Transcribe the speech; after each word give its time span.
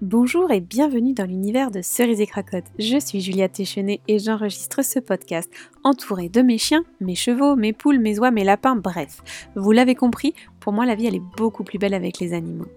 Bonjour 0.00 0.52
et 0.52 0.60
bienvenue 0.60 1.12
dans 1.12 1.24
l'univers 1.24 1.72
de 1.72 1.82
Cerise 1.82 2.20
et 2.20 2.26
Cracotte. 2.28 2.66
Je 2.78 3.00
suis 3.00 3.20
Julia 3.20 3.48
Téchenet 3.48 4.00
et 4.06 4.20
j'enregistre 4.20 4.84
ce 4.84 5.00
podcast 5.00 5.50
entourée 5.82 6.28
de 6.28 6.40
mes 6.40 6.56
chiens, 6.56 6.84
mes 7.00 7.16
chevaux, 7.16 7.56
mes 7.56 7.72
poules, 7.72 7.98
mes 7.98 8.16
oies, 8.20 8.30
mes 8.30 8.44
lapins, 8.44 8.76
bref. 8.76 9.48
Vous 9.56 9.72
l'avez 9.72 9.96
compris, 9.96 10.34
pour 10.60 10.72
moi 10.72 10.86
la 10.86 10.94
vie 10.94 11.06
elle 11.06 11.16
est 11.16 11.36
beaucoup 11.36 11.64
plus 11.64 11.80
belle 11.80 11.94
avec 11.94 12.20
les 12.20 12.32
animaux. 12.32 12.68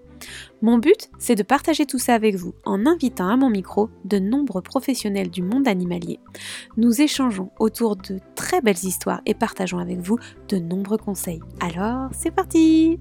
Mon 0.63 0.79
but, 0.79 1.12
c'est 1.20 1.36
de 1.36 1.44
partager 1.44 1.86
tout 1.86 1.99
ça 1.99 2.15
avec 2.15 2.38
vous 2.38 2.55
en 2.65 2.88
invitant 2.88 3.29
à 3.29 3.38
mon 3.38 3.51
micro 3.51 3.91
de 4.03 4.17
nombreux 4.17 4.63
professionnels 4.63 5.29
du 5.29 5.43
monde 5.43 5.67
animalier. 5.67 6.19
Nous 6.75 7.01
échangeons 7.01 7.51
autour 7.59 7.97
de 7.97 8.19
très 8.33 8.61
belles 8.61 8.83
histoires 8.83 9.21
et 9.27 9.35
partageons 9.35 9.77
avec 9.77 9.99
vous 9.99 10.17
de 10.49 10.57
nombreux 10.57 10.97
conseils. 10.97 11.41
Alors, 11.59 12.09
c'est 12.13 12.31
parti 12.31 12.99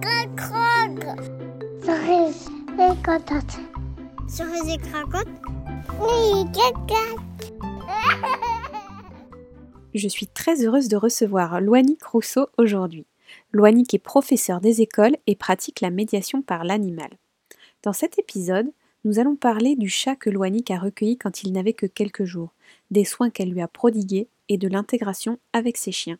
Cracotte 0.00 1.37
Cerise 1.88 2.50
et 2.74 3.02
Cracotte 3.02 3.56
Cerise 4.28 4.74
et 4.74 4.76
Cracotte 4.76 5.26
Oui, 5.98 6.44
Cracotte 6.52 7.54
Je 9.94 10.06
suis 10.06 10.26
très 10.26 10.66
heureuse 10.66 10.88
de 10.88 10.98
recevoir 10.98 11.62
Loanic 11.62 12.04
Rousseau 12.04 12.48
aujourd'hui. 12.58 13.06
Loanic 13.52 13.94
est 13.94 13.98
professeur 13.98 14.60
des 14.60 14.82
écoles 14.82 15.16
et 15.26 15.34
pratique 15.34 15.80
la 15.80 15.88
médiation 15.88 16.42
par 16.42 16.62
l'animal. 16.62 17.08
Dans 17.82 17.94
cet 17.94 18.18
épisode, 18.18 18.70
nous 19.06 19.18
allons 19.18 19.36
parler 19.36 19.74
du 19.74 19.88
chat 19.88 20.14
que 20.14 20.28
Loanic 20.28 20.70
a 20.70 20.78
recueilli 20.78 21.16
quand 21.16 21.42
il 21.42 21.54
n'avait 21.54 21.72
que 21.72 21.86
quelques 21.86 22.24
jours, 22.24 22.52
des 22.90 23.06
soins 23.06 23.30
qu'elle 23.30 23.50
lui 23.50 23.62
a 23.62 23.68
prodigués 23.68 24.28
et 24.50 24.58
de 24.58 24.68
l'intégration 24.68 25.38
avec 25.54 25.78
ses 25.78 25.92
chiens. 25.92 26.18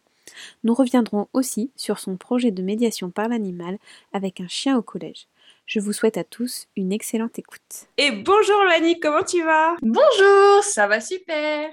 Nous 0.65 0.73
reviendrons 0.73 1.29
aussi 1.35 1.71
sur 1.77 1.98
son 1.98 2.17
projet 2.17 2.53
de 2.53 2.62
médiation 2.62 3.11
par 3.11 3.29
l'animal 3.29 3.79
avec 4.15 4.41
un 4.41 4.48
chien 4.48 4.79
au 4.79 4.83
collège. 4.83 5.27
Je 5.69 5.81
vous 5.81 5.93
souhaite 5.93 6.17
à 6.17 6.25
tous 6.25 6.67
une 6.77 6.93
excellente 6.93 7.39
écoute. 7.39 7.61
Et 7.99 8.11
bonjour 8.11 8.65
Loani, 8.65 8.98
comment 9.01 9.23
tu 9.23 9.45
vas? 9.45 9.77
Bonjour, 9.83 10.62
ça 10.62 10.87
va 10.87 10.98
super. 10.98 11.69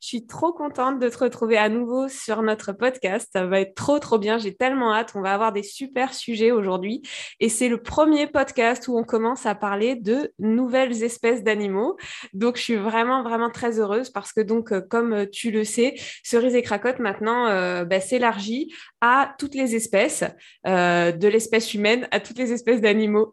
Je 0.00 0.06
suis 0.06 0.24
trop 0.24 0.52
contente 0.52 1.00
de 1.00 1.08
te 1.08 1.18
retrouver 1.18 1.58
à 1.58 1.68
nouveau 1.68 2.06
sur 2.08 2.42
notre 2.42 2.70
podcast. 2.70 3.28
Ça 3.32 3.46
va 3.46 3.60
être 3.60 3.74
trop 3.74 3.98
trop 3.98 4.18
bien, 4.20 4.38
j'ai 4.38 4.54
tellement 4.54 4.94
hâte. 4.94 5.14
On 5.16 5.20
va 5.20 5.34
avoir 5.34 5.52
des 5.52 5.64
super 5.64 6.14
sujets 6.14 6.52
aujourd'hui. 6.52 7.02
Et 7.40 7.48
c'est 7.48 7.68
le 7.68 7.82
premier 7.82 8.28
podcast 8.28 8.86
où 8.86 8.96
on 8.96 9.02
commence 9.02 9.44
à 9.46 9.56
parler 9.56 9.96
de 9.96 10.32
nouvelles 10.38 11.02
espèces 11.02 11.42
d'animaux. 11.42 11.96
Donc 12.32 12.56
je 12.56 12.62
suis 12.62 12.76
vraiment 12.76 13.24
vraiment 13.24 13.50
très 13.50 13.80
heureuse 13.80 14.10
parce 14.10 14.32
que 14.32 14.42
donc 14.42 14.70
euh, 14.70 14.80
comme 14.80 15.28
tu 15.28 15.50
le 15.50 15.64
sais, 15.64 15.96
Cerise 16.22 16.54
et 16.54 16.62
Cracotte 16.62 17.00
maintenant 17.00 17.48
euh, 17.48 17.84
bah, 17.84 17.98
s'élargit 17.98 18.72
à 19.00 19.34
toutes 19.40 19.56
les 19.56 19.74
espèces, 19.74 20.22
euh, 20.68 21.10
de 21.10 21.26
l'espèce 21.26 21.74
humaine 21.74 22.06
à 22.12 22.20
toutes 22.20 22.38
les 22.38 22.52
espèces 22.52 22.80
d'animaux. 22.80 23.32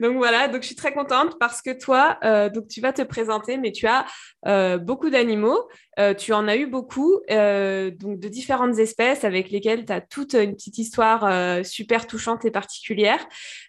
donc 0.00 0.16
voilà, 0.16 0.48
donc 0.48 0.62
je 0.62 0.66
suis 0.66 0.76
très 0.76 0.92
contente 0.92 1.38
parce 1.38 1.62
que 1.62 1.76
toi, 1.78 2.18
euh, 2.24 2.50
donc 2.50 2.68
tu 2.68 2.80
vas 2.80 2.92
te 2.92 3.02
présenter, 3.02 3.56
mais 3.56 3.72
tu 3.72 3.86
as 3.86 4.04
euh, 4.46 4.76
beaucoup 4.78 5.10
d'animaux, 5.10 5.68
euh, 5.98 6.12
tu 6.12 6.32
en 6.32 6.46
as 6.48 6.56
eu 6.56 6.66
beaucoup, 6.66 7.20
donc 7.28 8.20
de 8.20 8.28
différentes 8.28 8.78
espèces 8.78 9.24
avec 9.24 9.50
lesquelles 9.50 9.84
tu 9.84 9.92
as 9.92 10.00
toute 10.00 10.34
une 10.34 10.54
petite 10.54 10.78
histoire 10.78 11.64
super 11.64 12.06
touchante 12.06 12.44
et 12.44 12.50
particulière. 12.50 13.24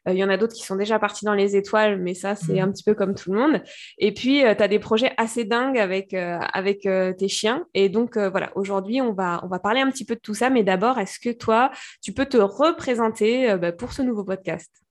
Il 0.07 0.15
y 0.15 0.23
en 0.23 0.29
a 0.29 0.37
d'autres 0.37 0.53
qui 0.53 0.63
sont 0.63 0.75
déjà 0.75 0.99
partis 0.99 1.25
dans 1.25 1.33
les 1.33 1.55
étoiles, 1.55 1.99
mais 2.01 2.13
ça 2.13 2.35
c'est 2.35 2.59
un 2.59 2.71
petit 2.71 2.83
peu 2.83 2.93
comme 2.93 3.15
tout 3.15 3.31
le 3.31 3.39
monde. 3.39 3.61
Et 3.97 4.13
puis 4.13 4.41
tu 4.41 4.63
as 4.63 4.67
des 4.67 4.79
projets 4.79 5.13
assez 5.17 5.45
dingues 5.45 5.79
avec, 5.79 6.13
avec 6.13 6.81
tes 7.17 7.27
chiens. 7.27 7.65
Et 7.73 7.89
donc 7.89 8.17
voilà, 8.17 8.51
aujourd'hui 8.55 9.01
on 9.01 9.13
va, 9.13 9.41
on 9.43 9.47
va 9.47 9.59
parler 9.59 9.81
un 9.81 9.89
petit 9.89 10.05
peu 10.05 10.15
de 10.15 10.21
tout 10.21 10.33
ça, 10.33 10.49
mais 10.49 10.63
d'abord, 10.63 10.99
est-ce 10.99 11.19
que 11.19 11.31
toi, 11.31 11.71
tu 12.01 12.13
peux 12.13 12.25
te 12.25 12.37
représenter 12.37 13.55
bah, 13.57 13.71
pour 13.71 13.93
ce 13.93 14.01
nouveau 14.01 14.23
podcast? 14.23 14.86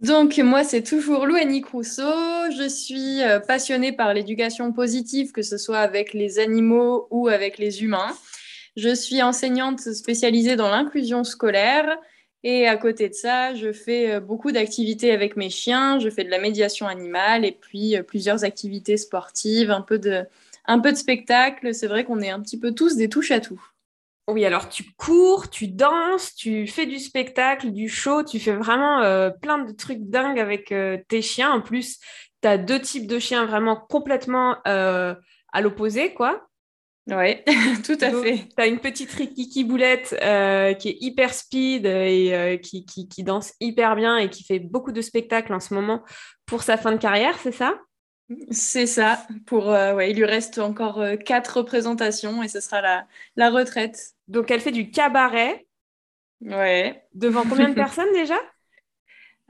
Donc, 0.00 0.36
moi, 0.38 0.62
c'est 0.62 0.82
toujours 0.82 1.26
Louanie 1.26 1.64
Rousseau. 1.72 2.02
Je 2.54 2.68
suis 2.68 3.22
euh, 3.22 3.40
passionnée 3.40 3.92
par 3.92 4.12
l'éducation 4.12 4.70
positive, 4.72 5.32
que 5.32 5.40
ce 5.40 5.56
soit 5.56 5.78
avec 5.78 6.12
les 6.12 6.38
animaux 6.38 7.08
ou 7.10 7.28
avec 7.28 7.56
les 7.56 7.82
humains. 7.82 8.14
Je 8.76 8.94
suis 8.94 9.22
enseignante 9.22 9.80
spécialisée 9.80 10.54
dans 10.54 10.68
l'inclusion 10.68 11.24
scolaire. 11.24 11.96
Et 12.42 12.68
à 12.68 12.76
côté 12.76 13.08
de 13.08 13.14
ça, 13.14 13.54
je 13.54 13.72
fais 13.72 14.12
euh, 14.12 14.20
beaucoup 14.20 14.52
d'activités 14.52 15.12
avec 15.12 15.34
mes 15.34 15.48
chiens. 15.48 15.98
Je 15.98 16.10
fais 16.10 16.24
de 16.24 16.30
la 16.30 16.38
médiation 16.38 16.86
animale 16.86 17.46
et 17.46 17.52
puis 17.52 17.96
euh, 17.96 18.02
plusieurs 18.02 18.44
activités 18.44 18.98
sportives, 18.98 19.70
un 19.70 19.80
peu 19.80 19.98
de, 19.98 20.24
un 20.66 20.94
spectacle. 20.94 21.74
C'est 21.74 21.86
vrai 21.86 22.04
qu'on 22.04 22.20
est 22.20 22.30
un 22.30 22.40
petit 22.40 22.58
peu 22.58 22.72
tous 22.72 22.96
des 22.96 23.08
touches 23.08 23.30
à 23.30 23.40
tout. 23.40 23.60
Oui, 24.28 24.44
alors 24.44 24.68
tu 24.68 24.82
cours, 24.96 25.50
tu 25.50 25.68
danses, 25.68 26.34
tu 26.34 26.66
fais 26.66 26.86
du 26.86 26.98
spectacle, 26.98 27.70
du 27.70 27.88
show, 27.88 28.24
tu 28.24 28.40
fais 28.40 28.56
vraiment 28.56 29.00
euh, 29.02 29.30
plein 29.30 29.58
de 29.58 29.70
trucs 29.70 30.02
dingues 30.02 30.40
avec 30.40 30.72
euh, 30.72 30.98
tes 31.06 31.22
chiens. 31.22 31.52
En 31.52 31.60
plus, 31.60 32.00
tu 32.42 32.48
as 32.48 32.58
deux 32.58 32.80
types 32.80 33.06
de 33.06 33.20
chiens 33.20 33.46
vraiment 33.46 33.76
complètement 33.76 34.56
euh, 34.66 35.14
à 35.52 35.60
l'opposé, 35.60 36.12
quoi. 36.12 36.44
Oui, 37.08 37.36
tout 37.84 37.98
à 38.00 38.10
fait. 38.10 38.48
Tu 38.48 38.54
as 38.56 38.66
une 38.66 38.80
petite 38.80 39.12
Rikiki 39.12 39.62
Boulette 39.62 40.08
qui 40.08 40.88
est 40.88 40.96
hyper 41.00 41.32
speed 41.32 41.86
et 41.86 42.60
qui, 42.64 42.84
qui, 42.84 43.08
qui, 43.08 43.22
danse 43.22 43.52
hyper 43.60 43.94
bien 43.94 44.18
et 44.18 44.28
qui 44.28 44.42
fait 44.42 44.58
beaucoup 44.58 44.90
de 44.90 45.02
spectacles 45.02 45.54
en 45.54 45.60
ce 45.60 45.72
moment 45.72 46.02
pour 46.46 46.64
sa 46.64 46.76
fin 46.76 46.90
de 46.90 46.96
carrière, 46.96 47.38
c'est 47.38 47.52
ça? 47.52 47.78
C'est 48.50 48.88
ça. 48.88 49.24
Pour, 49.46 49.68
ouais, 49.68 50.10
il 50.10 50.16
lui 50.16 50.24
reste 50.24 50.58
encore 50.58 51.00
quatre 51.24 51.58
représentations 51.58 52.42
et 52.42 52.48
ce 52.48 52.58
sera 52.58 52.80
la, 52.80 53.06
la 53.36 53.50
retraite. 53.50 54.15
Donc, 54.28 54.50
elle 54.50 54.60
fait 54.60 54.72
du 54.72 54.90
cabaret. 54.90 55.66
Ouais. 56.40 57.02
Devant 57.14 57.44
combien 57.48 57.68
de 57.68 57.74
personnes 57.86 58.12
déjà? 58.12 58.36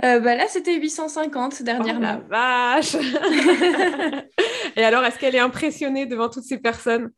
Euh, 0.04 0.20
bah 0.20 0.34
là, 0.34 0.46
c'était 0.46 0.74
850 0.74 1.62
dernièrement. 1.62 2.20
Oh 2.20 2.30
la 2.30 2.80
vache 2.80 2.94
Et 4.76 4.84
alors, 4.84 5.02
est-ce 5.04 5.18
qu'elle 5.18 5.34
est 5.34 5.40
impressionnée 5.40 6.04
devant 6.04 6.28
toutes 6.28 6.44
ces 6.44 6.58
personnes? 6.58 7.10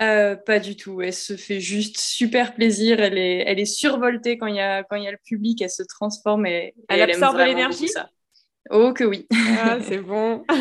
Euh, 0.00 0.34
Pas 0.34 0.58
du 0.58 0.74
tout. 0.76 1.00
Elle 1.02 1.12
se 1.12 1.36
fait 1.36 1.60
juste 1.60 2.00
super 2.00 2.54
plaisir. 2.54 2.98
Elle 2.98 3.16
est, 3.16 3.44
elle 3.46 3.60
est 3.60 3.64
survoltée 3.64 4.38
quand 4.38 4.48
il 4.48 4.56
y 4.56 4.60
a, 4.60 4.82
quand 4.82 4.96
il 4.96 5.04
y 5.04 5.08
a 5.08 5.12
le 5.12 5.20
public. 5.24 5.62
Elle 5.62 5.70
se 5.70 5.84
transforme 5.84 6.46
et, 6.46 6.74
elle, 6.88 7.02
absorbe 7.02 7.38
l'énergie? 7.38 7.88
Oh 8.70 8.92
que 8.92 9.04
oui. 9.04 9.26
ah, 9.58 9.78
c'est 9.88 9.98
bon. 9.98 10.44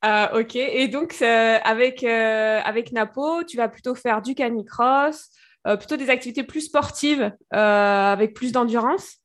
Ah, 0.00 0.30
ok. 0.34 0.54
Et 0.54 0.86
donc 0.86 1.16
euh, 1.22 1.58
avec 1.64 2.04
euh, 2.04 2.60
avec 2.64 2.92
Napo, 2.92 3.42
tu 3.42 3.56
vas 3.56 3.68
plutôt 3.68 3.96
faire 3.96 4.22
du 4.22 4.36
canicross, 4.36 5.30
euh, 5.66 5.76
plutôt 5.76 5.96
des 5.96 6.08
activités 6.08 6.44
plus 6.44 6.60
sportives 6.60 7.32
avec 7.50 8.32
plus 8.32 8.52
d'endurance? 8.52 9.16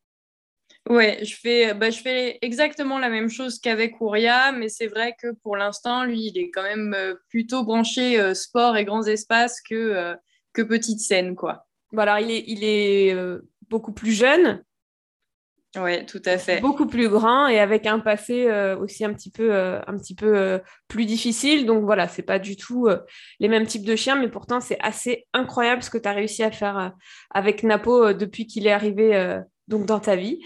Ouais, 0.89 1.19
je 1.23 1.35
fais 1.35 1.75
bah, 1.75 1.91
je 1.91 2.01
fais 2.01 2.39
exactement 2.41 2.97
la 2.97 3.09
même 3.09 3.29
chose 3.29 3.59
qu'avec 3.59 4.01
Ouria, 4.01 4.51
mais 4.51 4.67
c'est 4.67 4.87
vrai 4.87 5.15
que 5.21 5.31
pour 5.43 5.55
l'instant, 5.55 6.05
lui, 6.05 6.31
il 6.33 6.39
est 6.39 6.49
quand 6.49 6.63
même 6.63 6.97
plutôt 7.29 7.63
branché 7.63 8.33
sport 8.33 8.75
et 8.75 8.83
grands 8.83 9.05
espaces 9.05 9.61
que 9.61 10.15
que 10.53 10.63
petite 10.63 11.01
scène 11.01 11.35
quoi. 11.35 11.67
Bon 11.91 12.01
alors 12.01 12.17
il 12.17 12.31
est 12.31 12.43
il 12.47 12.63
est 12.63 13.15
beaucoup 13.69 13.93
plus 13.93 14.13
jeune. 14.13 14.63
Oui, 15.75 16.05
tout 16.05 16.21
à 16.25 16.37
fait. 16.37 16.61
Beaucoup 16.61 16.85
plus 16.85 17.09
grand 17.09 17.47
et 17.47 17.59
avec 17.59 17.87
un 17.87 17.99
passé 17.99 18.47
euh, 18.47 18.77
aussi 18.77 19.03
un 19.05 19.13
petit 19.13 19.31
peu, 19.31 19.53
euh, 19.53 19.79
un 19.87 19.97
petit 19.97 20.13
peu 20.13 20.37
euh, 20.37 20.59
plus 20.87 21.05
difficile. 21.05 21.65
Donc 21.65 21.83
voilà, 21.83 22.07
c'est 22.07 22.21
pas 22.21 22.37
du 22.37 22.55
tout 22.55 22.87
les 23.39 23.47
mêmes 23.47 23.65
types 23.65 23.85
de 23.85 23.95
chiens, 23.95 24.15
mais 24.15 24.29
pourtant 24.29 24.61
c'est 24.61 24.79
assez 24.81 25.25
incroyable 25.33 25.81
ce 25.81 25.89
que 25.89 25.97
tu 25.97 26.07
as 26.07 26.13
réussi 26.13 26.43
à 26.43 26.51
faire 26.51 26.93
avec 27.31 27.63
Napo 27.63 28.13
depuis 28.13 28.45
qu'il 28.45 28.67
est 28.67 28.71
arrivé 28.71 29.39
donc 29.67 29.85
dans 29.85 29.99
ta 29.99 30.15
vie. 30.15 30.39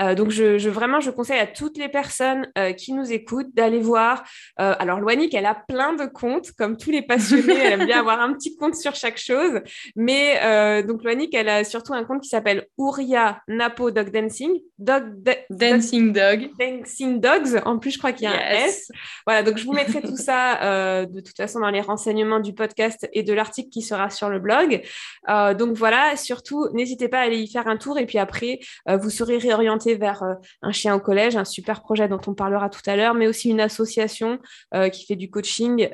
Euh, 0.00 0.14
donc 0.14 0.30
je, 0.30 0.68
vraiment 0.68 1.00
je 1.00 1.10
conseille 1.10 1.38
à 1.38 1.46
toutes 1.46 1.78
les 1.78 1.88
personnes 1.88 2.48
euh, 2.58 2.72
qui 2.72 2.92
nous 2.92 3.12
écoutent 3.12 3.54
d'aller 3.54 3.78
voir. 3.78 4.24
Euh, 4.60 4.74
alors 4.78 5.00
Loanic, 5.00 5.32
elle 5.34 5.46
a 5.46 5.54
plein 5.54 5.94
de 5.94 6.06
comptes, 6.06 6.52
comme 6.52 6.76
tous 6.76 6.90
les 6.90 7.02
passionnés, 7.02 7.56
elle 7.56 7.80
aime 7.80 7.86
bien 7.86 8.00
avoir 8.00 8.20
un 8.20 8.32
petit 8.32 8.56
compte 8.56 8.74
sur 8.74 8.94
chaque 8.94 9.18
chose. 9.18 9.60
Mais 9.96 10.82
donc 10.84 11.04
Loanic, 11.04 11.34
elle 11.34 11.48
a 11.48 11.64
surtout 11.64 11.94
un 11.94 12.04
compte 12.04 12.22
qui 12.22 12.28
s'appelle 12.28 12.66
Ouria 12.76 13.40
Napo 13.48 13.90
Dog 13.90 14.10
Dancing. 14.10 14.60
Dog 14.78 15.22
Dancing 15.50 16.12
Dog. 16.12 16.50
Dancing 16.58 17.20
Dogs. 17.20 17.60
En 17.64 17.78
plus, 17.78 17.92
je 17.92 17.98
crois 17.98 18.12
qu'il 18.12 18.24
y 18.24 18.32
a 18.32 18.32
un 18.32 18.66
S. 18.66 18.90
Voilà, 19.26 19.42
donc 19.42 19.58
je 19.58 19.64
vous 19.64 19.72
mettrai 19.72 20.00
tout 20.00 20.16
ça 20.16 21.04
de 21.06 21.20
toute 21.20 21.36
façon 21.36 21.60
dans 21.60 21.70
les 21.70 21.80
renseignements 21.80 22.40
du 22.40 22.54
podcast 22.54 23.08
et 23.12 23.22
de 23.22 23.32
l'article 23.32 23.68
qui 23.70 23.82
sera 23.82 24.10
sur 24.10 24.28
le 24.28 24.38
blog. 24.38 24.82
donc 25.28 25.76
voilà, 25.76 26.16
surtout 26.16 26.68
n'hésitez 26.72 27.08
pas 27.08 27.18
à 27.18 27.22
aller 27.22 27.38
y 27.38 27.50
faire 27.50 27.68
un 27.68 27.76
tour 27.76 27.98
et 27.98 28.06
puis 28.06 28.18
après 28.18 28.60
vous 28.86 29.10
serez 29.10 29.38
réorienté 29.38 29.94
vers 29.94 30.22
euh, 30.22 30.34
un 30.62 30.72
chien 30.72 30.94
au 30.94 31.00
collège, 31.00 31.36
un 31.36 31.44
super 31.44 31.82
projet 31.82 32.08
dont 32.08 32.20
on 32.26 32.34
parlera 32.34 32.68
tout 32.68 32.80
à 32.86 32.96
l'heure, 32.96 33.14
mais 33.14 33.26
aussi 33.26 33.50
une 33.50 33.60
association 33.60 34.38
euh, 34.74 34.88
qui 34.88 35.06
fait 35.06 35.16
du 35.16 35.30
coaching, 35.30 35.88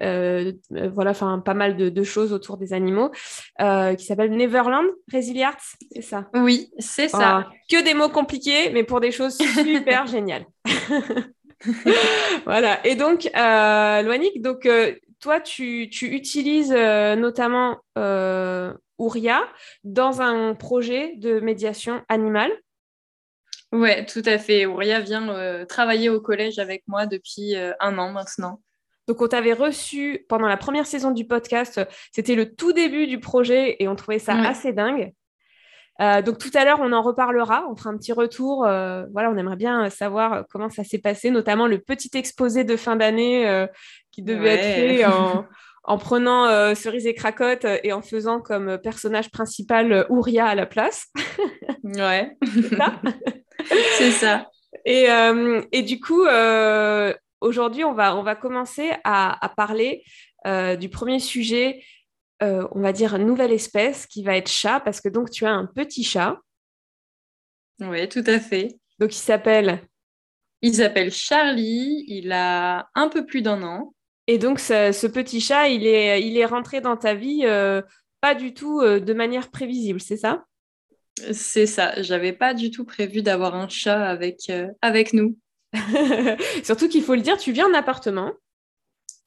voilà, 0.92 1.10
enfin 1.10 1.40
pas 1.44 1.54
mal 1.54 1.76
de, 1.76 2.02
choses 2.02 2.32
autour 2.32 2.56
des 2.56 2.72
animaux, 2.72 3.10
qui 3.10 4.04
s'appelle 4.04 4.30
Neverland 4.30 4.86
Resiliarts, 5.12 5.76
c'est 5.92 6.02
ça? 6.02 6.28
Oui, 6.34 6.70
c'est 6.78 7.08
ça. 7.08 7.48
que 7.70 7.84
des 7.84 7.94
mots 7.94 8.08
compliqués, 8.08 8.70
mais 8.70 8.84
pour 8.84 9.00
des 9.00 9.10
choses 9.10 9.36
super 9.36 10.06
géniales. 10.06 10.46
voilà. 12.44 12.84
Et 12.86 12.94
donc, 12.94 13.28
euh, 13.36 14.02
Loanic, 14.02 14.40
donc 14.42 14.66
toi, 15.20 15.40
tu, 15.40 15.88
tu 15.90 16.06
utilises 16.06 16.72
notamment 16.72 17.78
Ouria 18.98 19.42
dans 19.84 20.20
un 20.20 20.54
projet 20.54 21.14
de 21.16 21.40
médiation 21.40 22.02
animale. 22.08 22.52
Ouais, 23.72 24.04
tout 24.04 24.22
à 24.26 24.38
fait. 24.38 24.66
Ouria 24.66 25.00
vient 25.00 25.64
travailler 25.66 26.08
au 26.08 26.20
collège 26.20 26.58
avec 26.58 26.82
moi 26.86 27.06
depuis 27.06 27.54
un 27.56 27.98
an 27.98 28.12
maintenant. 28.12 28.60
Donc, 29.08 29.22
on 29.22 29.28
t'avait 29.28 29.52
reçu 29.52 30.24
pendant 30.28 30.46
la 30.46 30.56
première 30.56 30.86
saison 30.86 31.10
du 31.10 31.26
podcast. 31.26 31.80
C'était 32.12 32.34
le 32.34 32.54
tout 32.54 32.72
début 32.72 33.06
du 33.06 33.18
projet 33.18 33.76
et 33.78 33.88
on 33.88 33.96
trouvait 33.96 34.18
ça 34.18 34.34
assez 34.34 34.72
dingue. 34.72 35.12
Euh, 36.00 36.22
donc 36.22 36.38
tout 36.38 36.50
à 36.54 36.64
l'heure, 36.64 36.80
on 36.80 36.92
en 36.92 37.02
reparlera, 37.02 37.66
on 37.70 37.76
fera 37.76 37.90
un 37.90 37.96
petit 37.96 38.12
retour. 38.12 38.64
Euh, 38.64 39.04
voilà, 39.12 39.30
on 39.30 39.36
aimerait 39.36 39.56
bien 39.56 39.90
savoir 39.90 40.44
comment 40.50 40.70
ça 40.70 40.82
s'est 40.82 40.98
passé, 40.98 41.30
notamment 41.30 41.66
le 41.66 41.78
petit 41.78 42.10
exposé 42.14 42.64
de 42.64 42.76
fin 42.76 42.96
d'année 42.96 43.46
euh, 43.46 43.66
qui 44.10 44.22
devait 44.22 44.54
être 44.54 44.62
fait 44.62 45.04
en, 45.04 45.98
prenant 45.98 46.74
Cerise 46.74 47.06
et 47.06 47.14
Cracotte 47.14 47.66
et 47.82 47.92
en 47.92 48.00
faisant 48.00 48.40
comme 48.40 48.78
personnage 48.78 49.30
principal 49.30 50.06
Ouria 50.08 50.46
à 50.46 50.54
la 50.54 50.66
place. 50.66 51.06
ouais, 51.84 52.36
c'est 53.98 54.12
ça? 54.12 54.48
Et, 54.86 55.08
et, 55.72 55.82
du 55.82 56.00
coup, 56.00 56.24
aujourd'hui, 57.40 57.84
on 57.84 57.92
va, 57.92 58.16
on 58.16 58.22
va 58.22 58.36
commencer 58.36 58.90
à, 59.04 59.44
à 59.44 59.48
parler 59.50 60.02
du 60.78 60.88
premier 60.88 61.18
sujet 61.18 61.82
euh, 62.42 62.66
on 62.72 62.80
va 62.80 62.92
dire, 62.92 63.14
une 63.14 63.26
nouvelle 63.26 63.52
espèce 63.52 64.06
qui 64.06 64.22
va 64.22 64.36
être 64.36 64.48
chat, 64.48 64.80
parce 64.80 65.00
que 65.00 65.08
donc 65.08 65.30
tu 65.30 65.44
as 65.44 65.52
un 65.52 65.66
petit 65.66 66.04
chat. 66.04 66.38
Oui, 67.80 68.08
tout 68.08 68.24
à 68.26 68.40
fait. 68.40 68.78
Donc 68.98 69.14
il 69.14 69.18
s'appelle 69.18 69.82
Il 70.62 70.74
s'appelle 70.74 71.10
Charlie, 71.10 72.04
il 72.08 72.32
a 72.32 72.88
un 72.94 73.08
peu 73.08 73.26
plus 73.26 73.42
d'un 73.42 73.62
an. 73.62 73.94
Et 74.26 74.38
donc 74.38 74.58
ce, 74.58 75.06
petit 75.06 75.40
chat, 75.40 75.68
il 75.68 75.86
est, 75.86 76.22
il 76.22 76.36
est 76.38 76.44
rentré 76.44 76.80
dans 76.80 76.96
ta 76.96 77.14
vie 77.14 77.42
euh, 77.44 77.82
pas 78.20 78.34
du 78.34 78.54
tout 78.54 78.80
euh, 78.80 79.00
de 79.00 79.12
manière 79.12 79.50
prévisible, 79.50 80.00
c'est 80.00 80.16
ça? 80.16 80.44
C'est 81.32 81.66
ça, 81.66 82.00
j'avais 82.00 82.32
pas 82.32 82.54
du 82.54 82.70
tout 82.70 82.84
prévu 82.84 83.20
d'avoir 83.20 83.54
un 83.54 83.68
chat 83.68 84.02
avec, 84.08 84.50
avec 84.80 85.12
nous. 85.12 85.36
Surtout 86.64 86.88
qu'il 86.88 87.02
faut 87.02 87.14
le 87.14 87.20
dire, 87.20 87.36
tu 87.36 87.52
viens 87.52 87.68
en 87.68 87.74
appartement. 87.74 88.32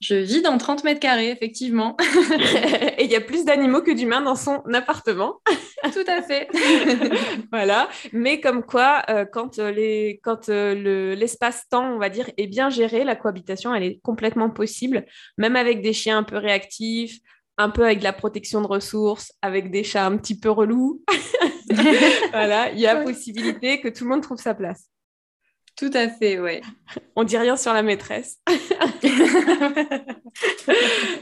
Je 0.04 0.16
vis 0.16 0.42
dans 0.42 0.58
30 0.58 0.84
mètres 0.84 1.00
carrés, 1.00 1.30
effectivement. 1.30 1.96
et 2.98 3.06
il 3.06 3.10
y 3.10 3.16
a 3.16 3.22
plus 3.22 3.46
d'animaux 3.46 3.82
que 3.82 3.92
d'humains 3.92 4.20
dans 4.20 4.36
son 4.36 4.62
appartement. 4.74 5.40
Tout 5.94 6.04
à 6.08 6.22
fait. 6.22 6.50
voilà. 7.54 7.88
Mais 8.12 8.42
comme 8.42 8.64
quoi, 8.64 9.04
euh, 9.10 9.24
quand, 9.24 9.60
euh, 9.60 9.72
les, 9.72 10.20
quand 10.22 10.50
euh, 10.50 11.16
l'espace-temps, 11.16 11.94
on 11.94 12.00
va 12.00 12.10
dire, 12.10 12.30
est 12.36 12.48
bien 12.48 12.70
géré, 12.70 13.06
la 13.06 13.16
cohabitation, 13.16 13.74
elle 13.74 13.84
est 13.84 14.02
complètement 14.04 14.50
possible, 14.50 15.06
même 15.38 15.56
avec 15.56 15.82
des 15.82 15.94
chiens 15.94 16.18
un 16.18 16.24
peu 16.24 16.38
réactifs, 16.38 17.20
un 17.58 17.70
peu 17.70 17.86
avec 17.86 18.00
de 18.00 18.04
la 18.04 18.14
protection 18.14 18.60
de 18.60 18.68
ressources, 18.68 19.32
avec 19.42 19.72
des 19.72 19.86
chats 19.86 20.06
un 20.06 20.18
petit 20.18 20.38
peu 20.38 20.50
relous. 20.50 21.02
voilà, 22.32 22.72
il 22.74 22.80
y 22.80 22.88
a 22.88 22.98
possibilité 22.98 23.80
que 23.80 23.88
tout 23.88 24.04
le 24.04 24.10
monde 24.10 24.22
trouve 24.22 24.38
sa 24.38 24.54
place. 24.54 24.90
Tout 25.76 25.90
à 25.94 26.08
fait, 26.08 26.40
ouais. 26.40 26.62
On 27.16 27.24
dit 27.24 27.38
rien 27.38 27.58
sur 27.58 27.74
la 27.74 27.82
maîtresse. 27.82 28.40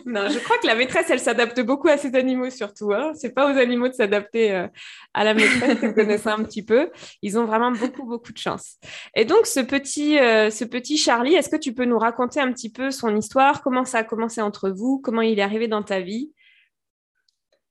non, 0.06 0.28
je 0.30 0.40
crois 0.40 0.58
que 0.58 0.68
la 0.68 0.76
maîtresse, 0.76 1.10
elle 1.10 1.22
s'adapte 1.22 1.62
beaucoup 1.62 1.88
à 1.88 1.98
ses 1.98 2.16
animaux 2.16 2.50
surtout. 2.50 2.92
Hein. 2.92 3.14
C'est 3.16 3.34
pas 3.34 3.52
aux 3.52 3.58
animaux 3.58 3.88
de 3.88 3.94
s'adapter 3.94 4.52
euh, 4.52 4.68
à 5.14 5.24
la 5.24 5.34
maîtresse, 5.34 5.78
vous 5.82 5.94
connaissez 5.94 6.28
un 6.30 6.44
petit 6.44 6.64
peu. 6.64 6.90
Ils 7.22 7.40
ont 7.40 7.46
vraiment 7.46 7.72
beaucoup, 7.72 8.06
beaucoup 8.06 8.34
de 8.34 8.38
chance. 8.38 8.78
Et 9.16 9.24
donc, 9.24 9.46
ce 9.46 9.62
petit, 9.62 10.20
euh, 10.20 10.50
ce 10.50 10.66
petit 10.66 10.98
Charlie, 10.98 11.36
est-ce 11.36 11.50
que 11.50 11.58
tu 11.58 11.74
peux 11.74 11.86
nous 11.86 12.00
raconter 12.00 12.42
un 12.42 12.52
petit 12.52 12.72
peu 12.72 12.92
son 12.92 13.16
histoire? 13.16 13.62
Comment 13.62 13.86
ça 13.86 14.00
a 14.00 14.04
commencé 14.04 14.42
entre 14.42 14.70
vous? 14.70 15.00
Comment 15.00 15.22
il 15.22 15.40
est 15.40 15.44
arrivé 15.44 15.70
dans 15.70 15.84
ta 15.84 16.02
vie? 16.02 16.32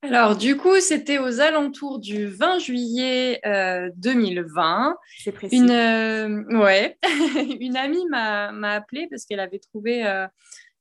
Alors, 0.03 0.35
du 0.35 0.57
coup, 0.57 0.79
c'était 0.79 1.19
aux 1.19 1.41
alentours 1.41 1.99
du 1.99 2.25
20 2.25 2.57
juillet 2.57 3.39
2020. 3.95 4.89
Euh, 4.89 4.93
C'est 5.19 5.31
précis. 5.31 5.57
Une, 5.57 5.69
euh, 5.69 6.59
ouais. 6.59 6.97
une 7.59 7.77
amie 7.77 8.03
m'a 8.09 8.49
appelé 8.71 9.07
parce 9.11 9.25
qu'elle 9.25 9.39
avait 9.39 9.59
trouvé 9.59 10.03
euh, 10.07 10.25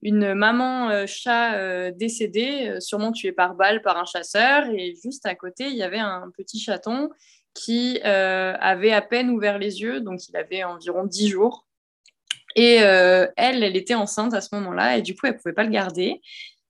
une 0.01 0.33
maman 0.33 1.07
chat 1.07 1.91
décédée, 1.91 2.77
sûrement 2.81 3.13
tuée 3.13 3.33
par 3.33 3.55
balle 3.55 3.83
par 3.83 3.99
un 3.99 4.07
chasseur. 4.07 4.65
Et 4.71 4.95
juste 5.03 5.27
à 5.27 5.35
côté, 5.35 5.69
il 5.69 5.77
y 5.77 5.83
avait 5.83 5.99
un 5.99 6.31
petit 6.35 6.59
chaton 6.59 7.11
qui 7.53 8.01
avait 8.03 8.93
à 8.93 9.03
peine 9.03 9.29
ouvert 9.29 9.59
les 9.59 9.83
yeux, 9.83 10.01
donc 10.01 10.29
il 10.31 10.37
avait 10.39 10.65
environ 10.65 11.05
10 11.05 11.29
jours. 11.29 11.67
Et 12.57 12.77
elle, 12.77 13.63
elle 13.63 13.77
était 13.77 13.95
enceinte 13.95 14.33
à 14.33 14.41
ce 14.41 14.55
moment-là, 14.55 14.97
et 14.97 15.03
du 15.03 15.15
coup, 15.15 15.27
elle 15.27 15.35
ne 15.35 15.39
pouvait 15.39 15.53
pas 15.53 15.65
le 15.65 15.71
garder. 15.71 16.23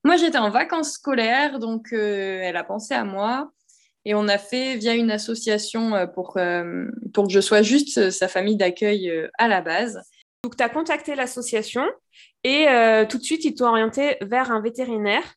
Moi, 0.04 0.16
j'étais 0.16 0.38
en 0.38 0.50
vacances 0.50 0.92
scolaires, 0.92 1.58
donc 1.58 1.92
euh, 1.92 2.40
elle 2.42 2.56
a 2.56 2.64
pensé 2.64 2.94
à 2.94 3.04
moi. 3.04 3.50
Et 4.06 4.14
on 4.14 4.28
a 4.28 4.38
fait 4.38 4.76
via 4.76 4.94
une 4.94 5.10
association 5.10 5.94
euh, 5.94 6.06
pour, 6.06 6.38
euh, 6.38 6.86
pour 7.12 7.26
que 7.26 7.32
je 7.32 7.40
sois 7.40 7.60
juste 7.60 8.10
sa 8.10 8.28
famille 8.28 8.56
d'accueil 8.56 9.12
à 9.38 9.46
la 9.46 9.60
base. 9.60 10.00
Donc, 10.42 10.56
tu 10.56 10.62
as 10.62 10.70
contacté 10.70 11.14
l'association 11.14 11.84
et 12.44 12.66
tout 13.10 13.18
de 13.18 13.22
suite, 13.22 13.44
ils 13.44 13.54
t'ont 13.54 13.66
orienté 13.66 14.16
vers 14.22 14.50
un 14.50 14.62
vétérinaire. 14.62 15.34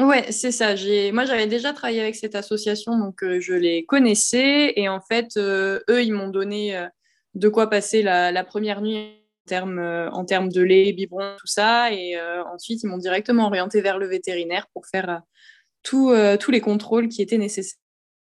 Ouais, 0.00 0.32
c'est 0.32 0.50
ça. 0.50 0.74
Moi, 1.12 1.24
j'avais 1.24 1.46
déjà 1.46 1.72
travaillé 1.72 2.00
avec 2.00 2.16
cette 2.16 2.34
association, 2.34 2.98
donc 2.98 3.22
je 3.22 3.54
les 3.54 3.84
connaissais. 3.84 4.72
Et 4.74 4.88
en 4.88 5.00
fait, 5.00 5.36
eux, 5.36 6.02
ils 6.02 6.12
m'ont 6.12 6.30
donné 6.30 6.88
de 7.36 7.48
quoi 7.48 7.70
passer 7.70 8.02
la, 8.02 8.32
la 8.32 8.42
première 8.42 8.82
nuit 8.82 9.17
termes, 9.48 9.78
euh, 9.78 10.10
en 10.10 10.24
termes 10.24 10.48
de 10.48 10.62
lait, 10.62 10.92
biberon, 10.92 11.36
tout 11.38 11.46
ça. 11.46 11.92
Et 11.92 12.16
euh, 12.16 12.44
ensuite, 12.44 12.82
ils 12.82 12.86
m'ont 12.86 12.98
directement 12.98 13.46
orienté 13.46 13.80
vers 13.80 13.98
le 13.98 14.06
vétérinaire 14.06 14.66
pour 14.72 14.86
faire 14.86 15.22
euh, 15.94 16.36
tous 16.36 16.50
les 16.50 16.60
contrôles 16.60 17.08
qui 17.08 17.22
étaient 17.22 17.38
nécessaires. 17.38 17.80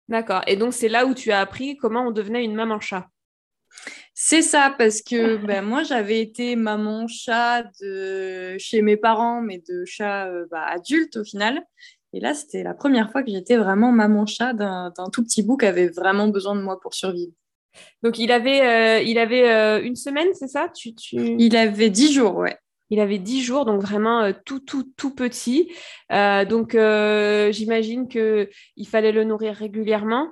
D'accord. 0.08 0.42
Et 0.46 0.56
donc, 0.56 0.72
c'est 0.72 0.88
là 0.88 1.06
où 1.06 1.14
tu 1.14 1.32
as 1.32 1.40
appris 1.40 1.76
comment 1.76 2.06
on 2.06 2.10
devenait 2.12 2.44
une 2.44 2.54
maman 2.54 2.78
chat? 2.78 3.06
C'est 4.14 4.42
ça, 4.42 4.74
parce 4.78 5.02
que 5.02 5.36
ben, 5.44 5.62
moi, 5.64 5.82
j'avais 5.82 6.20
été 6.20 6.54
maman 6.54 7.06
chat 7.08 7.64
de... 7.80 8.56
chez 8.58 8.80
mes 8.82 8.96
parents, 8.96 9.42
mais 9.42 9.62
de 9.68 9.84
chat 9.84 10.30
bah, 10.50 10.64
adulte 10.66 11.16
au 11.16 11.24
final. 11.24 11.62
Et 12.12 12.20
là, 12.20 12.32
c'était 12.32 12.62
la 12.62 12.72
première 12.72 13.10
fois 13.10 13.22
que 13.22 13.30
j'étais 13.30 13.56
vraiment 13.56 13.92
maman 13.92 14.24
chat 14.24 14.54
d'un 14.54 14.92
tout 15.12 15.22
petit 15.24 15.42
bout 15.42 15.56
qui 15.56 15.66
avait 15.66 15.88
vraiment 15.88 16.28
besoin 16.28 16.54
de 16.54 16.62
moi 16.62 16.80
pour 16.80 16.94
survivre. 16.94 17.32
Donc, 18.02 18.18
il 18.18 18.32
avait, 18.32 18.60
euh, 18.60 19.02
il 19.02 19.18
avait 19.18 19.50
euh, 19.50 19.82
une 19.82 19.96
semaine, 19.96 20.28
c'est 20.34 20.48
ça? 20.48 20.68
Tu, 20.74 20.94
Il 21.12 21.56
avait 21.56 21.90
dix 21.90 22.12
jours, 22.12 22.36
ouais. 22.36 22.56
Il 22.90 23.00
avait 23.00 23.18
dix 23.18 23.42
jours, 23.42 23.64
donc 23.64 23.80
vraiment 23.82 24.20
euh, 24.20 24.32
tout, 24.44 24.60
tout, 24.60 24.92
tout 24.96 25.14
petit. 25.14 25.72
donc, 26.10 26.72
j'imagine 27.52 28.08
qu'il 28.08 28.88
fallait 28.88 29.12
le 29.12 29.24
nourrir 29.24 29.54
régulièrement. 29.54 30.30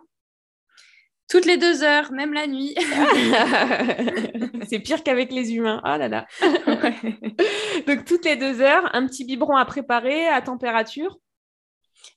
Toutes 1.28 1.46
les 1.46 1.56
deux 1.56 1.82
heures, 1.82 2.12
même 2.12 2.32
la 2.32 2.46
nuit. 2.46 2.74
c'est 4.68 4.78
pire 4.78 5.02
qu'avec 5.02 5.32
les 5.32 5.54
humains. 5.54 5.80
Oh 5.84 5.96
là 5.96 6.08
là. 6.08 6.26
Donc 7.86 8.04
toutes 8.04 8.24
les 8.24 8.36
deux 8.36 8.60
heures, 8.60 8.90
un 8.94 9.06
petit 9.06 9.24
biberon 9.24 9.56
à 9.56 9.64
préparer 9.64 10.26
à 10.28 10.40
température. 10.42 11.18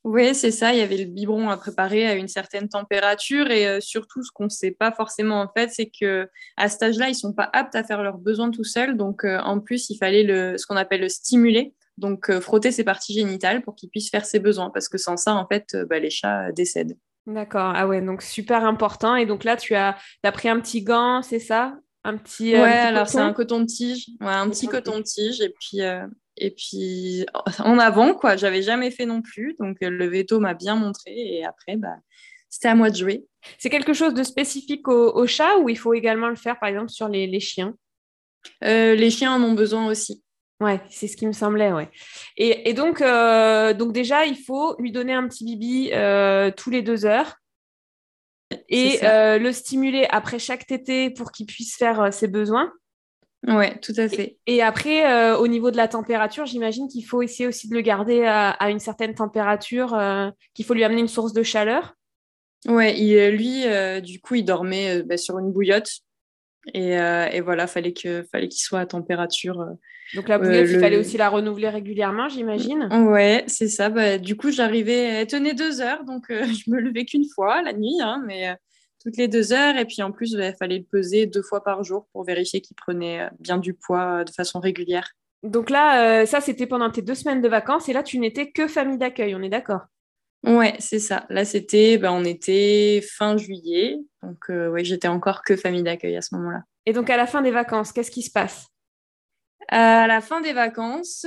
Oui, 0.04 0.34
c'est 0.34 0.51
ça. 0.51 0.74
Il 0.74 0.80
y 0.80 0.82
avait 0.82 0.98
le 0.98 1.06
biberon 1.06 1.50
à 1.50 1.58
préparer 1.58 2.08
à 2.08 2.16
une 2.16 2.27
certaine 2.27 2.70
température 2.70 3.51
et 3.51 3.68
euh, 3.68 3.80
surtout, 3.82 4.24
ce 4.24 4.32
qu'on 4.32 4.46
ne 4.46 4.50
sait 4.50 4.72
pas 4.72 4.92
forcément 4.92 5.42
en 5.42 5.50
fait, 5.56 5.70
c'est 5.70 5.89
que 5.89 6.30
à 6.56 6.70
cet 6.70 6.84
âge-là, 6.84 7.10
ils 7.10 7.16
sont 7.16 7.34
pas 7.34 7.50
aptes 7.51 7.75
à 7.75 7.84
faire 7.84 8.01
leurs 8.01 8.18
besoins 8.18 8.50
tout 8.50 8.63
seuls. 8.63 8.96
Donc, 8.96 9.25
euh, 9.25 9.39
en 9.39 9.60
plus, 9.60 9.89
il 9.89 9.98
fallait 9.98 10.24
le, 10.24 10.58
ce 10.58 10.66
qu'on 10.66 10.77
appelle 10.77 11.01
le 11.01 11.10
stimuler. 11.10 11.74
Donc, 11.98 12.30
euh, 12.30 12.39
frotter 12.39 12.72
ses 12.72 12.84
parties 12.84 13.13
génitales 13.13 13.63
pour 13.63 13.75
qu'ils 13.75 13.89
puissent 13.89 14.10
faire 14.10 14.25
ses 14.25 14.39
besoins. 14.39 14.70
Parce 14.70 14.88
que 14.88 14.98
sans 14.98 15.18
ça, 15.18 15.34
en 15.34 15.48
fait, 15.48 15.75
bah, 15.89 16.00
les 16.00 16.12
chats 16.12 16.51
décèdent. 16.51 16.98
D'accord. 17.25 17.74
Ah 17.75 17.88
ouais, 17.88 18.01
donc 18.01 18.22
super 18.22 18.63
important. 18.63 19.16
Et 19.16 19.25
donc 19.25 19.44
là, 19.44 19.58
tu 19.58 19.75
as, 19.75 19.98
as 20.24 20.32
pris 20.32 20.48
un 20.48 20.60
petit 20.62 20.84
gant, 20.84 21.22
c'est 21.22 21.39
ça? 21.39 21.75
Un 22.06 22.16
petit. 22.16 22.54
Ouais, 22.54 22.62
alors 22.62 23.10
c'est 23.10 23.20
un 23.20 23.34
coton 23.34 23.60
de 23.60 23.66
tige. 23.66 24.08
Ouais, 24.22 24.27
un 24.27 24.50
petit 24.50 24.68
coton 24.68 25.00
de 25.00 25.04
tige. 25.04 25.42
Et 25.42 25.50
puis, 25.50 25.82
et 26.38 26.51
puis 26.51 27.25
en 27.60 27.79
avant, 27.79 28.13
quoi, 28.13 28.36
j'avais 28.36 28.62
jamais 28.62 28.91
fait 28.91 29.06
non 29.06 29.22
plus. 29.22 29.56
Donc 29.60 29.77
le 29.82 30.08
veto 30.08 30.39
m'a 30.39 30.53
bien 30.53 30.75
montré. 30.75 31.13
Et 31.15 31.46
après, 31.46 31.77
bah, 31.77 31.96
c'était 32.50 32.70
à 32.70 32.75
moi 32.75 32.89
de 32.89 32.96
jouer. 32.96 33.25
C'est 33.58 33.70
quelque 33.70 33.94
chose 33.94 34.13
de 34.13 34.24
spécifique 34.24 34.88
au, 34.88 35.27
chat 35.27 35.58
ou 35.58 35.70
il 35.70 35.77
faut 35.77 35.94
également 35.94 36.29
le 36.29 36.36
faire, 36.36 36.60
par 36.60 36.70
exemple, 36.70 36.89
sur 36.89 37.08
les, 37.08 37.39
chiens? 37.39 37.75
Euh, 38.63 38.96
Les 38.96 39.10
chiens 39.10 39.34
en 39.34 39.44
ont 39.44 39.53
besoin 39.53 39.88
aussi. 39.88 40.24
Ouais, 40.60 40.82
c'est 40.89 41.08
ce 41.08 41.15
qui 41.15 41.27
me 41.27 41.34
semblait, 41.34 41.72
ouais. 41.72 41.89
Et, 42.36 42.74
donc, 42.74 43.01
euh, 43.01 43.74
donc 43.74 43.94
déjà, 43.94 44.25
il 44.25 44.38
faut 44.38 44.75
lui 44.79 44.91
donner 44.91 45.13
un 45.13 45.27
petit 45.27 45.46
bibi 45.46 45.91
euh, 45.94 46.50
tous 46.56 46.72
les 46.72 46.82
deux 46.82 47.06
heures 47.06 47.36
et 48.70 49.00
le 49.01 49.51
stimuler 49.51 50.08
après 50.10 50.39
chaque 50.39 50.65
tété 50.65 51.10
pour 51.10 51.32
qu'il 51.32 51.46
puisse 51.46 51.75
faire 51.75 52.13
ses 52.13 52.27
besoins. 52.27 52.72
Ouais, 53.48 53.80
tout 53.80 53.94
à 53.96 54.10
fait. 54.10 54.38
Et, 54.46 54.62
après, 54.62 55.10
euh, 55.10 55.38
au 55.38 55.48
niveau 55.48 55.72
de 55.72 55.77
la 55.77 55.88
température, 55.88 56.46
j'imagine 56.46 56.88
qu'il 56.89 57.06
faut 57.06 57.22
essayer 57.22 57.48
aussi 57.48 57.70
de 57.70 57.75
le 57.75 57.82
garder 57.82 58.25
à, 58.25 58.70
une 58.70 58.80
certaine 58.80 59.16
température, 59.16 59.94
euh, 59.94 60.30
qu'il 60.54 60.66
faut 60.66 60.74
lui 60.74 60.84
amener 60.84 61.00
une 61.00 61.08
source 61.08 61.34
de 61.34 61.44
chaleur. 61.44 61.96
Ouais, 62.68 62.94
euh, 63.00 63.32
lui, 63.32 63.63
du 64.01 64.20
coup, 64.20 64.36
il 64.36 64.44
dormait 64.44 65.01
bah, 65.04 65.18
sur 65.18 65.39
une 65.39 65.51
bouillotte. 65.51 65.89
Et, 66.74 66.92
et 66.92 67.42
voilà, 67.42 67.66
fallait 67.66 67.94
que, 67.94 68.24
fallait 68.30 68.50
qu'il 68.50 68.60
soit 68.60 68.82
à 68.82 68.86
température. 68.86 69.66
Donc 70.13 70.27
la 70.27 70.38
bouillotte, 70.38 70.68
il 70.70 70.80
fallait 70.80 70.98
aussi 70.98 71.16
la 71.16 71.30
renouveler 71.30 71.70
régulièrement, 71.70 72.27
j'imagine. 72.27 72.89
Ouais, 72.92 73.46
c'est 73.48 73.70
ça. 73.70 73.89
Bah, 73.89 74.18
du 74.18 74.36
coup, 74.36 74.51
j'arrivais, 74.51 75.22
elle 75.22 75.27
tenait 75.27 75.54
deux 75.54 75.80
heures, 75.80 76.04
donc 76.04 76.25
je 76.30 76.70
me 76.70 76.82
levais 76.82 77.06
qu'une 77.06 77.27
fois 77.34 77.62
la 77.62 77.72
nuit, 77.72 78.01
hein, 78.01 78.22
mais 78.27 78.58
toutes 79.07 79.17
les 79.17 79.29
deux 79.29 79.53
heures. 79.53 79.77
Et 79.77 79.85
puis 79.85 80.01
en 80.01 80.11
plus, 80.11 80.33
il 80.33 80.55
fallait 80.59 80.79
le 80.79 80.83
peser 80.83 81.27
deux 81.27 81.41
fois 81.41 81.63
par 81.63 81.81
jour 81.81 82.07
pour 82.11 82.25
vérifier 82.25 82.59
qu'il 82.59 82.75
prenait 82.75 83.29
bien 83.39 83.57
du 83.57 83.73
poids 83.73 84.25
de 84.25 84.31
façon 84.31 84.59
régulière. 84.59 85.13
Donc 85.43 85.69
là, 85.69 86.25
ça, 86.25 86.41
c'était 86.41 86.67
pendant 86.67 86.89
tes 86.89 87.01
deux 87.01 87.15
semaines 87.15 87.41
de 87.41 87.47
vacances. 87.47 87.87
Et 87.87 87.93
là, 87.93 88.03
tu 88.03 88.19
n'étais 88.19 88.51
que 88.51 88.67
famille 88.67 88.97
d'accueil, 88.97 89.33
on 89.33 89.41
est 89.41 89.49
d'accord? 89.49 89.83
Ouais, 90.45 90.75
c'est 90.79 90.99
ça. 90.99 91.25
Là, 91.29 91.45
c'était, 91.45 91.97
ben, 91.97 92.11
on 92.11 92.25
était 92.25 93.01
fin 93.15 93.37
juillet. 93.37 93.95
Donc, 94.23 94.49
ouais, 94.49 94.83
j'étais 94.83 95.07
encore 95.07 95.41
que 95.43 95.55
famille 95.55 95.83
d'accueil 95.83 96.17
à 96.17 96.21
ce 96.21 96.35
moment-là. 96.35 96.63
Et 96.85 96.91
donc, 96.91 97.09
à 97.09 97.15
la 97.15 97.27
fin 97.27 97.41
des 97.41 97.51
vacances, 97.51 97.93
qu'est-ce 97.93 98.11
qui 98.11 98.23
se 98.23 98.31
passe? 98.31 98.67
À 99.69 100.07
la 100.07 100.21
fin 100.21 100.39
des 100.41 100.53
vacances, 100.53 101.25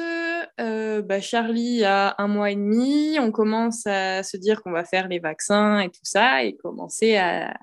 euh, 0.60 1.02
bah, 1.02 1.20
Charlie 1.20 1.84
a 1.84 2.14
un 2.18 2.26
mois 2.28 2.50
et 2.50 2.56
demi. 2.56 3.18
On 3.20 3.30
commence 3.32 3.86
à 3.86 4.22
se 4.22 4.36
dire 4.36 4.62
qu'on 4.62 4.72
va 4.72 4.84
faire 4.84 5.08
les 5.08 5.18
vaccins 5.18 5.80
et 5.80 5.90
tout 5.90 6.00
ça 6.02 6.44
et 6.44 6.56
commencer 6.56 7.16
à, 7.16 7.54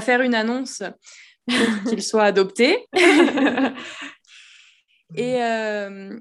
faire 0.00 0.22
une 0.22 0.34
annonce 0.34 0.82
pour 1.46 1.56
qu'il 1.90 2.02
soit 2.02 2.24
adopté. 2.24 2.86
et, 5.14 5.42
euh, 5.42 6.18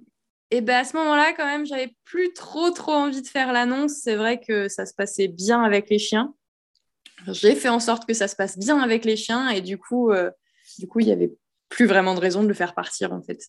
et 0.52 0.62
ben 0.62 0.82
à 0.82 0.84
ce 0.84 0.96
moment-là, 0.98 1.34
quand 1.34 1.46
même, 1.46 1.66
j'avais 1.66 1.96
plus 2.04 2.34
trop 2.34 2.70
trop 2.72 2.92
envie 2.92 3.22
de 3.22 3.28
faire 3.28 3.54
l'annonce. 3.54 3.94
C'est 4.04 4.16
vrai 4.16 4.40
que 4.40 4.68
ça 4.68 4.86
se 4.86 4.94
passait 4.94 5.28
bien 5.28 5.64
avec 5.64 5.90
les 5.90 5.98
chiens. 5.98 6.34
J'ai 7.28 7.56
fait 7.56 7.70
en 7.70 7.80
sorte 7.80 8.06
que 8.06 8.14
ça 8.14 8.28
se 8.28 8.36
passe 8.36 8.58
bien 8.58 8.80
avec 8.80 9.06
les 9.06 9.16
chiens 9.16 9.50
et 9.50 9.62
du 9.62 9.78
coup, 9.78 10.12
euh, 10.12 10.30
du 10.78 10.88
coup, 10.88 11.00
il 11.00 11.08
y 11.08 11.12
avait 11.12 11.34
plus 11.70 11.86
vraiment 11.86 12.14
de 12.16 12.20
raison 12.20 12.44
de 12.44 12.48
le 12.48 12.54
faire 12.54 12.76
partir 12.76 13.14
en 13.14 13.22
fait. 13.22 13.40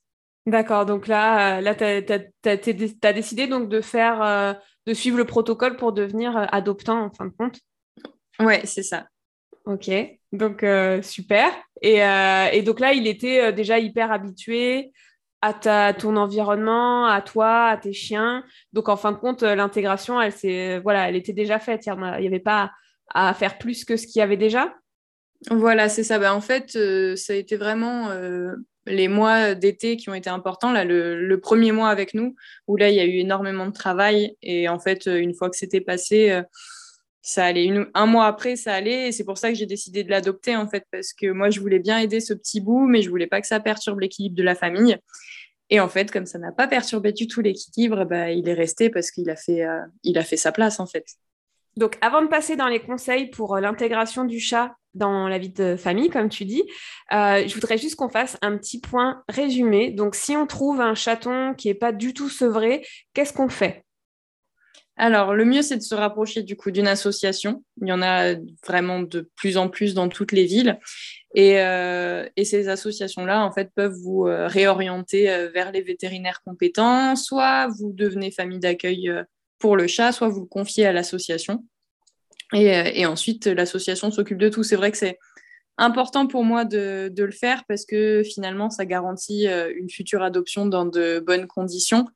D'accord, 0.46 0.84
donc 0.84 1.06
là, 1.06 1.58
euh, 1.58 1.60
là 1.62 1.74
tu 1.74 1.84
as, 1.84 3.12
décidé 3.12 3.46
donc 3.46 3.70
de 3.70 3.80
faire, 3.80 4.22
euh, 4.22 4.52
de 4.86 4.92
suivre 4.92 5.16
le 5.16 5.24
protocole 5.24 5.76
pour 5.76 5.92
devenir 5.92 6.36
euh, 6.36 6.44
adoptant 6.52 7.06
en 7.06 7.10
fin 7.10 7.24
de 7.26 7.30
compte? 7.30 7.58
Ouais, 8.38 8.60
c'est 8.64 8.82
ça. 8.82 9.06
Ok, 9.64 9.90
donc 10.32 10.62
super. 11.02 11.50
Et, 11.80 12.00
et, 12.52 12.62
donc 12.62 12.80
là, 12.80 12.92
il 12.92 13.06
était 13.06 13.50
déjà 13.54 13.78
hyper 13.78 14.12
habitué 14.12 14.92
à 15.40 15.54
ta, 15.54 15.94
ton 15.94 16.16
environnement, 16.16 17.06
à 17.06 17.22
toi, 17.22 17.68
à 17.68 17.76
tes 17.78 17.94
chiens. 17.94 18.44
Donc 18.74 18.90
en 18.90 18.96
fin 18.96 19.12
de 19.12 19.16
compte, 19.16 19.42
l'intégration, 19.42 20.20
elle, 20.20 20.82
voilà, 20.82 21.08
elle 21.08 21.16
était 21.16 21.32
déjà 21.32 21.58
faite. 21.58 21.86
Il 21.86 22.20
n'y 22.20 22.26
avait 22.26 22.40
pas 22.40 22.72
à 23.14 23.32
faire 23.32 23.56
plus 23.56 23.86
que 23.86 23.96
ce 23.96 24.06
qu'il 24.06 24.18
y 24.18 24.22
avait 24.22 24.36
déjà? 24.36 24.74
Voilà, 25.50 25.88
c'est 25.88 26.04
ça. 26.04 26.18
Ben, 26.18 26.34
en 26.34 26.42
fait, 26.42 26.72
ça 27.16 27.32
a 27.32 27.36
été 27.36 27.56
vraiment 27.56 28.10
les 28.86 29.08
mois 29.08 29.54
d'été 29.54 29.96
qui 29.96 30.08
ont 30.08 30.14
été 30.14 30.30
importants, 30.30 30.72
là, 30.72 30.84
le, 30.84 31.40
premier 31.40 31.72
mois 31.72 31.88
avec 31.88 32.14
nous, 32.14 32.36
où 32.66 32.76
là, 32.76 32.90
il 32.90 32.96
y 32.96 33.00
a 33.00 33.04
eu 33.04 33.18
énormément 33.18 33.66
de 33.66 33.72
travail. 33.72 34.36
Et 34.42 34.68
en 34.68 34.78
fait, 34.78 35.06
une 35.06 35.34
fois 35.34 35.50
que 35.50 35.56
c'était 35.56 35.80
passé, 35.80 36.30
euh, 36.30 36.42
ça 37.22 37.46
allait. 37.46 37.70
un 37.94 38.06
mois 38.06 38.26
après, 38.26 38.56
ça 38.56 38.74
allait. 38.74 39.08
Et 39.08 39.12
c'est 39.12 39.24
pour 39.24 39.38
ça 39.38 39.48
que 39.50 39.54
j'ai 39.54 39.66
décidé 39.66 40.04
de 40.04 40.10
l'adopter, 40.10 40.56
en 40.56 40.68
fait, 40.68 40.84
parce 40.90 41.12
que 41.12 41.30
moi, 41.30 41.50
je 41.50 41.60
voulais 41.60 41.78
bien 41.78 41.98
aider 41.98 42.20
ce 42.20 42.34
petit 42.34 42.60
bout, 42.60 42.86
mais 42.86 43.02
je 43.02 43.10
voulais 43.10 43.26
pas 43.26 43.40
que 43.40 43.46
ça 43.46 43.60
perturbe 43.60 44.00
l'équilibre 44.00 44.36
de 44.36 44.42
la 44.42 44.54
famille. 44.54 44.96
Et 45.70 45.80
en 45.80 45.88
fait, 45.88 46.10
comme 46.10 46.26
ça 46.26 46.38
n'a 46.38 46.52
pas 46.52 46.68
perturbé 46.68 47.12
du 47.12 47.26
tout 47.26 47.40
l'équilibre, 47.40 48.04
bah, 48.04 48.30
il 48.30 48.48
est 48.48 48.54
resté 48.54 48.90
parce 48.90 49.10
qu'il 49.10 49.30
a, 49.30 49.36
fait, 49.36 49.64
euh, 49.64 49.80
a 50.14 50.22
fait 50.22 50.36
sa 50.36 50.52
place, 50.52 50.78
en 50.78 50.86
fait. 50.86 51.06
Donc, 51.76 51.98
avant 52.00 52.22
de 52.22 52.28
passer 52.28 52.56
dans 52.56 52.68
les 52.68 52.80
conseils 52.80 53.26
pour 53.26 53.56
euh, 53.56 53.60
l'intégration 53.60 54.24
du 54.24 54.38
chat 54.38 54.76
dans 54.94 55.26
la 55.26 55.38
vie 55.38 55.48
de 55.48 55.74
famille, 55.76 56.08
comme 56.08 56.28
tu 56.28 56.44
dis, 56.44 56.62
euh, 57.12 57.46
je 57.46 57.54
voudrais 57.54 57.78
juste 57.78 57.96
qu'on 57.96 58.08
fasse 58.08 58.36
un 58.42 58.56
petit 58.56 58.80
point 58.80 59.24
résumé. 59.28 59.90
Donc, 59.90 60.14
si 60.14 60.36
on 60.36 60.46
trouve 60.46 60.80
un 60.80 60.94
chaton 60.94 61.54
qui 61.54 61.68
n'est 61.68 61.74
pas 61.74 61.92
du 61.92 62.14
tout 62.14 62.28
sevré, 62.28 62.86
qu'est-ce 63.12 63.32
qu'on 63.32 63.48
fait? 63.48 63.84
Alors, 64.96 65.34
le 65.34 65.44
mieux, 65.44 65.62
c'est 65.62 65.76
de 65.76 65.82
se 65.82 65.96
rapprocher 65.96 66.44
du 66.44 66.54
coup 66.54 66.70
d'une 66.70 66.86
association. 66.86 67.64
Il 67.82 67.88
y 67.88 67.92
en 67.92 68.00
a 68.00 68.34
vraiment 68.64 69.00
de 69.00 69.28
plus 69.34 69.56
en 69.56 69.68
plus 69.68 69.92
dans 69.94 70.08
toutes 70.08 70.30
les 70.30 70.44
villes. 70.44 70.78
Et, 71.34 71.58
euh, 71.58 72.28
ces 72.44 72.68
associations-là, 72.68 73.44
en 73.44 73.50
fait, 73.50 73.72
peuvent 73.74 73.96
vous 74.04 74.28
réorienter 74.28 75.48
vers 75.52 75.72
les 75.72 75.82
vétérinaires 75.82 76.42
compétents. 76.44 77.16
Soit 77.16 77.66
vous 77.76 77.92
devenez 77.92 78.30
famille 78.30 78.60
d'accueil 78.60 79.12
le 79.72 79.86
chat, 79.86 80.12
soit 80.12 80.28
vous 80.28 80.40
le 80.40 80.46
confiez 80.46 80.86
à 80.86 80.92
l'association. 80.92 81.64
Et, 82.52 83.04
euh, 83.04 83.08
ensuite, 83.08 83.46
l'association 83.46 84.10
s'occupe 84.10 84.38
de 84.38 84.48
tout. 84.48 84.62
C'est 84.62 84.76
vrai 84.76 84.90
que 84.90 84.98
c'est 84.98 85.18
important 85.78 86.26
pour 86.26 86.44
moi 86.44 86.64
de, 86.64 87.12
le 87.16 87.30
faire 87.32 87.64
parce 87.66 87.84
que 87.84 88.22
finalement, 88.22 88.70
ça 88.70 88.84
garantit 88.84 89.48
euh, 89.48 89.72
une 89.76 89.90
future 89.90 90.22
adoption 90.22 90.66
dans 90.66 90.84
de 90.84 91.22
bonnes 91.26 91.46
conditions. 91.46 92.06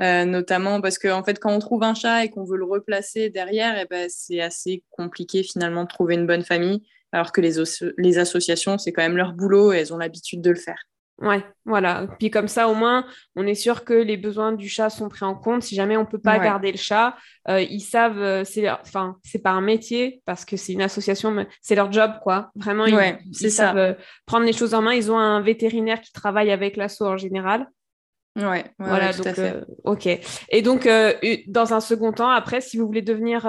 Euh, 0.00 0.24
notamment 0.24 0.80
parce 0.80 0.98
qu'en 0.98 1.18
en 1.18 1.24
fait, 1.24 1.38
quand 1.38 1.52
on 1.54 1.58
trouve 1.58 1.82
un 1.82 1.94
chat 1.94 2.24
et 2.24 2.30
qu'on 2.30 2.44
veut 2.44 2.56
le 2.56 2.64
replacer 2.64 3.28
derrière, 3.28 3.76
et 3.76 3.82
eh 3.82 3.86
ben, 3.88 4.08
c'est 4.08 4.40
assez 4.40 4.82
compliqué 4.90 5.42
finalement 5.42 5.84
de 5.84 5.88
trouver 5.88 6.14
une 6.14 6.26
bonne 6.26 6.42
famille, 6.42 6.82
alors 7.12 7.30
que 7.30 7.42
les 7.42 8.18
associations, 8.18 8.78
c'est 8.78 8.92
quand 8.92 9.02
même 9.02 9.18
leur 9.18 9.34
boulot 9.34 9.72
et 9.72 9.78
elles 9.78 9.92
ont 9.92 9.98
l'habitude 9.98 10.40
de 10.40 10.50
le 10.50 10.56
faire. 10.56 10.82
Ouais, 11.18 11.44
voilà. 11.64 12.08
Puis 12.18 12.30
comme 12.30 12.48
ça, 12.48 12.68
au 12.68 12.74
moins, 12.74 13.04
on 13.36 13.46
est 13.46 13.54
sûr 13.54 13.84
que 13.84 13.92
les 13.92 14.16
besoins 14.16 14.52
du 14.52 14.68
chat 14.68 14.90
sont 14.90 15.08
pris 15.08 15.24
en 15.24 15.34
compte. 15.34 15.62
Si 15.62 15.74
jamais 15.74 15.96
on 15.96 16.00
ne 16.00 16.06
peut 16.06 16.18
pas 16.18 16.38
garder 16.38 16.72
le 16.72 16.78
chat, 16.78 17.16
euh, 17.48 17.60
ils 17.60 17.80
savent, 17.80 18.18
euh, 18.18 18.44
c'est 18.44 18.68
enfin, 18.68 19.16
c'est 19.22 19.38
pas 19.40 19.50
un 19.50 19.60
métier 19.60 20.20
parce 20.24 20.44
que 20.44 20.56
c'est 20.56 20.72
une 20.72 20.82
association, 20.82 21.30
mais 21.30 21.46
c'est 21.60 21.76
leur 21.76 21.92
job, 21.92 22.12
quoi. 22.22 22.50
Vraiment, 22.56 22.86
ils, 22.86 23.52
savent 23.52 23.76
euh, 23.76 23.94
prendre 24.26 24.46
les 24.46 24.52
choses 24.52 24.74
en 24.74 24.82
main. 24.82 24.94
Ils 24.94 25.12
ont 25.12 25.18
un 25.18 25.40
vétérinaire 25.40 26.00
qui 26.00 26.12
travaille 26.12 26.50
avec 26.50 26.76
l'asso 26.76 27.02
en 27.02 27.16
général. 27.16 27.68
Ouais, 28.34 28.64
voilà, 28.78 29.12
tout 29.12 29.22
à 29.24 29.34
fait. 29.34 29.60
ok. 29.84 30.08
Et 30.48 30.62
donc, 30.62 30.88
dans 31.46 31.74
un 31.74 31.80
second 31.80 32.12
temps, 32.12 32.30
après, 32.30 32.60
si 32.60 32.78
vous 32.78 32.86
voulez 32.86 33.02
devenir 33.02 33.46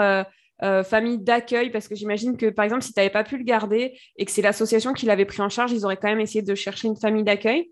euh, 0.63 0.83
famille 0.83 1.17
d'accueil 1.19 1.69
Parce 1.69 1.87
que 1.87 1.95
j'imagine 1.95 2.37
que, 2.37 2.49
par 2.49 2.65
exemple, 2.65 2.83
si 2.83 2.93
tu 2.93 2.99
n'avais 2.99 3.09
pas 3.09 3.23
pu 3.23 3.37
le 3.37 3.43
garder 3.43 3.99
et 4.17 4.25
que 4.25 4.31
c'est 4.31 4.41
l'association 4.41 4.93
qui 4.93 5.05
l'avait 5.05 5.25
pris 5.25 5.41
en 5.41 5.49
charge, 5.49 5.71
ils 5.71 5.85
auraient 5.85 5.97
quand 5.97 6.07
même 6.07 6.19
essayé 6.19 6.41
de 6.41 6.55
chercher 6.55 6.87
une 6.87 6.95
famille 6.95 7.23
d'accueil. 7.23 7.71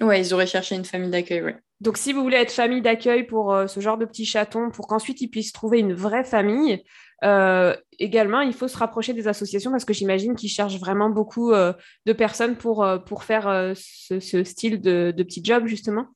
Ouais, 0.00 0.20
ils 0.20 0.32
auraient 0.32 0.46
cherché 0.46 0.74
une 0.74 0.84
famille 0.84 1.10
d'accueil, 1.10 1.42
ouais. 1.42 1.56
Donc, 1.80 1.98
si 1.98 2.12
vous 2.12 2.22
voulez 2.22 2.36
être 2.36 2.52
famille 2.52 2.80
d'accueil 2.80 3.24
pour 3.24 3.52
euh, 3.52 3.66
ce 3.66 3.80
genre 3.80 3.98
de 3.98 4.04
petits 4.04 4.24
chatons, 4.24 4.70
pour 4.70 4.86
qu'ensuite 4.86 5.20
ils 5.20 5.28
puissent 5.28 5.52
trouver 5.52 5.80
une 5.80 5.92
vraie 5.92 6.24
famille, 6.24 6.82
euh, 7.24 7.76
également, 7.98 8.40
il 8.40 8.52
faut 8.52 8.68
se 8.68 8.78
rapprocher 8.78 9.12
des 9.12 9.28
associations 9.28 9.70
parce 9.70 9.84
que 9.84 9.92
j'imagine 9.92 10.34
qu'ils 10.34 10.48
cherchent 10.48 10.78
vraiment 10.78 11.10
beaucoup 11.10 11.52
de 11.52 12.12
personnes 12.12 12.56
pour, 12.56 12.86
pour 13.06 13.24
faire 13.24 13.74
ce, 13.76 14.44
style 14.44 14.80
de, 14.80 15.12
de 15.16 15.22
petit 15.22 15.44
job, 15.44 15.66
justement. 15.66 16.06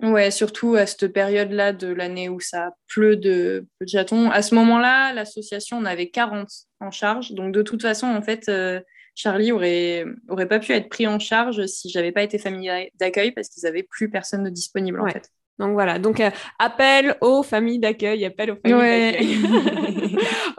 Ouais, 0.00 0.30
surtout 0.30 0.76
à 0.76 0.86
cette 0.86 1.08
période-là 1.08 1.72
de 1.72 1.88
l'année 1.88 2.28
où 2.28 2.38
ça 2.38 2.70
pleut 2.86 3.16
de, 3.16 3.66
de 3.80 3.86
chatons. 3.86 4.30
À 4.30 4.42
ce 4.42 4.54
moment-là, 4.54 5.12
l'association 5.12 5.78
en 5.78 5.84
avait 5.84 6.08
40 6.08 6.48
en 6.78 6.92
charge. 6.92 7.32
Donc, 7.32 7.52
de 7.52 7.62
toute 7.62 7.82
façon, 7.82 8.06
en 8.06 8.22
fait, 8.22 8.48
euh, 8.48 8.80
Charlie 9.16 9.50
aurait, 9.50 10.04
aurait 10.28 10.46
pas 10.46 10.60
pu 10.60 10.72
être 10.72 10.88
pris 10.88 11.08
en 11.08 11.18
charge 11.18 11.66
si 11.66 11.90
j'avais 11.90 12.12
pas 12.12 12.22
été 12.22 12.38
famille 12.38 12.70
d'accueil 13.00 13.32
parce 13.32 13.48
qu'ils 13.48 13.66
avaient 13.66 13.82
plus 13.82 14.08
personne 14.08 14.44
de 14.44 14.50
disponible, 14.50 15.00
en 15.00 15.08
fait. 15.08 15.32
Donc 15.58 15.72
voilà, 15.72 15.98
donc 15.98 16.20
euh, 16.20 16.30
appel 16.58 17.16
aux 17.20 17.42
familles 17.42 17.80
d'accueil, 17.80 18.24
appel 18.24 18.52
aux 18.52 18.56
familles 18.64 19.12
d'accueil. 19.12 19.38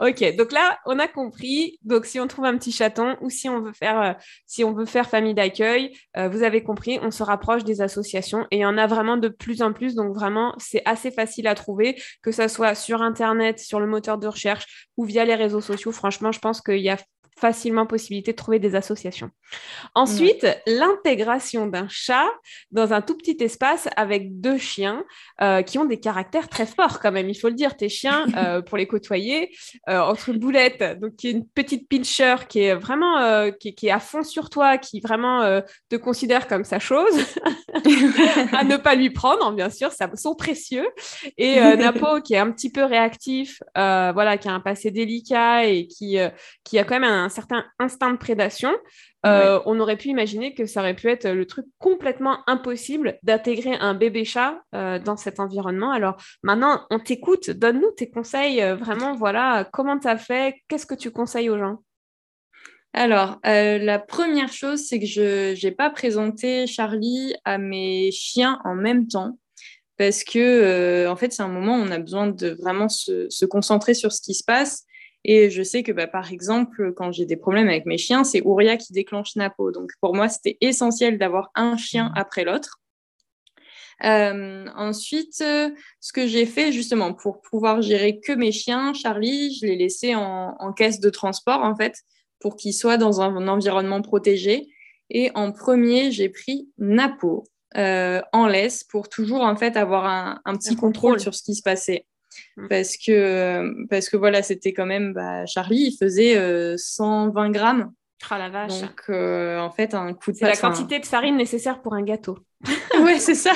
ok, 0.00 0.36
donc 0.36 0.52
là 0.52 0.78
on 0.84 0.98
a 0.98 1.08
compris. 1.08 1.78
Donc 1.82 2.04
si 2.04 2.20
on 2.20 2.26
trouve 2.26 2.44
un 2.44 2.56
petit 2.58 2.72
chaton 2.72 3.16
ou 3.22 3.30
si 3.30 3.48
on 3.48 3.60
veut 3.60 3.72
faire, 3.72 4.00
euh, 4.00 4.12
si 4.46 4.62
on 4.62 4.72
veut 4.72 4.84
faire 4.84 5.08
famille 5.08 5.34
d'accueil, 5.34 5.96
euh, 6.18 6.28
vous 6.28 6.42
avez 6.42 6.62
compris, 6.62 6.98
on 7.02 7.10
se 7.10 7.22
rapproche 7.22 7.64
des 7.64 7.80
associations 7.80 8.46
et 8.50 8.58
il 8.58 8.60
y 8.60 8.66
en 8.66 8.76
a 8.76 8.86
vraiment 8.86 9.16
de 9.16 9.28
plus 9.28 9.62
en 9.62 9.72
plus. 9.72 9.94
Donc 9.94 10.14
vraiment 10.14 10.54
c'est 10.58 10.82
assez 10.84 11.10
facile 11.10 11.46
à 11.46 11.54
trouver, 11.54 12.00
que 12.22 12.30
ce 12.30 12.46
soit 12.48 12.74
sur 12.74 13.00
internet, 13.00 13.58
sur 13.58 13.80
le 13.80 13.86
moteur 13.86 14.18
de 14.18 14.26
recherche 14.26 14.88
ou 14.98 15.04
via 15.04 15.24
les 15.24 15.34
réseaux 15.34 15.62
sociaux. 15.62 15.92
Franchement, 15.92 16.30
je 16.30 16.40
pense 16.40 16.60
qu'il 16.60 16.80
y 16.80 16.90
a 16.90 16.98
facilement 17.40 17.86
possibilité 17.86 18.32
de 18.32 18.36
trouver 18.36 18.58
des 18.58 18.74
associations. 18.74 19.30
Ensuite, 19.94 20.46
l'intégration 20.66 21.66
d'un 21.66 21.88
chat 21.88 22.28
dans 22.70 22.92
un 22.92 23.00
tout 23.00 23.16
petit 23.16 23.36
espace 23.40 23.88
avec 23.96 24.40
deux 24.40 24.58
chiens 24.58 25.04
euh, 25.40 25.62
qui 25.62 25.78
ont 25.78 25.84
des 25.84 25.98
caractères 25.98 26.48
très 26.48 26.66
forts 26.66 27.00
quand 27.00 27.12
même, 27.12 27.28
il 27.28 27.34
faut 27.34 27.48
le 27.48 27.54
dire. 27.54 27.76
Tes 27.76 27.88
chiens, 27.88 28.26
euh, 28.36 28.60
pour 28.60 28.76
les 28.76 28.86
côtoyer, 28.86 29.50
euh, 29.88 30.00
entre 30.00 30.32
Boulette, 30.32 31.00
donc 31.00 31.16
qui 31.16 31.28
est 31.28 31.32
une 31.32 31.46
petite 31.46 31.88
pincher 31.88 32.36
qui 32.48 32.60
est 32.60 32.74
vraiment 32.74 33.50
qui, 33.58 33.74
qui, 33.74 33.88
est 33.88 33.90
à 33.90 34.00
fond 34.00 34.22
sur 34.22 34.50
toi, 34.50 34.78
qui 34.78 35.00
vraiment 35.00 35.60
te 35.88 35.96
considère 35.96 36.46
comme 36.46 36.64
sa 36.64 36.78
chose, 36.78 37.14
à 38.52 38.64
ne 38.64 38.76
pas 38.76 38.94
lui 38.94 39.10
prendre, 39.10 39.52
bien 39.52 39.70
sûr, 39.70 39.92
ça 39.92 40.08
sont 40.14 40.34
précieux. 40.34 40.86
Et 41.38 41.60
Napo 41.76 42.20
qui 42.20 42.34
est 42.34 42.38
un 42.38 42.50
petit 42.50 42.70
peu 42.70 42.84
réactif, 42.84 43.62
voilà, 43.74 44.36
qui 44.36 44.48
a 44.48 44.52
un 44.52 44.60
passé 44.60 44.90
délicat 44.90 45.66
et 45.66 45.86
qui, 45.86 46.18
qui 46.64 46.78
a 46.78 46.84
quand 46.84 46.98
même 46.98 47.10
un 47.10 47.29
certain 47.30 47.64
instinct 47.78 48.12
de 48.12 48.18
prédation, 48.18 48.70
euh, 49.26 49.60
on 49.66 49.80
aurait 49.80 49.96
pu 49.96 50.08
imaginer 50.08 50.54
que 50.54 50.66
ça 50.66 50.80
aurait 50.80 50.94
pu 50.94 51.08
être 51.08 51.28
le 51.28 51.46
truc 51.46 51.66
complètement 51.78 52.38
impossible 52.46 53.18
d'intégrer 53.22 53.74
un 53.74 53.94
bébé 53.94 54.24
chat 54.24 54.60
euh, 54.74 54.98
dans 54.98 55.16
cet 55.16 55.40
environnement. 55.40 55.90
Alors 55.90 56.16
maintenant, 56.42 56.86
on 56.90 56.98
t'écoute, 56.98 57.50
donne-nous 57.50 57.90
tes 57.92 58.10
conseils, 58.10 58.62
euh, 58.62 58.76
vraiment, 58.76 59.14
voilà, 59.14 59.68
comment 59.72 59.98
tu 59.98 60.08
as 60.08 60.18
fait, 60.18 60.56
qu'est-ce 60.68 60.86
que 60.86 60.94
tu 60.94 61.10
conseilles 61.10 61.50
aux 61.50 61.58
gens? 61.58 61.78
Alors, 62.92 63.38
la 63.44 64.00
première 64.00 64.52
chose, 64.52 64.80
c'est 64.80 64.98
que 64.98 65.06
je 65.06 65.64
n'ai 65.64 65.70
pas 65.70 65.90
présenté 65.90 66.66
Charlie 66.66 67.34
à 67.44 67.56
mes 67.56 68.10
chiens 68.10 68.60
en 68.64 68.74
même 68.74 69.06
temps 69.06 69.38
parce 69.96 70.24
que, 70.24 71.06
en 71.06 71.14
fait, 71.14 71.32
c'est 71.32 71.42
un 71.42 71.48
moment 71.48 71.76
où 71.76 71.82
on 71.82 71.90
a 71.92 72.00
besoin 72.00 72.26
de 72.26 72.48
vraiment 72.60 72.88
se, 72.88 73.28
se 73.30 73.44
concentrer 73.44 73.94
sur 73.94 74.10
ce 74.10 74.20
qui 74.20 74.34
se 74.34 74.42
passe 74.42 74.86
Et 75.24 75.50
je 75.50 75.62
sais 75.62 75.82
que, 75.82 75.92
bah, 75.92 76.06
par 76.06 76.32
exemple, 76.32 76.92
quand 76.94 77.12
j'ai 77.12 77.26
des 77.26 77.36
problèmes 77.36 77.68
avec 77.68 77.86
mes 77.86 77.98
chiens, 77.98 78.24
c'est 78.24 78.40
Ouria 78.42 78.76
qui 78.76 78.92
déclenche 78.92 79.36
Napo. 79.36 79.70
Donc, 79.70 79.90
pour 80.00 80.14
moi, 80.14 80.28
c'était 80.28 80.56
essentiel 80.60 81.18
d'avoir 81.18 81.50
un 81.54 81.76
chien 81.76 82.10
après 82.16 82.44
l'autre. 82.44 82.80
Euh, 84.04 84.66
ensuite, 84.76 85.42
euh, 85.42 85.68
ce 86.00 86.12
que 86.12 86.26
j'ai 86.26 86.46
fait 86.46 86.72
justement 86.72 87.12
pour 87.12 87.42
pouvoir 87.42 87.82
gérer 87.82 88.18
que 88.18 88.32
mes 88.32 88.52
chiens, 88.52 88.94
Charlie, 88.94 89.54
je 89.54 89.66
l'ai 89.66 89.76
laissé 89.76 90.14
en, 90.14 90.72
caisse 90.74 91.00
de 91.00 91.10
transport 91.10 91.62
en 91.62 91.76
fait, 91.76 91.96
pour 92.38 92.56
qu'il 92.56 92.72
soit 92.72 92.96
dans 92.96 93.20
un, 93.20 93.48
environnement 93.48 94.00
protégé. 94.00 94.68
Et 95.10 95.30
en 95.34 95.52
premier, 95.52 96.12
j'ai 96.12 96.28
pris 96.28 96.70
Napo 96.78 97.44
euh, 97.76 98.22
en 98.32 98.46
laisse 98.46 98.84
pour 98.84 99.08
toujours 99.08 99.42
en 99.42 99.56
fait 99.56 99.76
avoir 99.76 100.40
un, 100.44 100.56
petit 100.56 100.76
contrôle. 100.76 101.20
sur 101.20 101.34
ce 101.34 101.42
qui 101.42 101.54
se 101.54 101.62
passait. 101.62 102.06
Mm. 102.56 102.68
Parce 102.68 102.96
que, 102.96 103.86
parce 103.88 104.08
que 104.08 104.16
voilà, 104.16 104.42
c'était 104.42 104.72
quand 104.72 104.86
même 104.86 105.12
bah, 105.12 105.46
Charlie, 105.46 105.88
il 105.92 105.96
faisait 105.96 106.76
120 106.76 107.50
grammes. 107.50 107.92
Ah 108.28 108.38
la 108.38 108.50
vache. 108.50 108.80
Donc 108.80 109.08
en 109.08 109.70
fait, 109.70 109.94
un 109.94 110.12
coup 110.12 110.32
de 110.32 110.36
C'est 110.36 110.46
la 110.46 110.56
quantité 110.56 110.98
de 110.98 111.06
farine 111.06 111.36
nécessaire 111.36 111.80
pour 111.80 111.94
un 111.94 112.02
gâteau. 112.02 112.38
ouais, 113.02 113.18
c'est 113.18 113.34
ça. 113.34 113.52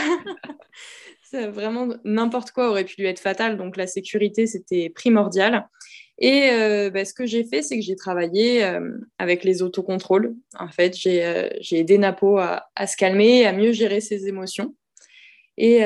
vraiment 1.49 1.89
n'importe 2.05 2.53
quoi 2.53 2.71
aurait 2.71 2.85
pu 2.85 3.01
lui 3.01 3.07
être 3.07 3.21
fatal. 3.21 3.57
Donc 3.57 3.77
la 3.77 3.87
sécurité, 3.87 4.47
c'était 4.47 4.89
primordial. 4.89 5.69
Et 6.19 6.51
euh, 6.51 6.91
bah, 6.91 7.05
ce 7.05 7.13
que 7.13 7.27
j'ai 7.27 7.45
fait, 7.45 7.63
c'est 7.63 7.77
que 7.77 7.85
j'ai 7.85 7.97
travaillé 7.97 8.65
euh, 8.65 8.99
avec 9.19 9.45
les 9.45 9.63
autocontrôles. 9.63 10.35
En 10.59 10.69
fait, 10.69 10.97
j'ai 10.97 11.25
euh, 11.25 11.49
aidé 11.73 11.99
Napo 11.99 12.39
à, 12.39 12.87
se 12.87 12.97
calmer, 12.97 13.47
à 13.47 13.53
mieux 13.53 13.73
gérer 13.73 14.01
ses 14.01 14.29
émotions. 14.29 14.75
Et, 15.57 15.83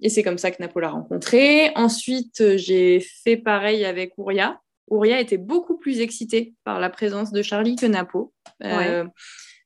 et 0.00 0.08
c'est 0.08 0.22
comme 0.22 0.38
ça 0.38 0.50
que 0.50 0.62
Napo 0.62 0.80
l'a 0.80 0.88
rencontré. 0.88 1.70
Ensuite, 1.74 2.56
j'ai 2.56 3.00
fait 3.00 3.36
pareil 3.36 3.84
avec 3.84 4.14
Ouria. 4.16 4.60
Ouria 4.88 5.20
était 5.20 5.36
beaucoup 5.36 5.76
plus 5.76 6.00
excitée 6.00 6.54
par 6.64 6.80
la 6.80 6.88
présence 6.88 7.30
de 7.30 7.42
Charlie 7.42 7.76
que 7.76 7.86
Napo. 7.86 8.32
Ouais 8.62 9.04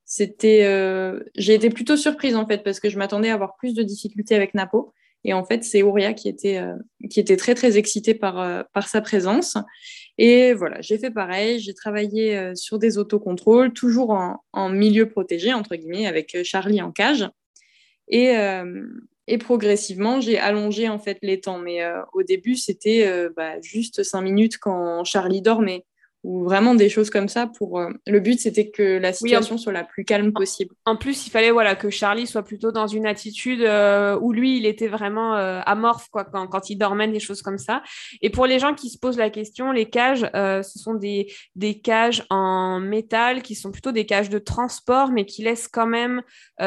c'était, 0.08 0.64
euh, 0.64 1.20
j'ai 1.36 1.52
été 1.52 1.68
plutôt 1.68 1.98
surprise 1.98 2.34
en 2.34 2.46
fait 2.46 2.64
parce 2.64 2.80
que 2.80 2.88
je 2.88 2.96
m'attendais 2.96 3.28
à 3.28 3.34
avoir 3.34 3.56
plus 3.56 3.74
de 3.74 3.82
difficultés 3.82 4.34
avec 4.34 4.54
Napo. 4.54 4.94
Et 5.24 5.34
en 5.34 5.44
fait, 5.44 5.64
c'est 5.64 5.82
Ouria 5.82 6.14
qui 6.14 6.30
était, 6.30 6.56
euh, 6.56 6.76
qui 7.10 7.20
était 7.20 7.36
très 7.36 7.54
très 7.54 7.76
excitée 7.76 8.14
par, 8.14 8.40
euh, 8.40 8.62
par 8.72 8.88
sa 8.88 9.02
présence. 9.02 9.58
Et 10.16 10.54
voilà, 10.54 10.80
j'ai 10.80 10.96
fait 10.96 11.10
pareil. 11.10 11.60
J'ai 11.60 11.74
travaillé 11.74 12.52
sur 12.54 12.78
des 12.78 12.96
autocontrôles, 12.96 13.74
toujours 13.74 14.10
en, 14.10 14.42
en, 14.54 14.70
milieu 14.70 15.10
protégé 15.10 15.52
entre 15.52 15.76
guillemets, 15.76 16.06
avec 16.06 16.42
Charlie 16.42 16.80
en 16.80 16.90
cage. 16.90 17.28
Et, 18.08 18.34
et 19.28 19.38
progressivement, 19.38 20.20
j'ai 20.20 20.38
allongé 20.38 20.88
en 20.88 20.98
fait 20.98 21.18
les 21.22 21.40
temps. 21.40 21.58
Mais 21.58 21.80
au 22.12 22.22
début, 22.22 22.56
c'était 22.56 23.28
bah, 23.36 23.60
juste 23.60 24.02
cinq 24.02 24.22
minutes 24.22 24.58
quand 24.58 25.04
Charlie 25.04 25.42
dormait 25.42 25.84
ou 26.24 26.44
vraiment 26.44 26.74
des 26.74 26.88
choses 26.88 27.10
comme 27.10 27.28
ça 27.28 27.46
pour 27.46 27.78
euh, 27.78 27.90
le 28.06 28.18
but 28.18 28.40
c'était 28.40 28.70
que 28.70 28.98
la 28.98 29.12
situation 29.12 29.56
soit 29.56 29.72
la 29.72 29.84
plus 29.84 30.04
calme 30.04 30.32
possible. 30.32 30.74
en 30.84 30.96
plus 30.96 31.26
il 31.26 31.30
fallait 31.30 31.52
voilà 31.52 31.76
que 31.76 31.90
Charlie 31.90 32.26
soit 32.26 32.42
plutôt 32.42 32.72
dans 32.72 32.88
une 32.88 33.06
attitude 33.06 33.62
euh, 33.62 34.18
où 34.20 34.32
lui 34.32 34.58
il 34.58 34.66
était 34.66 34.88
vraiment 34.88 35.36
euh, 35.36 35.60
amorphe 35.64 36.08
quoi 36.10 36.24
quand, 36.24 36.48
quand, 36.48 36.70
il 36.70 36.76
dormait 36.76 37.08
des 37.08 37.20
choses 37.20 37.40
comme 37.40 37.58
ça. 37.58 37.82
Et 38.20 38.30
pour 38.30 38.46
les 38.46 38.58
gens 38.58 38.74
qui 38.74 38.90
se 38.90 38.98
posent 38.98 39.16
la 39.16 39.30
question 39.30 39.70
les 39.70 39.88
cages 39.88 40.28
ce 40.32 40.78
sont 40.78 40.94
des, 40.94 41.32
des 41.54 41.80
cages 41.80 42.24
en 42.30 42.80
métal 42.80 43.42
qui 43.42 43.54
sont 43.54 43.70
plutôt 43.70 43.92
des 43.92 44.04
cages 44.04 44.28
de 44.28 44.38
transport 44.38 45.12
mais 45.12 45.24
qui 45.24 45.42
laissent 45.42 45.68
quand 45.68 45.86
même 45.86 46.22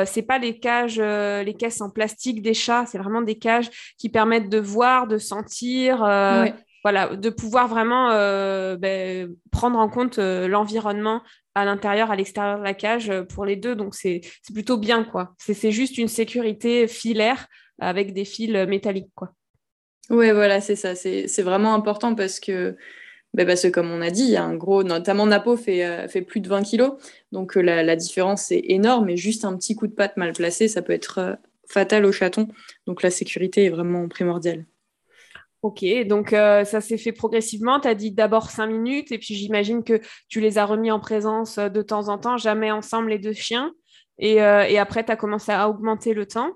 c'est 0.06 0.22
pas 0.22 0.38
les 0.38 0.60
cages 0.60 1.00
les 1.00 1.54
caisses 1.58 1.82
en 1.82 1.90
plastique 1.90 2.42
des 2.42 2.54
chats 2.54 2.86
c'est 2.86 2.98
vraiment 2.98 3.22
des 3.22 3.36
cages 3.38 3.70
qui 3.98 4.10
permettent 4.10 4.50
de 4.50 4.60
voir 4.60 5.08
de 5.08 5.18
sentir 5.18 6.04
voilà, 6.84 7.16
de 7.16 7.30
pouvoir 7.30 7.68
vraiment 7.68 8.12
euh, 8.12 8.76
ben, 8.76 9.36
prendre 9.52 9.78
en 9.78 9.90
compte 9.90 10.20
euh, 10.20 10.48
l'environnement 10.48 11.22
à 11.54 11.66
l'intérieur, 11.66 12.12
à 12.12 12.16
l'extérieur 12.16 12.60
de 12.60 12.64
la 12.64 12.74
cage 12.74 13.10
euh, 13.10 13.24
pour 13.24 13.46
les 13.46 13.56
deux. 13.56 13.76
Donc, 13.76 13.94
c'est 13.94 14.22
plutôt 14.54 14.78
bien, 14.78 15.04
quoi. 15.04 15.36
C'est 15.38 15.72
juste 15.72 15.98
une 15.98 16.08
sécurité 16.08 16.88
filaire 16.88 17.48
avec 17.80 18.14
des 18.14 18.26
fils 18.26 18.52
métalliques, 18.68 19.12
quoi. 19.16 19.34
Oui, 20.10 20.32
voilà, 20.32 20.60
c'est 20.60 20.76
ça. 20.76 20.96
C'est 20.96 21.42
vraiment 21.42 21.74
important 21.74 22.16
parce 22.16 22.40
que, 22.40 22.76
ben 23.34 23.48
parce 23.48 23.70
comme 23.72 23.90
on 23.90 24.02
a 24.02 24.10
dit, 24.10 24.24
il 24.24 24.32
y 24.32 24.36
a 24.36 24.44
un 24.44 24.56
gros, 24.56 24.84
notamment 24.84 25.26
Napo 25.26 25.56
fait, 25.56 26.08
fait 26.10 26.22
plus 26.22 26.42
de 26.42 26.50
20 26.50 26.64
kilos. 26.64 26.94
Donc, 27.32 27.56
la, 27.56 27.82
la 27.82 27.96
différence 27.96 28.52
est 28.52 28.64
énorme 28.68 29.10
et 29.10 29.18
juste 29.18 29.46
un 29.46 29.56
petit 29.56 29.76
coup 29.76 29.88
de 29.88 29.94
patte 29.94 30.18
mal 30.18 30.34
placé, 30.34 30.68
ça 30.68 30.82
peut 30.82 30.94
être 30.94 31.38
fatal 31.68 32.06
au 32.06 32.12
chaton. 32.12 32.50
Donc, 32.88 33.04
la 33.04 33.12
sécurité 33.12 33.66
est 33.66 33.70
vraiment 33.70 34.08
primordiale. 34.10 34.66
Ok, 35.62 35.86
donc 36.08 36.34
euh, 36.34 36.64
ça 36.66 36.82
s'est 36.82 36.98
fait 36.98 37.12
progressivement. 37.12 37.80
Tu 37.80 37.88
as 37.88 37.94
dit 37.94 38.12
d'abord 38.12 38.50
cinq 38.50 38.68
minutes 38.68 39.12
et 39.12 39.20
puis 39.20 39.36
j'imagine 39.36 39.84
que 39.84 40.02
tu 40.28 40.40
les 40.42 40.58
as 40.58 40.66
remis 40.66 40.90
en 40.90 41.00
présence 41.00 41.60
euh, 41.60 41.70
de 41.70 41.84
temps 41.84 42.10
en 42.10 42.18
temps, 42.18 42.38
jamais 42.38 42.72
ensemble 42.72 43.10
les 43.10 43.20
deux 43.20 43.34
chiens. 43.34 43.72
Et, 44.18 44.42
euh, 44.42 44.64
et 44.64 44.80
après, 44.80 45.06
tu 45.06 45.12
as 45.12 45.16
commencé 45.16 45.52
à 45.52 45.70
augmenter 45.70 46.16
le 46.16 46.26
temps. 46.26 46.52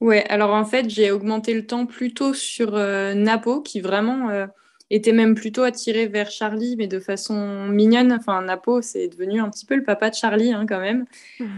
Ouais, 0.00 0.24
alors 0.30 0.54
en 0.54 0.64
fait, 0.64 0.88
j'ai 0.88 1.10
augmenté 1.10 1.52
le 1.52 1.66
temps 1.66 1.84
plutôt 1.84 2.32
sur 2.32 2.72
Napo 2.72 3.60
qui 3.60 3.82
vraiment 3.82 4.46
était 4.90 5.12
même 5.12 5.34
plutôt 5.36 5.62
attiré 5.62 6.06
vers 6.06 6.30
Charlie, 6.30 6.74
mais 6.76 6.88
de 6.88 6.98
façon 6.98 7.68
mignonne. 7.68 8.12
Enfin, 8.12 8.42
Napo, 8.42 8.82
c'est 8.82 9.08
devenu 9.08 9.40
un 9.40 9.48
petit 9.48 9.64
peu 9.64 9.76
le 9.76 9.84
papa 9.84 10.10
de 10.10 10.16
Charlie, 10.16 10.52
hein, 10.52 10.66
quand 10.68 10.80
même. 10.80 11.06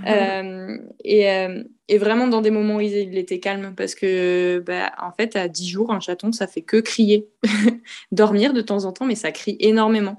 Euh, 0.07 0.79
euh, 1.07 1.65
et, 1.89 1.99
vraiment 1.99 2.27
dans 2.27 2.41
des 2.41 2.51
moments 2.51 2.77
où 2.77 2.81
il, 2.81 3.17
était 3.17 3.39
calme, 3.39 3.75
parce 3.77 3.95
que, 3.95 4.63
bah, 4.67 4.93
en 5.01 5.13
fait, 5.13 5.37
à 5.37 5.49
10 5.49 5.69
jours, 5.69 5.93
un 5.93 6.01
chaton, 6.01 6.33
ça 6.33 6.47
fait 6.47 6.63
que 6.63 6.79
crier. 6.79 7.29
Dormir 8.13 8.53
de 8.53 8.61
temps 8.61 8.85
en 8.85 8.93
temps, 8.93 9.07
mais 9.07 9.15
ça 9.15 9.31
crie 9.33 9.57
énormément. 9.61 10.17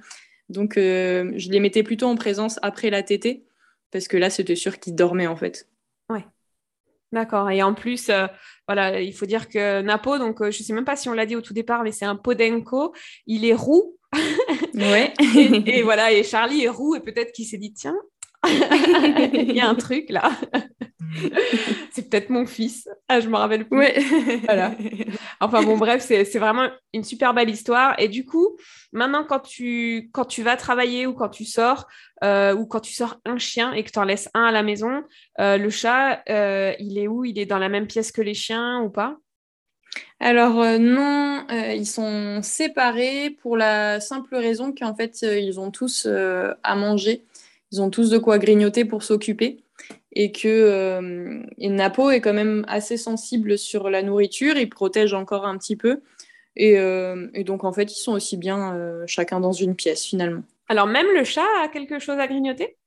Donc, 0.50 0.78
euh, 0.78 1.32
je 1.36 1.50
les 1.50 1.60
mettais 1.60 1.84
plutôt 1.84 2.08
en 2.08 2.16
présence 2.16 2.60
après 2.62 2.90
la 2.90 3.04
tétée, 3.04 3.44
parce 3.92 4.08
que 4.08 4.18
là, 4.18 4.30
c'était 4.30 4.56
sûr 4.56 4.80
qu'il 4.80 4.96
dormait, 4.96 5.28
en 5.28 5.36
fait. 5.36 5.68
Ouais. 6.10 6.26
D'accord. 7.14 7.52
Et 7.52 7.62
en 7.62 7.76
plus, 7.76 8.10
euh, 8.10 8.26
voilà, 8.68 9.00
il 9.00 9.14
faut 9.14 9.28
dire 9.28 9.48
que 9.48 9.84
Napo, 9.84 10.18
donc 10.18 10.42
euh, 10.42 10.50
je 10.50 10.60
ne 10.60 10.64
sais 10.64 10.74
même 10.74 10.84
pas 10.84 10.96
si 10.96 11.10
on 11.10 11.14
l'a 11.14 11.28
dit 11.28 11.36
au 11.36 11.42
tout 11.42 11.54
départ, 11.54 11.84
mais 11.84 11.92
c'est 11.92 12.06
un 12.06 12.16
Podenco. 12.16 12.92
Il 13.28 13.46
est 13.46 13.54
roux. 13.54 13.96
Ouais. 14.74 15.14
et, 15.68 15.84
voilà, 15.84 16.12
et 16.12 16.24
Charlie 16.24 16.64
est 16.64 16.70
roux 16.70 16.96
et 16.96 17.00
peut-être 17.00 17.32
qu'il 17.32 17.46
s'est 17.46 17.60
dit 17.60 17.72
tiens, 17.72 17.96
il 18.46 19.54
y 19.54 19.60
a 19.60 19.68
un 19.68 19.76
truc 19.76 20.10
là. 20.10 20.32
c'est 21.92 22.10
peut-être 22.10 22.30
mon 22.30 22.46
fils. 22.46 22.88
Ah, 23.08 23.20
je 23.20 23.30
me 23.30 23.36
rappelle 23.36 23.68
plus. 23.68 23.88
voilà. 24.46 24.72
Enfin 25.40 25.62
bon, 25.64 25.78
bref, 25.78 26.04
c'est 26.04 26.40
vraiment 26.40 26.70
une 26.94 27.04
super 27.04 27.34
belle 27.34 27.50
histoire. 27.50 27.96
Et 28.00 28.08
du 28.08 28.26
coup, 28.26 28.58
maintenant, 28.92 29.26
quand 29.26 29.40
tu, 29.40 30.10
quand 30.14 30.26
tu 30.26 30.42
vas 30.42 30.56
travailler 30.56 31.06
ou 31.06 31.14
quand 31.14 31.30
tu 31.30 31.46
sors, 31.46 31.88
euh, 32.24 32.54
ou 32.56 32.66
quand 32.66 32.80
tu 32.80 32.94
sors 32.94 33.18
un 33.26 33.38
chien 33.38 33.74
et 33.74 33.84
que 33.84 33.92
tu 33.92 34.00
en 34.00 34.04
laisses 34.04 34.30
un 34.34 34.46
à 34.46 34.52
la 34.52 34.64
maison, 34.64 35.04
euh, 35.40 35.58
le 35.58 35.70
chat, 35.70 36.24
euh, 36.30 36.74
il 36.80 36.98
est 36.98 37.08
où? 37.08 37.26
Il 37.26 37.40
est 37.40 37.46
dans 37.46 37.60
la 37.60 37.70
même 37.70 37.88
pièce 37.88 38.12
que 38.12 38.22
les 38.22 38.34
chiens 38.34 38.82
ou 38.82 38.90
pas? 38.90 39.18
Alors 40.20 40.64
non, 40.80 41.46
ils 41.50 41.86
sont 41.86 42.42
séparés 42.42 43.38
pour 43.42 43.58
la 43.58 44.00
simple 44.00 44.36
raison 44.36 44.74
qu'en 44.74 44.96
fait, 44.96 45.22
ils 45.22 45.60
ont 45.60 45.70
tous 45.70 46.08
à 46.08 46.76
manger. 46.76 47.26
Ils 47.74 47.82
ont 47.82 47.90
tous 47.90 48.12
de 48.12 48.20
quoi 48.20 48.38
grignoter 48.38 48.86
pour 48.86 49.02
s'occuper. 49.02 49.64
Et 50.12 50.32
que 50.32 50.48
euh, 50.48 51.42
Napo 51.58 52.12
est 52.12 52.22
quand 52.22 52.34
même 52.34 52.64
assez 52.68 52.98
sensible 52.98 53.58
sur 53.58 53.90
la 53.90 54.04
nourriture, 54.04 54.58
il 54.58 54.70
protège 54.70 55.16
encore 55.16 55.46
un 55.48 55.58
petit 55.58 55.76
peu. 55.76 56.02
Et, 56.56 56.78
euh, 56.78 57.28
donc, 57.44 57.64
en 57.64 57.74
fait, 57.74 57.92
ils 57.92 58.00
sont 58.00 58.12
aussi 58.12 58.38
bien 58.38 58.76
euh, 58.76 59.04
chacun 59.08 59.40
dans 59.40 59.52
une 59.52 59.76
pièce, 59.76 60.06
finalement. 60.06 60.44
Alors, 60.70 60.86
même 60.86 61.08
le 61.16 61.24
chat 61.24 61.48
a 61.64 61.68
quelque 61.68 61.98
chose 61.98 62.20
à 62.20 62.28
grignoter? 62.28 62.78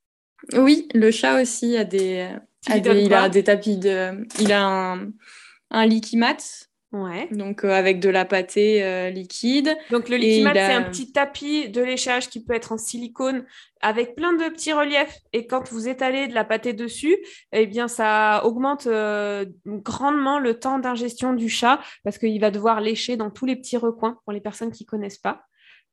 Oui, 0.55 0.87
le 0.93 1.11
chat 1.11 1.41
aussi 1.41 1.75
a 1.75 1.83
des, 1.83 2.29
il 2.73 3.13
a 3.13 3.27
des 3.27 3.43
tapis 3.43 3.75
de... 3.75 4.25
Il 4.39 4.53
a 4.53 4.65
un, 4.65 5.11
un 5.69 5.85
liquimat 5.85 6.66
Ouais. 7.03 7.27
Donc 7.31 7.63
euh, 7.63 7.71
avec 7.71 7.99
de 7.99 8.09
la 8.09 8.25
pâtée 8.25 8.83
euh, 8.83 9.09
liquide. 9.09 9.75
Donc 9.91 10.09
le 10.09 10.17
liquimat, 10.17 10.53
c'est 10.53 10.73
un 10.73 10.83
petit 10.83 11.11
tapis 11.11 11.69
de 11.69 11.81
léchage 11.81 12.29
qui 12.29 12.43
peut 12.43 12.53
être 12.53 12.71
en 12.71 12.77
silicone 12.77 13.45
avec 13.81 14.15
plein 14.15 14.33
de 14.33 14.49
petits 14.49 14.73
reliefs. 14.73 15.19
Et 15.33 15.45
quand 15.45 15.69
vous 15.71 15.87
étalez 15.87 16.27
de 16.27 16.33
la 16.33 16.43
pâtée 16.43 16.73
dessus, 16.73 17.17
eh 17.51 17.67
bien 17.67 17.87
ça 17.87 18.43
augmente 18.45 18.87
euh, 18.87 19.45
grandement 19.65 20.39
le 20.39 20.59
temps 20.59 20.79
d'ingestion 20.79 21.33
du 21.33 21.49
chat 21.49 21.79
parce 22.03 22.17
qu'il 22.17 22.39
va 22.41 22.51
devoir 22.51 22.81
lécher 22.81 23.17
dans 23.17 23.29
tous 23.29 23.45
les 23.45 23.55
petits 23.55 23.77
recoins 23.77 24.17
pour 24.23 24.33
les 24.33 24.41
personnes 24.41 24.71
qui 24.71 24.85
connaissent 24.85 25.19
pas. 25.19 25.43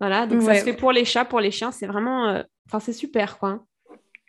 Voilà, 0.00 0.26
donc 0.26 0.42
ça 0.42 0.54
se 0.54 0.64
fait 0.64 0.72
pour 0.72 0.90
les 0.90 1.04
chats, 1.04 1.24
pour 1.24 1.40
les 1.40 1.52
chiens, 1.52 1.70
c'est 1.70 1.86
vraiment, 1.86 2.42
enfin 2.66 2.80
c'est 2.80 2.92
super 2.92 3.38
quoi. 3.38 3.64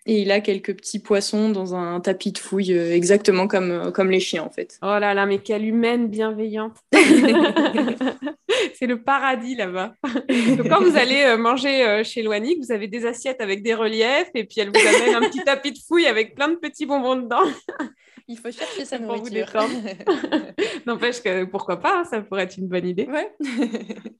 Et 0.07 0.21
il 0.21 0.31
a 0.31 0.39
quelques 0.39 0.75
petits 0.75 0.99
poissons 0.99 1.49
dans 1.49 1.73
un 1.73 1.99
tapis 1.99 2.31
de 2.31 2.37
fouille, 2.37 2.71
exactement 2.71 3.47
comme, 3.47 3.91
comme 3.91 4.11
les 4.11 4.19
chiens 4.19 4.43
en 4.43 4.51
fait. 4.51 4.77
Oh 4.83 4.99
là 4.99 5.13
là, 5.13 5.25
mais 5.25 5.39
quelle 5.39 5.65
humaine 5.65 6.07
bienveillante. 6.07 6.75
c'est 8.75 8.85
le 8.85 9.01
paradis 9.01 9.55
là-bas. 9.55 9.93
Donc, 10.57 10.69
quand 10.69 10.81
vous 10.81 10.95
allez 10.95 11.35
manger 11.37 12.03
chez 12.03 12.21
Loanic, 12.21 12.59
vous 12.59 12.71
avez 12.71 12.87
des 12.87 13.05
assiettes 13.05 13.41
avec 13.41 13.63
des 13.63 13.73
reliefs 13.73 14.29
et 14.35 14.43
puis 14.43 14.59
elle 14.59 14.69
vous 14.69 14.87
amène 14.87 15.15
un 15.15 15.27
petit 15.27 15.43
tapis 15.43 15.71
de 15.71 15.79
fouille 15.79 16.07
avec 16.07 16.35
plein 16.35 16.49
de 16.49 16.55
petits 16.55 16.85
bonbons 16.85 17.15
dedans. 17.15 17.43
Il 18.27 18.37
faut 18.37 18.51
chercher 18.51 18.85
sa 18.85 18.97
pour 18.97 19.17
vous 19.17 19.29
nourriture. 19.29 19.45
détendre. 19.45 19.73
N'empêche 20.85 21.21
que 21.21 21.43
pourquoi 21.45 21.79
pas, 21.79 21.99
hein, 21.99 22.03
ça 22.05 22.21
pourrait 22.21 22.43
être 22.43 22.57
une 22.57 22.67
bonne 22.67 22.87
idée. 22.87 23.07
Ouais. 23.07 23.35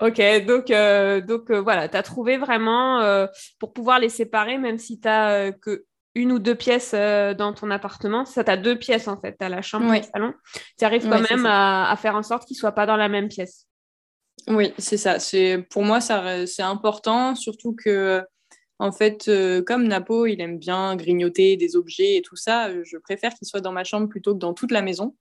Ok, 0.00 0.20
donc, 0.46 0.72
euh, 0.72 1.20
donc 1.20 1.48
euh, 1.50 1.60
voilà, 1.60 1.88
tu 1.88 1.96
as 1.96 2.02
trouvé 2.02 2.36
vraiment 2.38 3.00
euh, 3.02 3.28
pour 3.60 3.72
pouvoir 3.72 4.00
les 4.00 4.08
séparer, 4.08 4.58
même 4.58 4.78
si 4.78 4.98
tu 4.98 5.06
n'as 5.06 5.52
que 5.52 5.84
une 6.16 6.32
ou 6.32 6.40
deux 6.40 6.56
pièces 6.56 6.92
dans 6.92 7.52
ton 7.52 7.70
appartement. 7.70 8.24
Ça, 8.24 8.42
tu 8.42 8.50
as 8.50 8.56
deux 8.56 8.76
pièces 8.76 9.06
en 9.06 9.20
fait, 9.20 9.36
tu 9.38 9.44
as 9.44 9.48
la 9.48 9.62
chambre 9.62 9.94
et 9.94 10.00
le 10.00 10.04
salon. 10.04 10.34
Tu 10.76 10.84
arrives 10.84 11.02
quand 11.08 11.20
Ouais, 11.20 11.26
même 11.30 11.46
à, 11.46 11.88
à 11.88 11.96
faire 11.96 12.16
en 12.16 12.24
sorte 12.24 12.46
qu'ils 12.46 12.56
ne 12.56 12.58
soient 12.60 12.72
pas 12.72 12.86
dans 12.86 12.96
la 12.96 13.08
même 13.08 13.28
pièce. 13.28 13.66
Oui, 14.48 14.74
c'est 14.78 14.96
ça. 14.96 15.18
Pour 15.70 15.84
moi 15.84 16.00
ça 16.00 16.46
c'est 16.48 16.62
important, 16.62 17.36
surtout 17.36 17.76
que 17.76 18.24
en 18.78 18.92
fait, 18.92 19.28
euh, 19.28 19.62
comme 19.62 19.86
Napo, 19.86 20.26
il 20.26 20.40
aime 20.40 20.58
bien 20.58 20.96
grignoter 20.96 21.56
des 21.56 21.76
objets 21.76 22.16
et 22.16 22.22
tout 22.22 22.36
ça, 22.36 22.68
euh, 22.68 22.82
je 22.84 22.96
préfère 22.98 23.34
qu'il 23.34 23.46
soit 23.46 23.60
dans 23.60 23.72
ma 23.72 23.84
chambre 23.84 24.08
plutôt 24.08 24.34
que 24.34 24.40
dans 24.40 24.54
toute 24.54 24.72
la 24.72 24.82
maison. 24.82 25.14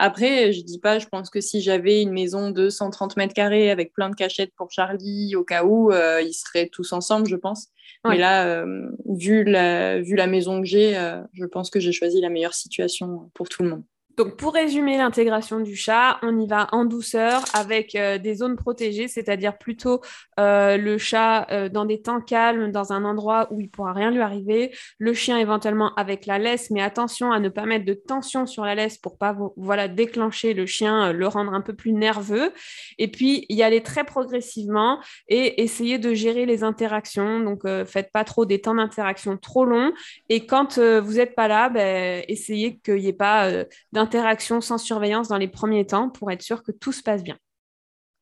Après, 0.00 0.52
je 0.52 0.62
dis 0.62 0.78
pas, 0.78 1.00
je 1.00 1.08
pense 1.08 1.28
que 1.28 1.40
si 1.40 1.60
j'avais 1.60 2.02
une 2.02 2.12
maison 2.12 2.52
de 2.52 2.68
130 2.68 3.16
mètres 3.16 3.34
carrés 3.34 3.68
avec 3.68 3.92
plein 3.92 4.08
de 4.08 4.14
cachettes 4.14 4.52
pour 4.56 4.70
Charlie, 4.70 5.34
au 5.34 5.42
cas 5.42 5.64
où, 5.64 5.90
euh, 5.90 6.22
ils 6.22 6.34
seraient 6.34 6.68
tous 6.68 6.92
ensemble, 6.92 7.26
je 7.26 7.34
pense. 7.34 7.66
Ouais. 8.04 8.12
Mais 8.12 8.18
là, 8.18 8.46
euh, 8.46 8.90
vu, 9.06 9.42
la, 9.42 10.00
vu 10.00 10.14
la 10.14 10.28
maison 10.28 10.60
que 10.60 10.66
j'ai, 10.66 10.96
euh, 10.96 11.20
je 11.32 11.44
pense 11.46 11.68
que 11.68 11.80
j'ai 11.80 11.90
choisi 11.90 12.20
la 12.20 12.28
meilleure 12.28 12.54
situation 12.54 13.28
pour 13.34 13.48
tout 13.48 13.64
le 13.64 13.70
monde. 13.70 13.82
Donc, 14.18 14.36
pour 14.36 14.52
résumer 14.52 14.96
l'intégration 14.98 15.60
du 15.60 15.76
chat, 15.76 16.18
on 16.22 16.40
y 16.40 16.48
va 16.48 16.66
en 16.72 16.84
douceur 16.84 17.44
avec 17.54 17.94
euh, 17.94 18.18
des 18.18 18.34
zones 18.34 18.56
protégées, 18.56 19.06
c'est-à-dire 19.06 19.56
plutôt 19.56 20.00
euh, 20.40 20.76
le 20.76 20.98
chat 20.98 21.46
euh, 21.52 21.68
dans 21.68 21.84
des 21.84 22.02
temps 22.02 22.20
calmes, 22.20 22.72
dans 22.72 22.92
un 22.92 23.04
endroit 23.04 23.46
où 23.52 23.60
il 23.60 23.70
pourra 23.70 23.92
rien 23.92 24.10
lui 24.10 24.20
arriver, 24.20 24.74
le 24.98 25.14
chien 25.14 25.38
éventuellement 25.38 25.94
avec 25.94 26.26
la 26.26 26.40
laisse, 26.40 26.72
mais 26.72 26.82
attention 26.82 27.30
à 27.30 27.38
ne 27.38 27.48
pas 27.48 27.64
mettre 27.64 27.84
de 27.84 27.94
tension 27.94 28.44
sur 28.46 28.64
la 28.64 28.74
laisse 28.74 28.98
pour 28.98 29.18
pas 29.18 29.32
vo- 29.32 29.54
voilà 29.56 29.86
déclencher 29.86 30.52
le 30.52 30.66
chien, 30.66 31.12
le 31.12 31.28
rendre 31.28 31.54
un 31.54 31.60
peu 31.60 31.74
plus 31.74 31.92
nerveux, 31.92 32.52
et 32.98 33.06
puis 33.06 33.46
y 33.48 33.62
aller 33.62 33.84
très 33.84 34.02
progressivement 34.02 34.98
et 35.28 35.62
essayer 35.62 35.98
de 35.98 36.12
gérer 36.12 36.44
les 36.44 36.64
interactions. 36.64 37.38
Donc, 37.38 37.60
euh, 37.64 37.84
faites 37.84 38.10
pas 38.10 38.24
trop 38.24 38.46
des 38.46 38.60
temps 38.60 38.74
d'interaction 38.74 39.36
trop 39.36 39.64
longs, 39.64 39.92
et 40.28 40.44
quand 40.44 40.76
vous 40.76 41.12
n'êtes 41.12 41.36
pas 41.36 41.46
là, 41.46 41.68
ben, 41.68 42.24
essayez 42.26 42.78
qu'il 42.78 42.96
n'y 42.96 43.06
ait 43.06 43.12
pas 43.12 43.46
euh, 43.46 43.64
d'interaction 44.08 44.60
sans 44.60 44.78
surveillance 44.78 45.28
dans 45.28 45.38
les 45.38 45.48
premiers 45.48 45.86
temps 45.86 46.08
pour 46.08 46.30
être 46.30 46.42
sûr 46.42 46.62
que 46.62 46.72
tout 46.72 46.92
se 46.92 47.02
passe 47.02 47.22
bien. 47.22 47.36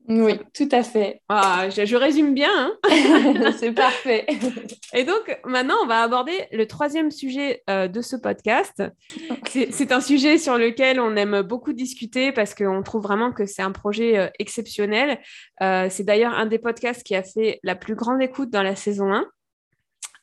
Oui, 0.09 0.39
tout 0.55 0.69
à 0.71 0.85
fait. 0.85 1.21
Ah, 1.29 1.69
je, 1.69 1.85
je 1.85 1.97
résume 1.97 2.33
bien. 2.33 2.49
hein. 2.55 3.53
c'est 3.59 3.73
parfait. 3.73 4.25
Et 4.93 5.03
donc, 5.03 5.37
maintenant, 5.45 5.75
on 5.83 5.87
va 5.87 6.03
aborder 6.03 6.47
le 6.53 6.65
troisième 6.67 7.11
sujet 7.11 7.65
euh, 7.69 7.89
de 7.89 8.01
ce 8.01 8.15
podcast. 8.15 8.85
C'est 9.49 9.73
c'est 9.73 9.91
un 9.91 10.01
sujet 10.01 10.39
sur 10.39 10.59
lequel 10.59 11.01
on 11.01 11.17
aime 11.17 11.43
beaucoup 11.43 11.73
discuter 11.73 12.31
parce 12.31 12.55
qu'on 12.55 12.85
trouve 12.85 13.03
vraiment 13.03 13.33
que 13.33 13.47
c'est 13.47 13.63
un 13.63 13.73
projet 13.73 14.17
euh, 14.17 14.29
exceptionnel. 14.39 15.19
Euh, 15.61 15.89
c'est 15.91 16.05
d'ailleurs 16.05 16.35
un 16.35 16.47
des 16.47 16.61
podcasts 16.61 17.03
qui 17.03 17.17
a 17.17 17.25
fait 17.25 17.59
la 17.65 17.75
plus 17.75 17.97
grande 17.97 18.23
écoute 18.23 18.51
dans 18.51 18.63
la 18.63 18.77
saison 18.77 19.13
1. 19.13 19.27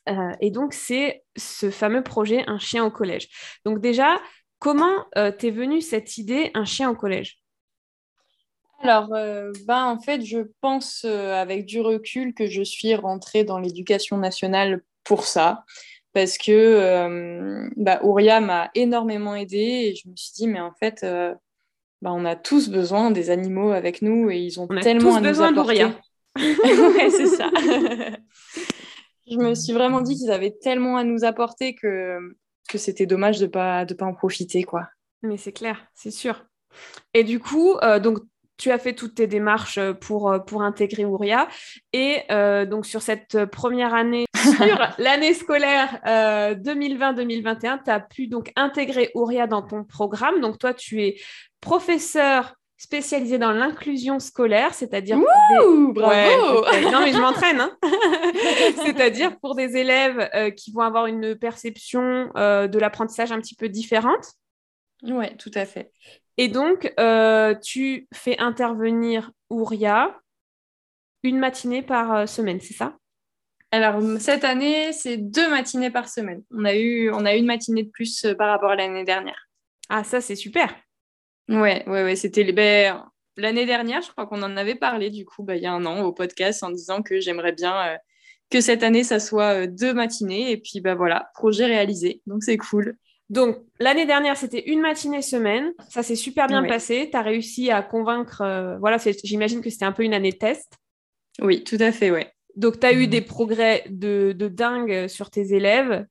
Euh, 0.08 0.32
et 0.40 0.50
donc, 0.50 0.72
c'est 0.72 1.24
ce 1.36 1.70
fameux 1.70 2.02
projet 2.02 2.42
Un 2.46 2.58
chien 2.58 2.84
au 2.86 2.90
collège. 2.90 3.28
Donc 3.66 3.80
déjà, 3.80 4.18
comment 4.64 5.04
euh, 5.18 5.30
t'es 5.30 5.50
venue 5.50 5.82
cette 5.82 6.16
idée 6.16 6.50
Un 6.54 6.64
chien 6.64 6.88
au 6.88 6.94
collège? 6.94 7.38
Alors, 8.80 9.12
euh, 9.12 9.52
ben, 9.66 9.84
en 9.84 10.00
fait, 10.00 10.24
je 10.24 10.38
pense 10.62 11.04
euh, 11.04 11.34
avec 11.34 11.66
du 11.66 11.82
recul 11.82 12.32
que 12.32 12.46
je 12.46 12.62
suis 12.62 12.94
rentrée 12.94 13.44
dans 13.44 13.58
l'éducation 13.58 14.16
nationale 14.16 14.82
pour 15.04 15.26
ça. 15.26 15.64
Parce 16.14 16.38
que 16.38 16.50
euh, 16.50 17.68
bah, 17.76 18.00
Ouria 18.04 18.40
m'a 18.40 18.70
énormément 18.74 19.34
aidée 19.34 19.90
et 19.90 19.94
je 19.94 20.08
me 20.08 20.16
suis 20.16 20.32
dit, 20.32 20.46
mais 20.46 20.60
en 20.60 20.72
fait, 20.72 21.04
bah, 22.00 22.12
on 22.14 22.24
a 22.24 22.34
tous 22.34 22.70
besoin 22.70 23.10
des 23.10 23.28
animaux 23.28 23.72
avec 23.72 24.00
nous 24.00 24.30
et 24.30 24.38
ils 24.38 24.58
ont 24.60 24.66
On 24.70 24.76
a 24.78 24.80
tellement 24.80 25.10
tous 25.10 25.16
à 25.16 25.20
nous 25.20 25.28
besoin 25.28 25.48
apporter. 25.48 25.72
d'Ouria. 25.74 26.00
ouais, 26.38 27.10
c'est 27.10 27.26
ça. 27.26 27.50
je 29.30 29.36
me 29.36 29.54
suis 29.54 29.74
vraiment 29.74 30.00
dit 30.00 30.16
qu'ils 30.16 30.30
avaient 30.30 30.56
tellement 30.62 30.96
à 30.96 31.04
nous 31.04 31.24
apporter 31.24 31.74
que, 31.74 32.18
que 32.68 32.78
c'était 32.78 33.06
dommage 33.06 33.38
de 33.38 33.46
pas, 33.46 33.84
de 33.84 33.94
pas 33.94 34.06
en 34.06 34.14
profiter, 34.14 34.62
quoi. 34.64 34.88
Mais 35.22 35.36
c'est 35.36 35.52
clair, 35.52 35.86
c'est 35.94 36.10
sûr. 36.10 36.44
Et 37.12 37.24
du 37.24 37.40
coup, 37.40 37.76
euh, 37.82 37.98
donc, 37.98 38.18
tu 38.56 38.70
as 38.70 38.78
fait 38.78 38.94
toutes 38.94 39.16
tes 39.16 39.26
démarches 39.26 39.78
euh, 39.78 39.92
pour, 39.92 40.30
euh, 40.30 40.38
pour 40.38 40.62
intégrer 40.62 41.04
Ouria. 41.04 41.48
Et 41.92 42.22
euh, 42.30 42.66
donc, 42.66 42.86
sur 42.86 43.02
cette 43.02 43.44
première 43.46 43.94
année, 43.94 44.26
sur 44.36 44.78
l'année 44.98 45.34
scolaire 45.34 46.00
euh, 46.06 46.54
2020-2021, 46.54 47.84
tu 47.84 47.90
as 47.90 48.00
pu 48.00 48.26
donc 48.28 48.52
intégrer 48.56 49.10
Ouria 49.14 49.46
dans 49.46 49.62
ton 49.62 49.84
programme. 49.84 50.40
Donc, 50.40 50.58
toi, 50.58 50.74
tu 50.74 51.02
es 51.02 51.16
professeur 51.60 52.54
spécialisé 52.84 53.38
dans 53.38 53.52
l'inclusion 53.52 54.18
scolaire, 54.18 54.74
c'est-à-dire 54.74 55.16
des- 55.18 55.92
bravo 55.92 56.62
Ouais, 56.64 56.90
non, 56.92 57.00
mais 57.00 57.12
je 57.12 57.18
m'entraîne. 57.20 57.60
hein. 57.60 57.76
C'est-à-dire 58.84 59.38
pour 59.40 59.54
des 59.54 59.76
élèves 59.76 60.28
euh, 60.34 60.50
qui 60.50 60.70
vont 60.70 60.82
avoir 60.82 61.06
une 61.06 61.34
perception 61.34 62.30
euh, 62.36 62.68
de 62.68 62.78
l'apprentissage 62.78 63.32
un 63.32 63.40
petit 63.40 63.54
peu 63.56 63.68
différente. 63.68 64.26
Ouais, 65.02 65.34
tout 65.36 65.50
à 65.54 65.64
fait. 65.64 65.92
Et 66.36 66.48
donc, 66.48 66.92
euh, 67.00 67.54
tu 67.62 68.06
fais 68.12 68.38
intervenir 68.38 69.30
Ouria 69.50 70.18
une 71.22 71.38
matinée 71.38 71.82
par 71.82 72.28
semaine, 72.28 72.60
c'est 72.60 72.74
ça? 72.74 72.96
Alors, 73.70 74.00
cette 74.20 74.44
année, 74.44 74.92
c'est 74.92 75.16
deux 75.16 75.48
matinées 75.48 75.90
par 75.90 76.08
semaine. 76.08 76.42
On 76.52 76.64
a 76.64 76.74
eu, 76.76 77.10
on 77.10 77.24
a 77.24 77.34
une 77.34 77.46
matinée 77.46 77.82
de 77.84 77.90
plus 77.90 78.26
par 78.38 78.50
rapport 78.50 78.70
à 78.70 78.76
l'année 78.76 79.04
dernière. 79.04 79.48
Ah, 79.88 80.04
ça, 80.04 80.20
c'est 80.20 80.36
super. 80.36 80.74
Ouais, 81.48 81.84
ouais, 81.88 82.04
ouais. 82.04 82.16
C'était 82.16 82.50
ben, 82.52 83.04
l'année 83.36 83.66
dernière, 83.66 84.02
je 84.02 84.10
crois 84.10 84.26
qu'on 84.26 84.42
en 84.42 84.56
avait 84.56 84.74
parlé, 84.74 85.10
du 85.10 85.24
coup, 85.24 85.42
ben, 85.42 85.54
il 85.54 85.62
y 85.62 85.66
a 85.66 85.72
un 85.72 85.84
an, 85.86 86.02
au 86.02 86.12
podcast, 86.12 86.62
en 86.62 86.70
disant 86.70 87.02
que 87.02 87.20
j'aimerais 87.20 87.52
bien 87.52 87.74
euh, 87.88 87.96
que 88.50 88.60
cette 88.60 88.82
année, 88.82 89.04
ça 89.04 89.20
soit 89.20 89.62
euh, 89.62 89.66
deux 89.66 89.92
matinées. 89.94 90.50
Et 90.52 90.56
puis, 90.56 90.80
ben 90.80 90.94
voilà, 90.94 91.30
projet 91.34 91.66
réalisé. 91.66 92.22
Donc, 92.26 92.42
c'est 92.42 92.56
cool. 92.56 92.96
Donc, 93.30 93.56
l'année 93.80 94.06
dernière, 94.06 94.36
c'était 94.36 94.68
une 94.70 94.80
matinée 94.80 95.22
semaine. 95.22 95.72
Ça 95.90 96.02
s'est 96.02 96.14
super 96.14 96.46
bien 96.46 96.62
Ouais. 96.62 96.68
passé. 96.68 97.08
Tu 97.10 97.16
as 97.16 97.22
réussi 97.22 97.70
à 97.70 97.82
convaincre. 97.82 98.42
euh, 98.42 98.76
voilà, 98.78 98.98
j'imagine 99.24 99.60
que 99.62 99.70
c'était 99.70 99.86
un 99.86 99.92
peu 99.92 100.02
une 100.04 100.14
année 100.14 100.32
de 100.32 100.36
test. 100.36 100.72
Oui, 101.40 101.64
tout 101.64 101.78
à 101.80 101.90
fait, 101.90 102.10
ouais. 102.10 102.30
Donc, 102.56 102.78
tu 102.80 102.86
as 102.86 102.92
eu 102.92 103.04
Mhm. 103.04 103.06
des 103.06 103.20
progrès 103.22 103.84
de, 103.90 104.32
de 104.36 104.46
dingue 104.48 105.08
sur 105.08 105.30
tes 105.30 105.52
élèves. 105.54 106.06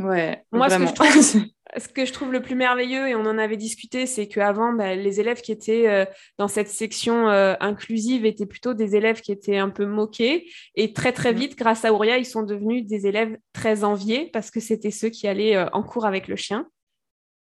Ouais, 0.00 0.42
Moi, 0.50 0.68
ce 0.68 0.74
que 0.76 0.82
vraiment. 0.82 0.86
je 0.88 0.94
trouve- 0.94 1.44
Ce 1.76 1.88
que 1.88 2.04
je 2.04 2.12
trouve 2.12 2.30
le 2.32 2.40
plus 2.40 2.54
merveilleux, 2.54 3.08
et 3.08 3.14
on 3.16 3.22
en 3.26 3.36
avait 3.36 3.56
discuté, 3.56 4.06
c'est 4.06 4.28
qu'avant, 4.28 4.72
bah, 4.72 4.94
les 4.94 5.18
élèves 5.18 5.40
qui 5.40 5.50
étaient 5.50 5.88
euh, 5.88 6.04
dans 6.38 6.46
cette 6.46 6.68
section 6.68 7.28
euh, 7.28 7.54
inclusive 7.60 8.24
étaient 8.24 8.46
plutôt 8.46 8.74
des 8.74 8.94
élèves 8.94 9.20
qui 9.20 9.32
étaient 9.32 9.56
un 9.56 9.70
peu 9.70 9.84
moqués. 9.84 10.48
Et 10.76 10.92
très, 10.92 11.12
très 11.12 11.32
Mhm. 11.32 11.38
vite, 11.38 11.58
grâce 11.58 11.84
à 11.84 11.92
Ouria, 11.92 12.18
ils 12.18 12.26
sont 12.26 12.44
devenus 12.44 12.86
des 12.86 13.08
élèves 13.08 13.36
très 13.52 13.82
enviés 13.82 14.30
parce 14.32 14.52
que 14.52 14.60
c'était 14.60 14.92
ceux 14.92 15.08
qui 15.08 15.26
allaient 15.26 15.56
euh, 15.56 15.68
en 15.72 15.82
cours 15.82 16.06
avec 16.06 16.28
le 16.28 16.36
chien. 16.36 16.68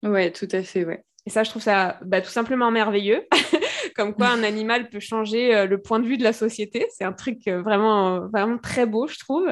ouais, 0.03 0.31
tout 0.31 0.47
à 0.51 0.63
fait, 0.63 0.85
ouais. 0.85 1.03
Et 1.27 1.29
ça, 1.29 1.43
je 1.43 1.49
trouve 1.51 1.61
ça 1.63 1.99
bah, 2.03 2.21
tout 2.21 2.29
simplement 2.29 2.71
merveilleux. 2.71 3.25
Comme 3.95 4.13
quoi, 4.13 4.27
un 4.29 4.43
animal 4.43 4.89
peut 4.89 4.99
changer 4.99 5.65
le 5.67 5.81
point 5.81 5.99
de 5.99 6.05
vue 6.07 6.17
de 6.17 6.23
la 6.23 6.33
société. 6.33 6.85
C'est 6.91 7.03
un 7.05 7.13
truc 7.13 7.47
vraiment, 7.47 8.27
vraiment 8.27 8.57
très 8.57 8.85
beau, 8.85 9.07
je 9.07 9.17
trouve. 9.17 9.47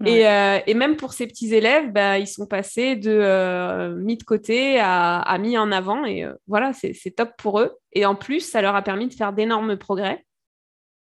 Ouais. 0.00 0.10
Et, 0.10 0.28
euh, 0.28 0.58
et 0.66 0.74
même 0.74 0.96
pour 0.96 1.12
ces 1.12 1.26
petits 1.26 1.54
élèves, 1.54 1.92
bah, 1.92 2.18
ils 2.18 2.26
sont 2.26 2.46
passés 2.46 2.96
de 2.96 3.10
euh, 3.10 3.94
mis 3.96 4.16
de 4.16 4.24
côté 4.24 4.78
à, 4.78 5.18
à 5.18 5.38
mis 5.38 5.56
en 5.56 5.72
avant. 5.72 6.04
Et 6.04 6.24
euh, 6.24 6.34
voilà, 6.46 6.72
c'est 6.72 7.10
top 7.10 7.30
pour 7.38 7.60
eux. 7.60 7.76
Et 7.92 8.04
en 8.04 8.14
plus, 8.14 8.40
ça 8.40 8.62
leur 8.62 8.74
a 8.74 8.82
permis 8.82 9.08
de 9.08 9.14
faire 9.14 9.32
d'énormes 9.32 9.76
progrès. 9.76 10.24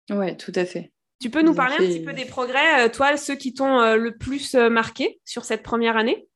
Ouais, 0.09 0.35
tout 0.35 0.53
à 0.55 0.65
fait. 0.65 0.91
Tu 1.21 1.29
peux 1.29 1.41
nous 1.41 1.55
parler 1.55 1.75
un 1.75 1.87
petit 1.87 2.03
peu 2.03 2.13
des 2.13 2.25
progrès, 2.25 2.89
toi, 2.91 3.15
ceux 3.15 3.35
qui 3.35 3.53
t'ont 3.53 3.95
le 3.95 4.17
plus 4.17 4.55
marqué 4.55 5.21
sur 5.23 5.45
cette 5.45 5.63
première 5.63 5.95
année? 5.95 6.27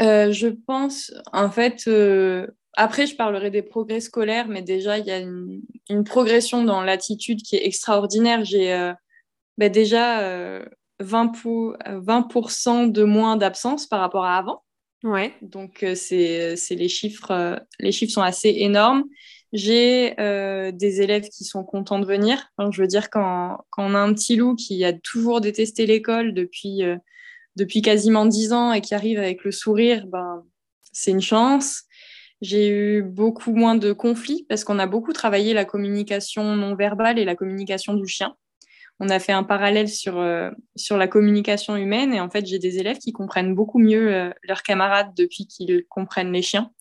Je 0.00 0.48
pense, 0.66 1.12
en 1.32 1.50
fait, 1.50 1.90
après, 2.76 3.06
je 3.06 3.16
parlerai 3.16 3.50
des 3.50 3.62
progrès 3.62 3.98
scolaires, 3.98 4.46
mais 4.46 4.62
déjà, 4.62 4.98
il 4.98 5.04
y 5.04 5.10
a 5.10 5.18
une, 5.18 5.62
une 5.90 6.04
progression 6.04 6.62
dans 6.62 6.84
l'attitude 6.84 7.42
qui 7.42 7.56
est 7.56 7.66
extraordinaire. 7.66 8.44
J'ai 8.44 8.72
euh, 8.72 8.92
ben 9.56 9.72
déjà 9.72 10.20
euh, 10.20 10.64
20%, 11.00 11.32
pour- 11.32 12.48
20 12.50 12.88
de 12.88 13.04
moins 13.04 13.36
d'absence 13.36 13.86
par 13.86 14.00
rapport 14.00 14.24
à 14.24 14.36
avant. 14.36 14.62
Ouais. 15.04 15.32
Donc, 15.42 15.82
euh, 15.82 15.94
c'est 15.94 16.56
les 16.70 16.88
chiffres, 16.88 17.30
euh, 17.30 17.56
les 17.78 17.92
chiffres 17.92 18.12
sont 18.12 18.22
assez 18.22 18.48
énormes. 18.58 19.04
J'ai 19.52 20.18
euh, 20.20 20.72
des 20.72 21.00
élèves 21.00 21.28
qui 21.28 21.44
sont 21.44 21.64
contents 21.64 21.98
de 22.00 22.04
venir. 22.04 22.48
Enfin, 22.56 22.70
je 22.70 22.80
veux 22.82 22.88
dire, 22.88 23.08
quand, 23.08 23.58
quand 23.70 23.84
on 23.90 23.94
a 23.94 23.98
un 23.98 24.12
petit 24.12 24.36
loup 24.36 24.56
qui 24.56 24.84
a 24.84 24.92
toujours 24.92 25.40
détesté 25.40 25.86
l'école 25.86 26.34
depuis, 26.34 26.82
euh, 26.82 26.96
depuis 27.56 27.80
quasiment 27.80 28.26
dix 28.26 28.52
ans 28.52 28.72
et 28.72 28.80
qui 28.80 28.94
arrive 28.94 29.18
avec 29.18 29.44
le 29.44 29.52
sourire, 29.52 30.06
ben, 30.06 30.44
c'est 30.92 31.12
une 31.12 31.22
chance. 31.22 31.84
J'ai 32.40 32.68
eu 32.68 33.02
beaucoup 33.02 33.54
moins 33.54 33.74
de 33.74 33.92
conflits 33.92 34.44
parce 34.48 34.64
qu'on 34.64 34.78
a 34.78 34.86
beaucoup 34.86 35.12
travaillé 35.12 35.54
la 35.54 35.64
communication 35.64 36.54
non 36.54 36.74
verbale 36.74 37.18
et 37.18 37.24
la 37.24 37.34
communication 37.34 37.94
du 37.94 38.06
chien. 38.06 38.34
On 39.00 39.08
a 39.10 39.20
fait 39.20 39.32
un 39.32 39.44
parallèle 39.44 39.88
sur, 39.88 40.18
euh, 40.18 40.50
sur 40.74 40.96
la 40.96 41.06
communication 41.06 41.76
humaine 41.76 42.12
et 42.12 42.20
en 42.20 42.28
fait, 42.28 42.46
j'ai 42.46 42.58
des 42.58 42.78
élèves 42.78 42.98
qui 42.98 43.12
comprennent 43.12 43.54
beaucoup 43.54 43.78
mieux 43.78 44.12
euh, 44.12 44.30
leurs 44.42 44.62
camarades 44.62 45.14
depuis 45.16 45.46
qu'ils 45.46 45.84
comprennent 45.88 46.32
les 46.32 46.42
chiens. 46.42 46.72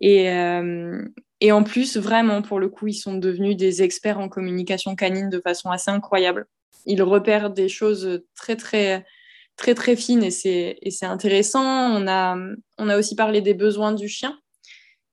Et, 0.00 0.30
euh, 0.30 1.02
et 1.40 1.52
en 1.52 1.62
plus, 1.62 1.96
vraiment, 1.96 2.42
pour 2.42 2.58
le 2.58 2.68
coup, 2.68 2.88
ils 2.88 2.94
sont 2.94 3.14
devenus 3.14 3.56
des 3.56 3.82
experts 3.82 4.18
en 4.18 4.28
communication 4.28 4.96
canine 4.96 5.30
de 5.30 5.40
façon 5.40 5.70
assez 5.70 5.90
incroyable. 5.90 6.46
Ils 6.84 7.02
repèrent 7.02 7.50
des 7.50 7.68
choses 7.68 8.22
très, 8.34 8.56
très, 8.56 9.06
très, 9.56 9.74
très 9.74 9.96
fines 9.96 10.24
et 10.24 10.30
c'est 10.30 10.76
intéressant. 11.02 11.64
On 11.64 12.06
a, 12.06 12.36
on 12.78 12.88
a 12.88 12.98
aussi 12.98 13.14
parlé 13.14 13.40
des 13.40 13.54
besoins 13.54 13.92
du 13.92 14.08
chien 14.08 14.38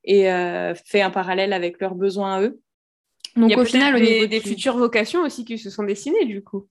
et 0.04 0.24
fait 0.86 1.02
un 1.02 1.10
parallèle 1.10 1.54
avec 1.54 1.80
leurs 1.80 1.96
besoins 1.96 2.36
à 2.36 2.41
eux. 2.41 2.60
Donc, 3.36 3.50
Il 3.50 3.54
y 3.54 3.56
a 3.56 3.62
au 3.62 3.65
final, 3.65 4.00
des, 4.00 4.28
des 4.28 4.39
futures 4.39 4.78
vocations 4.78 5.22
aussi 5.22 5.43
qui 5.46 5.58
se 5.58 5.69
sont 5.69 5.84
dessinées, 5.84 6.26
du 6.26 6.43
coup. 6.43 6.67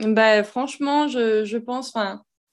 Bah, 0.00 0.42
franchement, 0.42 1.06
je, 1.06 1.44
je 1.44 1.56
pense, 1.56 1.94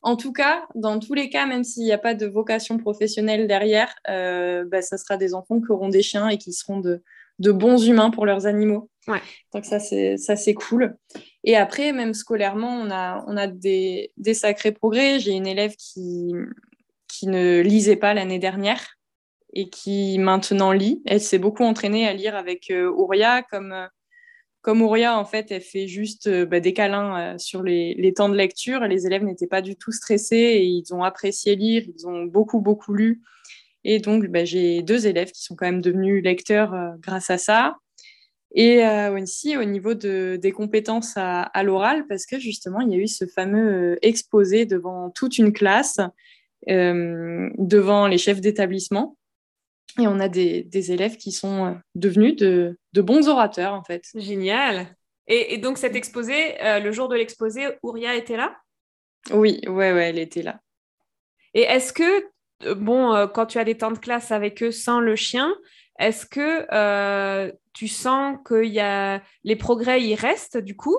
en 0.03 0.15
tout 0.15 0.31
cas, 0.31 0.67
dans 0.75 0.99
tous 0.99 1.13
les 1.13 1.29
cas, 1.29 1.45
même 1.47 1.63
s'il 1.63 1.83
n'y 1.83 1.91
a 1.91 1.97
pas 1.97 2.13
de 2.13 2.27
vocation 2.27 2.77
professionnelle 2.77 3.47
derrière, 3.47 3.93
euh, 4.09 4.63
bah, 4.65 4.81
ça 4.81 4.97
sera 4.97 5.17
des 5.17 5.33
enfants 5.33 5.59
qui 5.59 5.71
auront 5.71 5.89
des 5.89 6.03
chiens 6.03 6.29
et 6.29 6.37
qui 6.37 6.53
seront 6.53 6.79
de, 6.79 7.01
de 7.39 7.51
bons 7.51 7.83
humains 7.87 8.11
pour 8.11 8.27
leurs 8.27 8.45
animaux. 8.45 8.89
Ouais. 9.07 9.21
Donc 9.53 9.65
ça, 9.65 9.79
c'est, 9.79 10.17
ça, 10.17 10.35
c'est 10.35 10.53
cool. 10.53 10.95
Et 11.43 11.57
après, 11.57 11.91
même 11.93 12.13
scolairement, 12.13 12.79
on 12.79 12.91
a, 12.91 13.23
on 13.27 13.35
a 13.37 13.47
des, 13.47 14.11
des 14.17 14.35
sacrés 14.35 14.71
progrès. 14.71 15.19
J'ai 15.19 15.31
une 15.31 15.47
élève 15.47 15.75
qui, 15.75 16.31
qui 17.07 17.25
ne 17.25 17.61
lisait 17.61 17.95
pas 17.95 18.13
l'année 18.13 18.39
dernière 18.39 18.97
et 19.53 19.69
qui 19.69 20.17
maintenant 20.19 20.71
lit. 20.71 21.01
Elle 21.05 21.21
s'est 21.21 21.39
beaucoup 21.39 21.63
entraînée 21.63 22.07
à 22.07 22.13
lire 22.13 22.35
avec 22.35 22.71
euh, 22.71 22.89
Ouria, 22.89 23.43
comme, 23.43 23.71
euh, 23.73 23.87
comme 24.61 24.81
en 24.81 25.25
fait, 25.25 25.51
elle 25.51 25.61
fait 25.61 25.87
juste 25.87 26.27
euh, 26.27 26.45
bah, 26.45 26.59
des 26.59 26.73
câlins 26.73 27.37
sur 27.37 27.63
les, 27.63 27.95
les, 27.95 28.13
temps 28.13 28.29
de 28.29 28.35
lecture. 28.35 28.81
Les 28.81 29.05
élèves 29.05 29.23
n'étaient 29.23 29.47
pas 29.47 29.61
du 29.61 29.75
tout 29.75 29.91
stressés 29.91 30.35
et 30.35 30.63
ils 30.63 30.93
ont 30.93 31.03
apprécié 31.03 31.55
lire, 31.55 31.83
ils 31.87 32.07
ont 32.07 32.25
beaucoup, 32.25 32.61
beaucoup 32.61 32.93
lu. 32.93 33.21
Et 33.83 33.99
donc, 33.99 34.27
bah, 34.27 34.45
j'ai 34.45 34.83
deux 34.83 35.07
élèves 35.07 35.31
qui 35.31 35.43
sont 35.43 35.55
quand 35.55 35.65
même 35.65 35.81
devenus 35.81 36.23
lecteurs 36.23 36.75
grâce 36.99 37.29
à 37.29 37.37
ça. 37.37 37.77
Et 38.53 38.83
aussi 39.13 39.55
au 39.55 39.63
niveau 39.63 39.93
de, 39.93 40.37
des 40.39 40.51
compétences 40.51 41.13
à 41.15 41.63
l'oral, 41.63 42.05
parce 42.07 42.25
que 42.25 42.37
justement, 42.37 42.81
il 42.81 42.91
y 42.91 42.95
a 42.95 42.97
eu 42.97 43.07
ce 43.07 43.25
fameux 43.25 43.97
exposé 44.01 44.65
devant 44.65 45.09
toute 45.09 45.37
une 45.37 45.53
classe, 45.53 46.01
devant 46.67 48.07
les 48.07 48.17
chefs 48.17 48.41
d'établissement. 48.41 49.15
Et 49.99 50.07
on 50.07 50.19
a 50.19 50.29
des, 50.29 50.91
élèves 50.91 51.17
qui 51.17 51.31
sont 51.31 51.65
euh, 51.65 51.73
devenus 51.95 52.35
de, 52.35 52.77
bons 52.95 53.27
orateurs, 53.27 53.73
en 53.73 53.83
fait. 53.83 54.05
Génial. 54.15 54.95
Et, 55.27 55.57
donc, 55.57 55.77
cet 55.77 55.95
exposé, 55.95 56.61
euh, 56.63 56.79
le 56.79 56.91
jour 56.91 57.07
de 57.07 57.15
l'exposé, 57.15 57.67
Ouria 57.83 58.15
était 58.15 58.37
là? 58.37 58.55
Oui, 59.31 59.61
ouais, 59.67 59.93
ouais, 59.93 60.09
elle 60.09 60.19
était 60.19 60.41
là. 60.41 60.59
Et 61.53 61.61
est-ce 61.61 61.93
que, 61.93 62.25
euh, 62.63 62.75
bon, 62.75 63.27
quand 63.33 63.45
tu 63.45 63.59
as 63.59 63.63
des 63.63 63.77
temps 63.77 63.91
de 63.91 63.99
classe 63.99 64.31
avec 64.31 64.63
eux 64.63 64.71
sans 64.71 64.99
le 64.99 65.15
chien, 65.15 65.53
est-ce 65.99 66.25
que 66.25 67.51
tu 67.73 67.87
sens 67.87 68.37
que 68.43 68.65
y 68.65 68.79
a... 68.79 69.21
les 69.43 69.55
progrès 69.55 70.01
y 70.01 70.15
restent, 70.15 70.57
du 70.57 70.75
coup? 70.75 70.97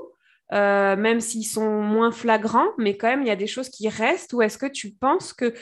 Même 0.50 1.20
s'ils 1.20 1.46
sont 1.46 1.82
moins 1.82 2.12
flagrants, 2.12 2.68
mais 2.78 2.96
quand 2.96 3.08
même, 3.08 3.22
il 3.22 3.28
y 3.28 3.32
a 3.32 3.36
des 3.36 3.46
choses 3.46 3.70
qui 3.70 3.88
restent, 3.88 4.34
ou 4.34 4.42
est-ce 4.42 4.58
que 4.58 4.66
tu 4.66 4.92
penses 4.92 5.32
que 5.32 5.54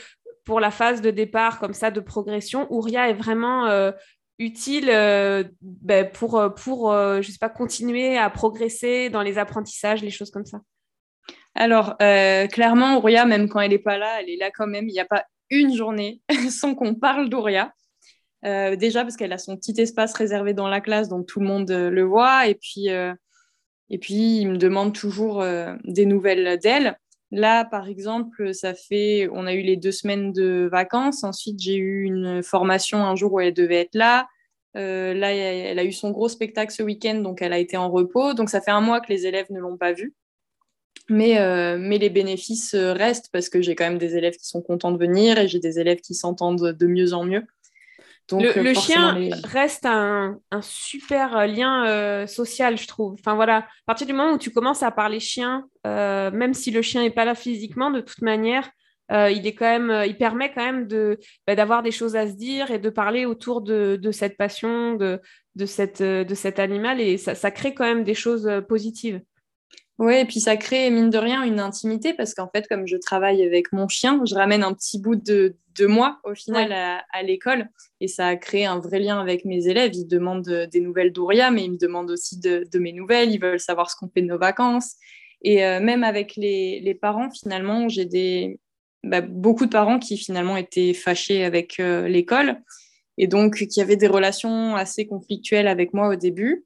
pour 0.45 0.61
la 0.61 0.71
phase 0.71 1.01
de 1.03 1.11
départ 1.11 1.59
comme 1.59 1.75
ça 1.75 1.91
de 1.91 2.01
progression, 2.01 2.67
Ouria 2.73 3.09
est 3.09 3.15
vraiment 3.15 3.67
euh, 3.67 3.93
utile 4.39 4.89
euh, 4.91 5.45
ben, 5.61 6.11
pour, 6.11 6.39
euh, 6.39 6.49
pour 6.49 6.93
je 6.93 7.31
sais 7.31 7.39
pas, 7.39 7.49
continuer 7.49 8.17
à 8.17 8.31
progresser 8.31 9.11
dans 9.11 9.23
les 9.23 9.39
apprentissages, 9.39 10.03
les 10.03 10.11
choses 10.11 10.31
comme 10.31 10.47
ça 10.47 10.61
Alors, 11.55 11.97
clairement, 11.99 12.99
Ouria, 12.99 13.27
même 13.27 13.49
quand 13.49 13.61
elle 13.61 13.71
n'est 13.71 13.79
pas 13.79 13.99
là, 13.99 14.21
elle 14.21 14.31
est 14.31 14.37
là 14.37 14.51
quand 14.51 14.67
même. 14.67 14.89
Il 14.89 14.93
n'y 14.93 15.01
a 15.01 15.05
pas 15.05 15.25
une 15.51 15.75
journée 15.75 16.21
sans 16.51 16.75
qu'on 16.75 16.95
parle 16.95 17.29
d'Ouria. 17.29 17.73
déjà 18.43 19.03
parce 19.03 19.17
qu'elle 19.17 19.33
a 19.33 19.39
son 19.39 19.57
petit 19.57 19.81
espace 19.81 20.15
réservé 20.15 20.55
dans 20.55 20.69
la 20.69 20.81
classe, 20.81 21.09
donc 21.09 21.27
tout 21.27 21.41
le 21.41 21.47
monde 21.47 21.71
le 21.71 22.03
voit. 22.03 22.47
Et 22.47 22.55
puis, 22.55 22.87
et 22.89 23.99
puis 23.99 24.41
il 24.41 24.49
me 24.49 24.57
demande 24.57 24.95
toujours 24.95 25.45
des 25.85 26.07
nouvelles 26.07 26.59
d'elle. 26.59 26.97
Là, 27.33 27.65
par 27.65 27.89
exemple, 27.89 28.53
ça 28.55 28.75
fait, 28.75 29.29
on 29.33 29.47
a 29.47 29.55
eu 29.55 29.63
les 29.63 29.77
deux 29.77 29.93
semaines 29.93 30.33
de 30.33 30.69
vacances. 30.71 31.23
Ensuite, 31.23 31.61
j'ai 31.61 31.77
eu 31.77 32.03
une 32.03 32.43
formation 32.43 33.05
un 33.05 33.15
jour 33.15 33.35
où 33.35 33.41
elle 33.41 33.55
devait 33.55 33.83
être 33.83 33.95
là. 33.95 34.27
Euh, 34.77 35.15
là, 35.15 35.33
elle 35.33 35.79
a 35.79 35.85
eu 35.85 35.93
son 35.93 36.11
gros 36.11 36.29
spectacle 36.29 36.73
ce 36.73 36.83
week-end, 36.83 37.17
donc 37.17 37.41
elle 37.43 37.53
a 37.53 37.59
été 37.59 37.77
en 37.77 37.91
repos. 37.91 38.35
Donc, 38.35 38.51
ça 38.51 38.61
fait 38.61 38.73
un 38.73 38.81
mois 38.81 39.01
que 39.01 39.13
les 39.13 39.27
élèves 39.27 39.47
ne 39.51 39.61
l'ont 39.61 39.77
pas 39.77 39.93
vue. 39.93 40.15
Mais, 41.09 41.41
euh, 41.41 41.77
mais 41.79 41.99
les 41.99 42.11
bénéfices 42.11 42.75
restent 42.75 43.31
parce 43.33 43.49
que 43.49 43.63
j'ai 43.63 43.75
quand 43.75 43.85
même 43.85 43.99
des 43.99 44.17
élèves 44.17 44.37
qui 44.37 44.47
sont 44.47 44.63
contents 44.63 44.93
de 44.93 44.99
venir 44.99 45.39
et 45.39 45.49
j'ai 45.49 45.59
des 45.59 45.79
élèves 45.81 46.01
qui 46.01 46.15
s'entendent 46.15 46.73
de 46.73 46.87
mieux 46.87 47.15
en 47.15 47.25
mieux 47.25 47.45
le, 48.33 48.71
euh, 48.71 48.75
chien 48.75 49.31
reste 49.45 49.87
un, 49.87 50.39
super 50.61 51.37
euh, 51.37 51.47
lien 51.47 51.87
euh, 51.87 52.27
social, 52.27 52.77
je 52.79 52.87
trouve. 52.87 53.15
Enfin 53.15 53.35
voilà, 53.35 53.59
à 53.59 53.67
partir 53.87 54.07
du 54.07 54.13
moment 54.13 54.33
où 54.33 54.39
tu 54.39 54.51
commences 54.51 54.83
à 54.83 54.91
parler 54.91 55.21
chien, 55.21 55.65
même 55.85 56.55
si 56.55 56.71
le 56.71 56.83
chien 56.83 57.03
n'est 57.03 57.11
pas 57.11 57.25
là 57.25 57.35
physiquement, 57.35 57.91
de 57.91 58.01
toute 58.01 58.23
manière, 58.23 58.71
il 59.11 59.47
est 59.47 59.55
quand 59.55 59.67
même, 59.67 60.05
il 60.07 60.17
permet 60.17 60.53
quand 60.53 60.65
même 60.65 60.87
de 60.87 61.19
bah, 61.47 61.55
d'avoir 61.57 61.83
des 61.83 61.91
choses 61.91 62.15
à 62.15 62.29
se 62.29 62.35
dire 62.35 62.71
et 62.71 62.79
de 62.79 62.91
parler 62.91 63.27
autour 63.27 63.61
de, 63.61 63.99
cette 64.13 64.37
passion, 64.37 64.95
de, 64.95 65.21
de, 65.57 65.67
cette, 65.67 66.03
de 66.03 66.35
cet 66.35 66.59
animal 66.59 67.01
et 67.01 67.17
ça, 67.17 67.35
ça 67.35 67.51
crée 67.51 67.75
quand 67.75 67.85
même 67.85 68.05
des 68.05 68.15
choses 68.15 68.49
positives. 68.69 69.21
Oui, 70.01 70.15
et 70.15 70.25
puis 70.25 70.41
ça 70.41 70.57
crée, 70.57 70.89
mine 70.89 71.11
de 71.11 71.19
rien, 71.19 71.43
une 71.43 71.61
intimité 71.61 72.15
parce 72.15 72.33
qu'en 72.33 72.49
fait, 72.49 72.67
comme 72.67 72.87
je 72.87 72.97
travaille 72.97 73.43
avec 73.45 73.71
mon 73.71 73.87
chien, 73.87 74.23
je 74.27 74.35
ramène 74.35 74.63
un 74.63 74.73
petit 74.73 74.99
bout 74.99 75.15
de, 75.15 75.57
de 75.79 75.85
moi 75.85 76.19
au 76.25 76.35
final 76.35 76.73
à, 76.73 77.23
l'école 77.23 77.69
et 78.01 78.09
ça 78.09 78.29
a 78.29 78.37
créé 78.37 78.65
un 78.65 78.79
vrai 78.79 78.99
lien 78.99 79.21
avec 79.21 79.45
mes 79.45 79.69
élèves. 79.69 79.95
Ils 79.95 80.07
demandent 80.07 80.69
des 80.73 80.81
nouvelles 80.81 81.13
d'Ouria, 81.13 81.51
mais 81.51 81.65
ils 81.67 81.73
me 81.73 81.77
demandent 81.77 82.11
aussi 82.11 82.41
de, 82.41 82.67
mes 82.79 82.95
nouvelles. 82.95 83.31
Ils 83.31 83.39
veulent 83.39 83.61
savoir 83.61 83.91
ce 83.91 83.97
qu'on 83.97 84.09
fait 84.09 84.23
de 84.23 84.29
nos 84.29 84.39
vacances. 84.39 84.95
Et 85.43 85.67
euh, 85.67 85.81
même 85.81 86.03
avec 86.03 86.35
les, 86.35 86.81
les 86.81 86.95
parents, 86.95 87.31
finalement, 87.31 87.87
j'ai 87.91 88.07
des, 88.07 88.59
bah, 89.05 89.21
beaucoup 89.21 89.67
de 89.67 89.71
parents 89.71 89.99
qui 89.99 90.17
finalement 90.17 90.57
étaient 90.57 90.95
fâchés 90.95 91.45
avec 91.45 91.79
euh, 91.79 92.09
l'école 92.09 92.63
et 93.19 93.27
donc 93.27 93.67
qui 93.67 93.83
avaient 93.83 93.97
des 93.97 94.07
relations 94.07 94.77
assez 94.77 95.07
conflictuelles 95.07 95.69
avec 95.69 95.93
moi 95.93 96.09
au 96.09 96.17
début. 96.17 96.65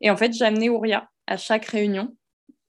Et 0.00 0.08
en 0.08 0.16
fait, 0.16 0.32
j'ai 0.32 0.44
amené 0.44 0.70
Ouria 0.70 1.10
à 1.26 1.36
chaque 1.36 1.64
réunion 1.64 2.14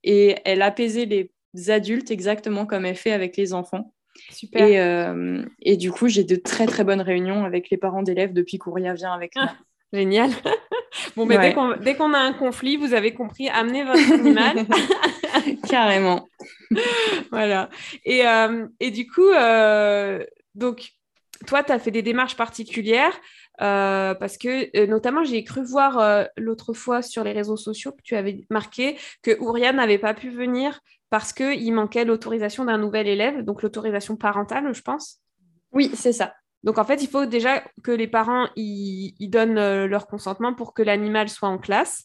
et 0.04 0.36
elle 0.44 0.62
apaisait 0.62 1.06
les 1.06 1.70
adultes 1.70 2.10
exactement 2.10 2.66
comme 2.66 2.84
elle 2.84 2.96
fait 2.96 3.12
avec 3.12 3.36
les 3.36 3.52
enfants. 3.52 3.92
Super. 4.30 4.66
Et, 4.66 4.80
euh, 4.80 5.44
et 5.62 5.76
du 5.76 5.90
coup, 5.92 6.08
j'ai 6.08 6.24
de 6.24 6.36
très 6.36 6.66
très 6.66 6.84
bonnes 6.84 7.00
réunions 7.00 7.44
avec 7.44 7.70
les 7.70 7.76
parents 7.76 8.02
d'élèves 8.02 8.32
depuis 8.32 8.58
qu'Ouria 8.58 8.94
vient 8.94 9.12
avec 9.12 9.34
moi. 9.36 9.52
Génial. 9.92 10.30
Bon, 11.16 11.26
mais 11.26 11.54
dès 11.82 11.94
qu'on 11.96 12.14
a 12.14 12.18
un 12.18 12.32
conflit, 12.32 12.76
vous 12.76 12.94
avez 12.94 13.12
compris, 13.12 13.48
amenez 13.50 13.84
votre 13.84 14.12
animal. 14.14 14.66
Carrément. 15.68 16.26
voilà. 17.30 17.68
Et, 18.04 18.26
euh, 18.26 18.66
et 18.80 18.90
du 18.90 19.06
coup, 19.06 19.28
euh, 19.28 20.24
donc, 20.54 20.92
toi, 21.46 21.62
tu 21.62 21.72
as 21.72 21.78
fait 21.78 21.90
des 21.90 22.02
démarches 22.02 22.36
particulières. 22.36 23.12
Euh, 23.60 24.14
parce 24.14 24.38
que 24.38 24.76
euh, 24.76 24.86
notamment, 24.86 25.24
j'ai 25.24 25.42
cru 25.42 25.64
voir 25.64 25.98
euh, 25.98 26.24
l'autre 26.36 26.72
fois 26.72 27.02
sur 27.02 27.24
les 27.24 27.32
réseaux 27.32 27.56
sociaux 27.56 27.92
que 27.92 28.02
tu 28.02 28.14
avais 28.14 28.44
marqué 28.50 28.96
que 29.22 29.38
Ouria 29.40 29.72
n'avait 29.72 29.98
pas 29.98 30.14
pu 30.14 30.30
venir 30.30 30.80
parce 31.10 31.32
qu'il 31.32 31.72
manquait 31.72 32.04
l'autorisation 32.04 32.64
d'un 32.64 32.78
nouvel 32.78 33.08
élève, 33.08 33.42
donc 33.42 33.62
l'autorisation 33.62 34.16
parentale, 34.16 34.72
je 34.72 34.82
pense. 34.82 35.20
Oui, 35.72 35.90
c'est 35.94 36.12
ça. 36.12 36.34
Donc 36.62 36.78
en 36.78 36.84
fait, 36.84 37.02
il 37.02 37.08
faut 37.08 37.26
déjà 37.26 37.64
que 37.82 37.90
les 37.90 38.08
parents 38.08 38.48
y, 38.56 39.14
donnent 39.28 39.84
leur 39.86 40.06
consentement 40.06 40.54
pour 40.54 40.74
que 40.74 40.82
l'animal 40.82 41.28
soit 41.28 41.48
en 41.48 41.58
classe. 41.58 42.04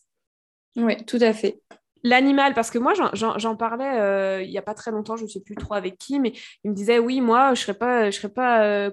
Oui, 0.76 0.96
tout 1.06 1.18
à 1.22 1.34
fait. 1.34 1.62
L'animal, 2.04 2.54
parce 2.54 2.70
que 2.70 2.78
moi 2.78 2.94
j'en 3.14 3.56
parlais 3.56 4.46
il 4.46 4.52
n'y 4.52 4.58
a 4.58 4.62
pas 4.62 4.74
très 4.74 4.92
longtemps, 4.92 5.18
je 5.18 5.24
ne 5.24 5.30
sais 5.30 5.42
plus 5.42 5.56
trop 5.56 5.74
avec 5.74 5.98
qui, 5.98 6.20
mais 6.20 6.34
il 6.64 6.72
me 6.72 6.76
disait 6.76 7.00
oui, 7.00 7.20
moi 7.20 7.48
je 7.48 7.62
ne 7.62 7.66
serais 7.66 7.78
pas, 7.78 8.10
je 8.10 8.18
serais 8.18 8.34
pas 8.34 8.90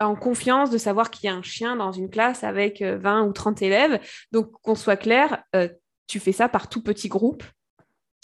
en 0.00 0.14
confiance 0.14 0.70
de 0.70 0.78
savoir 0.78 1.10
qu'il 1.10 1.28
y 1.28 1.32
a 1.32 1.34
un 1.34 1.42
chien 1.42 1.76
dans 1.76 1.92
une 1.92 2.10
classe 2.10 2.44
avec 2.44 2.82
20 2.82 3.22
euh, 3.22 3.28
ou 3.28 3.32
30 3.32 3.62
élèves. 3.62 4.00
Donc, 4.32 4.50
qu'on 4.62 4.74
soit 4.74 4.96
clair, 4.96 5.42
euh, 5.54 5.68
tu 6.06 6.20
fais 6.20 6.32
ça 6.32 6.48
par 6.48 6.68
tout 6.68 6.82
petit 6.82 7.08
groupe. 7.08 7.42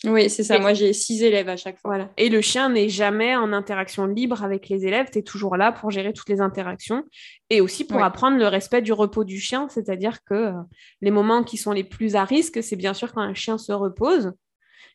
Oui, 0.05 0.29
c'est 0.29 0.43
ça. 0.43 0.59
Moi, 0.59 0.75
j'ai 0.75 0.93
six 0.93 1.23
élèves 1.23 1.49
à 1.49 1.57
chaque 1.57 1.79
fois. 1.79 1.93
Voilà. 1.93 2.11
Et 2.17 2.29
le 2.29 2.41
chien 2.41 2.69
n'est 2.69 2.89
jamais 2.89 3.37
en 3.37 3.53
interaction 3.53 4.07
libre 4.07 4.43
avec 4.43 4.69
les 4.69 4.85
élèves. 4.85 5.11
Tu 5.13 5.21
es 5.21 5.23
toujours 5.23 5.57
là 5.57 5.71
pour 5.71 5.93
gérer 5.93 6.13
toutes 6.13 6.29
les 6.29 6.41
interactions 6.41 7.05
et 7.51 7.61
aussi 7.61 7.85
pour 7.85 8.03
apprendre 8.03 8.37
le 8.37 8.49
respect 8.49 8.83
du 8.83 8.93
repos 8.93 9.23
du 9.23 9.39
chien. 9.39 9.69
C'est-à-dire 9.69 10.25
que 10.25 10.35
euh, 10.35 10.53
les 11.03 11.13
moments 11.13 11.45
qui 11.45 11.57
sont 11.57 11.73
les 11.73 11.85
plus 11.85 12.17
à 12.17 12.25
risque, 12.25 12.63
c'est 12.63 12.77
bien 12.77 12.95
sûr 12.95 13.13
quand 13.13 13.21
un 13.21 13.35
chien 13.35 13.59
se 13.59 13.73
repose. 13.73 14.33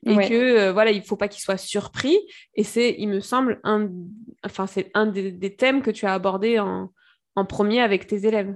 Et 0.05 0.15
que 0.15 0.71
voilà, 0.71 0.91
il 0.91 1.01
faut 1.01 1.17
pas 1.17 1.27
qu'il 1.27 1.41
soit 1.41 1.57
surpris. 1.57 2.17
Et 2.55 2.63
c'est, 2.63 2.95
il 2.97 3.07
me 3.07 3.19
semble, 3.19 3.59
un, 3.63 3.89
enfin, 4.45 4.67
c'est 4.67 4.91
un 4.93 5.07
des, 5.07 5.55
thèmes 5.55 5.81
que 5.81 5.91
tu 5.91 6.05
as 6.05 6.13
abordé 6.13 6.59
en, 6.59 6.91
en 7.35 7.45
premier 7.45 7.81
avec 7.81 8.07
tes 8.07 8.25
élèves. 8.25 8.55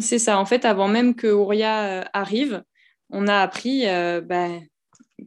C'est 0.00 0.18
ça. 0.18 0.38
En 0.38 0.44
fait, 0.44 0.64
avant 0.64 0.88
même 0.88 1.14
que 1.14 1.26
Ouria 1.28 2.08
arrive, 2.12 2.62
on 3.10 3.26
a 3.26 3.40
appris 3.40 3.84
bah, 4.24 4.48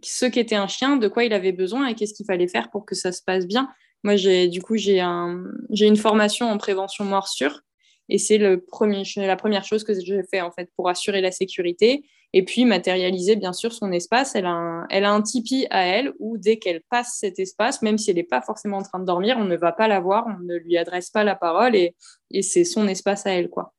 ce 0.04 0.26
qu'était 0.26 0.56
un 0.56 0.68
chien, 0.68 0.98
de 0.98 1.08
quoi 1.08 1.24
il 1.24 1.34
avait 1.34 1.52
besoin 1.52 1.88
et 1.88 1.96
qu'est-ce 1.96 2.14
qu'il 2.14 2.26
fallait 2.26 2.48
faire 2.48 2.70
pour 2.70 2.86
que 2.86 2.96
ça 2.96 3.12
se 3.12 3.22
passe 3.24 3.48
bien. 3.48 3.70
Moi, 4.04 4.16
j'ai 4.16 4.48
du 4.48 4.62
coup, 4.62 4.78
j'ai 4.78 5.00
un, 5.00 5.44
une 5.70 5.98
formation 5.98 6.50
en 6.50 6.58
prévention 6.58 7.06
morsure 7.06 7.62
et 8.08 8.18
c'est 8.18 8.38
le 8.38 8.62
premier, 8.62 9.04
la 9.18 9.36
première 9.36 9.64
chose 9.64 9.84
que 9.84 9.94
j'ai 10.00 10.24
fait 10.24 10.42
en 10.42 10.52
fait 10.52 10.70
pour 10.76 10.90
assurer 10.90 11.22
la 11.22 11.32
sécurité 11.32 12.04
et 12.34 12.44
puis 12.44 12.66
matérialiser 12.66 13.36
bien 13.36 13.54
sûr 13.54 13.74
son 13.74 13.92
espace. 13.92 14.36
Elle 14.36 14.46
a 14.46 14.52
un, 14.52 14.88
elle 14.90 15.08
tipi 15.24 15.68
à 15.70 15.86
elle 15.86 16.14
où 16.20 16.38
dès 16.38 16.58
qu'elle 16.58 16.82
passe 16.90 17.18
cet 17.20 17.40
espace, 17.40 17.82
même 17.82 17.98
si 17.98 18.10
elle 18.10 18.18
n'est 18.18 18.24
pas 18.24 18.42
forcément 18.42 18.78
en 18.78 18.84
train 18.84 19.00
de 19.00 19.06
dormir, 19.06 19.38
on 19.40 19.46
ne 19.46 19.56
va 19.56 19.72
pas 19.72 19.88
la 19.88 20.00
voir, 20.00 20.26
on 20.28 20.44
ne 20.44 20.56
lui 20.56 20.78
adresse 20.78 21.10
pas 21.10 21.24
la 21.24 21.36
parole 21.36 21.76
et, 21.76 21.96
et 22.32 22.42
c'est 22.42 22.66
son 22.66 22.88
espace 22.88 23.26
à 23.26 23.32
elle 23.32 23.50
quoi. 23.50 23.74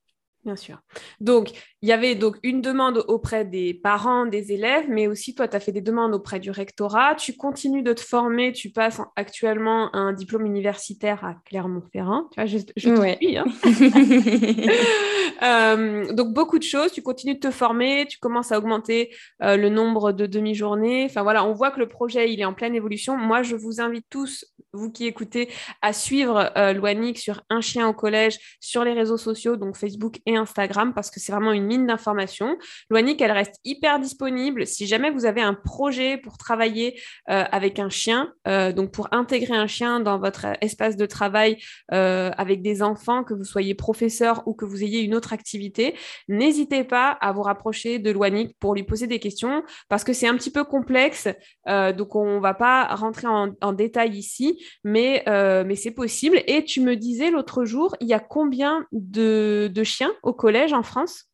Bien 0.44 0.56
sûr. 0.56 0.80
Donc, 1.20 1.52
il 1.83 1.88
y 1.88 1.93
avait 1.93 2.14
donc 2.14 2.37
une 2.43 2.61
demande 2.61 3.05
auprès 3.09 3.47
des 3.47 3.73
parents, 3.73 4.27
des 4.27 4.53
élèves, 4.53 4.85
mais 4.88 5.07
aussi 5.07 5.35
toi, 5.35 5.49
tu 5.49 5.57
as 5.57 5.61
fait 5.61 5.73
des 5.73 5.81
demandes 5.81 6.14
auprès 6.14 6.38
du 6.38 6.51
rectorat. 6.51 7.14
Tu 7.14 7.35
continues 7.35 7.83
de 7.83 7.95
te 7.95 8.03
former, 8.03 8.53
tu 8.53 8.69
passes 8.69 9.01
actuellement 9.16 9.95
un 9.95 10.12
diplôme 10.12 10.45
universitaire 10.45 11.25
à 11.25 11.37
Clermont-Ferrand. 11.47 12.29
Tu 12.33 12.40
vois, 12.40 12.45
je, 12.45 12.59
je 12.77 12.90
te 12.90 13.16
suis. 13.16 13.38
Hein. 13.38 13.47
Euh, 15.43 16.12
donc, 16.12 16.35
beaucoup 16.35 16.59
de 16.59 16.64
choses. 16.64 16.93
Tu 16.93 17.01
continues 17.01 17.35
de 17.35 17.40
te 17.40 17.51
former, 17.51 18.07
tu 18.07 18.19
commences 18.19 18.53
à 18.53 18.59
augmenter 18.59 19.14
euh, 19.43 19.57
le 19.57 19.71
nombre 19.71 20.12
de 20.12 20.27
demi-journées. 20.27 21.07
Enfin, 21.07 21.23
voilà, 21.23 21.47
on 21.47 21.55
voit 21.55 21.71
que 21.71 21.79
le 21.79 21.88
projet, 21.88 22.31
il 22.31 22.40
est 22.40 22.45
en 22.45 22.53
pleine 22.53 22.75
évolution. 22.75 23.16
Moi, 23.16 23.43
je 23.43 23.57
vous 23.57 23.81
invite 23.81 24.05
tous, 24.11 24.45
vous 24.75 24.93
qui 24.93 25.07
écoutez, 25.07 25.49
à 25.81 25.95
suivre 25.95 26.53
euh, 26.59 26.75
sur 27.14 27.43
Un 27.49 27.62
chien 27.62 27.88
au 27.88 27.95
collège, 27.95 28.38
sur 28.61 28.85
les 28.85 28.93
réseaux 28.93 29.16
sociaux, 29.16 29.57
donc 29.57 29.77
Facebook 29.77 30.19
et 30.27 30.37
Instagram, 30.37 30.93
parce 30.93 31.11
que 31.11 31.21
c'est 31.21 31.33
vraiment 31.33 31.53
une 31.53 31.69
mine 31.70 31.87
d'informations. 31.87 32.59
Loanic, 32.90 33.20
elle 33.22 33.30
reste 33.30 33.61
hyper 33.64 34.00
disponible. 34.00 34.66
Si 34.66 34.87
jamais 34.88 35.11
vous 35.11 35.24
avez 35.24 35.40
un 35.40 35.54
projet 35.54 36.18
pour 36.18 36.37
travailler 36.37 37.00
euh, 37.30 37.44
avec 37.52 37.78
un 37.78 37.88
chien, 37.88 38.33
euh, 38.48 38.72
donc 38.72 38.90
pour 38.90 39.06
intégrer 39.12 39.54
un 39.54 39.68
chien 39.68 40.00
dans 40.00 40.18
votre 40.18 40.46
espace 40.61 40.96
de 40.96 41.06
travail 41.06 41.59
euh, 41.92 42.33
avec 42.37 42.61
des 42.61 42.83
enfants, 42.83 43.22
que 43.22 43.35
vous 43.35 43.44
soyez 43.44 43.74
professeur 43.74 44.42
ou 44.46 44.52
que 44.52 44.64
vous 44.64 44.83
ayez 44.83 45.00
une 45.00 45.14
autre 45.14 45.33
activité, 45.33 45.94
n'hésitez 46.28 46.83
pas 46.83 47.11
à 47.11 47.30
vous 47.33 47.42
rapprocher 47.42 48.00
de 48.00 48.11
Loanic 48.11 48.56
pour 48.59 48.74
lui 48.74 48.83
poser 48.83 49.06
des 49.06 49.20
questions 49.20 49.62
parce 49.88 50.02
que 50.02 50.12
c'est 50.12 50.26
un 50.26 50.37
petit 50.37 50.50
peu 50.50 50.64
complexe. 50.64 51.28
donc 51.66 52.16
on 52.16 52.37
ne 52.37 52.40
va 52.40 52.54
pas 52.54 52.87
rentrer 52.96 53.28
en, 53.28 53.72
détail 53.72 54.11
ici, 54.16 54.61
mais, 54.83 55.22
mais 55.66 55.76
c'est 55.76 55.92
possible. 55.92 56.42
Et 56.46 56.64
tu 56.64 56.80
me 56.80 56.96
disais 56.96 57.30
l'autre 57.30 57.64
jour, 57.64 57.94
il 58.00 58.09
y 58.09 58.14
a 58.14 58.18
combien 58.18 58.85
de, 58.92 59.70
de 59.72 59.85
chiens 59.85 60.12
au 60.22 60.33
collège 60.33 60.72
en 60.72 60.83
France? 60.83 61.30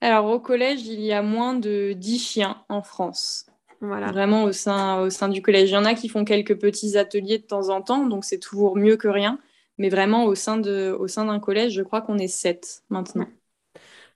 Alors, 0.00 0.26
au 0.26 0.38
collège, 0.38 0.86
il 0.86 1.00
y 1.00 1.12
a 1.12 1.22
moins 1.22 1.54
de 1.54 1.92
10 1.92 2.18
chiens 2.18 2.62
en 2.68 2.82
France. 2.82 3.46
Voilà. 3.80 4.10
Vraiment 4.10 4.44
au 4.44 4.52
sein, 4.52 5.00
au 5.00 5.10
sein 5.10 5.28
du 5.28 5.42
collège. 5.42 5.70
Il 5.70 5.74
y 5.74 5.76
en 5.76 5.84
a 5.84 5.94
qui 5.94 6.08
font 6.08 6.24
quelques 6.24 6.56
petits 6.58 6.96
ateliers 6.96 7.38
de 7.38 7.44
temps 7.44 7.68
en 7.68 7.80
temps, 7.82 8.06
donc 8.06 8.24
c'est 8.24 8.38
toujours 8.38 8.76
mieux 8.76 8.96
que 8.96 9.08
rien. 9.08 9.38
Mais 9.76 9.88
vraiment, 9.88 10.24
au 10.24 10.34
sein, 10.34 10.56
de, 10.56 10.96
au 10.98 11.06
sein 11.06 11.26
d'un 11.26 11.38
collège, 11.38 11.72
je 11.72 11.82
crois 11.82 12.00
qu'on 12.00 12.18
est 12.18 12.28
7 12.28 12.82
maintenant. 12.90 13.26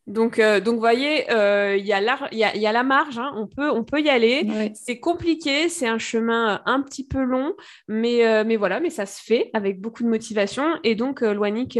Donc, 0.09 0.39
euh, 0.39 0.61
donc, 0.61 0.75
vous 0.75 0.81
voyez, 0.81 1.31
euh, 1.31 1.77
il 1.77 1.85
y, 1.85 1.89
y, 1.89 1.93
a 1.95 2.73
la 2.73 2.83
marge, 2.83 3.19
hein. 3.19 3.33
on, 3.37 3.47
peut, 3.47 3.71
on 3.71 3.85
peut 3.85 4.01
y 4.01 4.11
aller. 4.11 4.73
C'est 4.75 4.99
compliqué, 4.99 5.69
c'est 5.69 5.87
un 5.87 5.99
chemin 5.99 6.61
un 6.67 6.83
petit 6.83 7.07
peu 7.07 7.23
long, 7.23 7.55
mais, 7.87 8.27
euh, 8.27 8.43
mais 8.45 8.57
voilà, 8.57 8.81
mais 8.81 8.91
ça 8.91 9.07
se 9.07 9.23
fait 9.23 9.51
avec 9.55 9.81
beaucoup 9.81 10.03
de 10.03 10.09
motivation. 10.09 10.65
Et 10.83 10.97
donc, 10.97 11.21
Loanic 11.21 11.79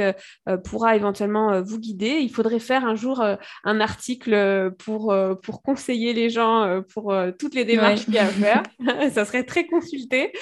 pourra 0.65 0.95
éventuellement 0.95 1.61
vous 1.63 1.79
guider. 1.79 2.19
Il 2.21 2.31
faudrait 2.31 2.61
faire 2.61 2.85
un 2.85 2.95
jour 2.95 3.25
un 3.65 3.81
article 3.81 4.73
pour, 4.79 5.15
pour 5.43 5.63
conseiller 5.63 6.13
les 6.13 6.31
gens 6.31 6.83
pour 6.93 7.15
toutes 7.39 7.55
les 7.55 7.65
démarches 7.65 8.05
qu'il 8.05 8.15
y 8.15 8.19
a 8.19 8.25
à 8.25 8.27
faire. 8.29 8.63
ça 9.13 9.25
serait 9.25 9.45
très 9.45 9.67
consulté. 9.67 10.33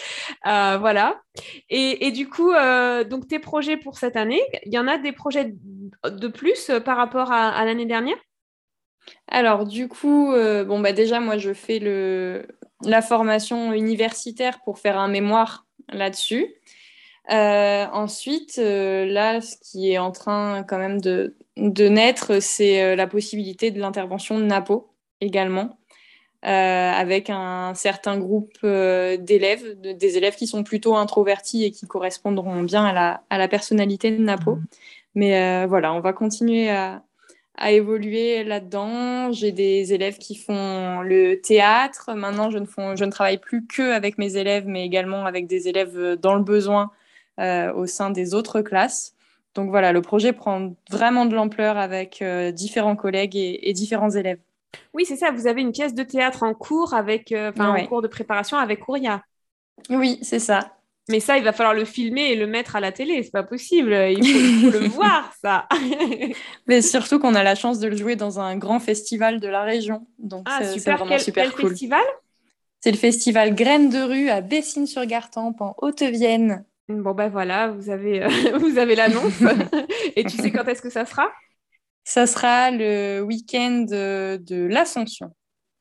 voilà. 0.44 1.20
Et, 1.70 2.06
et, 2.06 2.10
du 2.10 2.28
coup, 2.28 2.52
donc 3.08 3.26
tes 3.26 3.38
projets 3.38 3.78
pour 3.78 3.96
cette 3.96 4.16
année, 4.16 4.42
il 4.66 4.72
y 4.72 4.78
en 4.78 4.86
a 4.86 4.98
des 4.98 5.12
projets 5.12 5.54
de 6.04 6.28
plus 6.28 6.70
par 6.84 6.96
rapport 6.96 7.32
à, 7.32 7.64
l'année 7.64 7.86
dernière? 7.86 8.16
Alors, 9.28 9.66
du 9.66 9.88
coup, 9.88 10.32
euh, 10.32 10.64
bon, 10.64 10.80
bah, 10.80 10.92
déjà, 10.92 11.20
moi, 11.20 11.38
je 11.38 11.52
fais 11.52 11.78
le, 11.78 12.46
la 12.84 13.02
formation 13.02 13.72
universitaire 13.72 14.60
pour 14.64 14.78
faire 14.78 14.98
un 14.98 15.08
mémoire 15.08 15.66
là-dessus. 15.88 16.54
Euh, 17.30 17.86
ensuite, 17.92 18.58
euh, 18.58 19.06
là, 19.06 19.40
ce 19.40 19.56
qui 19.62 19.92
est 19.92 19.98
en 19.98 20.10
train 20.10 20.64
quand 20.64 20.78
même 20.78 21.00
de, 21.00 21.36
de 21.56 21.88
naître, 21.88 22.40
c'est 22.40 22.96
la 22.96 23.06
possibilité 23.06 23.70
de 23.70 23.78
l'intervention 23.78 24.38
de 24.38 24.44
NAPO 24.44 24.92
également. 25.20 25.78
avec 26.42 27.28
un 27.28 27.74
certain 27.74 28.18
groupe 28.18 28.58
d'élèves, 28.62 29.78
des 29.80 30.16
élèves 30.16 30.36
qui 30.36 30.46
sont 30.46 30.64
plutôt 30.64 30.96
introvertis 30.96 31.64
et 31.64 31.70
qui 31.70 31.86
correspondront 31.86 32.62
bien 32.62 32.84
à 32.84 32.92
la, 32.92 33.22
à 33.30 33.38
la 33.38 33.46
personnalité 33.46 34.10
de 34.10 34.22
Napo. 34.22 34.56
Mmh. 34.56 34.64
Mais 35.14 35.66
voilà, 35.66 35.92
on 35.92 36.00
va 36.00 36.12
continuer 36.12 36.70
à, 36.70 37.02
à 37.56 37.72
évoluer 37.72 38.44
là-dedans. 38.44 39.32
J'ai 39.32 39.52
des 39.52 39.92
élèves 39.92 40.18
qui 40.18 40.36
font 40.36 41.02
le 41.02 41.40
théâtre. 41.40 42.10
Maintenant, 42.14 42.50
je 42.50 42.58
ne, 42.58 42.66
font, 42.66 42.96
je 42.96 43.04
ne 43.04 43.10
travaille 43.10 43.38
plus 43.38 43.66
que 43.66 43.92
avec 43.92 44.18
mes 44.18 44.36
élèves, 44.36 44.64
mais 44.66 44.84
également 44.84 45.26
avec 45.26 45.46
des 45.46 45.68
élèves 45.68 46.16
dans 46.20 46.34
le 46.34 46.42
besoin 46.42 46.90
euh, 47.40 47.72
au 47.72 47.86
sein 47.86 48.10
des 48.10 48.34
autres 48.34 48.60
classes. 48.60 49.14
Donc 49.54 49.70
voilà, 49.70 49.92
le 49.92 50.02
projet 50.02 50.34
prend 50.34 50.74
vraiment 50.90 51.24
de 51.24 51.34
l'ampleur 51.34 51.78
avec 51.78 52.20
euh, 52.20 52.50
différents 52.50 52.96
collègues 52.96 53.34
et, 53.34 53.72
différents 53.72 54.10
élèves. 54.10 54.40
Oui, 54.92 55.06
c'est 55.06 55.16
ça. 55.16 55.30
Vous 55.30 55.46
avez 55.46 55.62
une 55.62 55.72
pièce 55.72 55.94
de 55.94 56.02
théâtre 56.02 56.42
en 56.42 56.52
cours 56.52 56.92
avec, 56.92 57.32
euh, 57.32 57.50
en 57.58 57.86
cours 57.86 58.02
de 58.02 58.08
préparation 58.08 58.58
avec 58.58 58.86
Ouria. 58.88 59.22
Oui, 59.88 60.18
c'est 60.20 60.38
ça. 60.38 60.76
Mais 61.10 61.20
ça, 61.20 61.36
il 61.36 61.44
va 61.44 61.52
falloir 61.52 61.74
le 61.74 61.84
filmer 61.84 62.30
et 62.30 62.36
le 62.36 62.46
mettre 62.46 62.76
à 62.76 62.80
la 62.80 62.92
télé. 62.92 63.22
C'est 63.22 63.32
pas 63.32 63.42
possible. 63.42 63.92
Il 63.92 64.24
faut, 64.24 64.70
le 64.70 64.86
voir, 64.88 65.32
ça. 65.42 65.66
Mais 66.66 66.82
surtout 66.82 67.18
qu'on 67.18 67.34
a 67.34 67.42
la 67.42 67.56
chance 67.56 67.80
de 67.80 67.88
le 67.88 67.96
jouer 67.96 68.16
dans 68.16 68.38
un 68.38 68.56
grand 68.56 68.78
festival 68.78 69.40
de 69.40 69.48
la 69.48 69.62
région. 69.62 70.06
Donc, 70.18 70.46
ah, 70.48 70.60
c'est 70.62 70.90
vraiment 70.92 71.18
super 71.18 71.52
quel 71.54 71.68
festival? 71.68 72.04
C'est 72.80 72.92
le 72.92 72.96
festival 72.96 73.54
Graines 73.54 73.90
de 73.90 73.98
rue 73.98 74.30
à 74.30 74.40
Bessines-sur-Gartempe, 74.40 75.60
en 75.60 75.74
Haute-Vienne. 75.78 76.64
Bon, 76.88 77.12
ben 77.12 77.28
voilà, 77.28 77.68
vous 77.68 77.90
avez, 77.90 78.22
euh, 78.22 78.28
vous 78.58 78.78
avez 78.78 78.94
l'annonce. 78.94 79.42
et 80.16 80.24
tu 80.24 80.36
sais 80.36 80.50
quand 80.50 80.66
est-ce 80.66 80.82
que 80.82 80.90
ça 80.90 81.04
sera? 81.04 81.30
Ça 82.04 82.26
sera 82.26 82.70
le 82.70 83.20
week-end 83.20 83.84
de, 83.88 84.66
l'Ascension. 84.66 85.34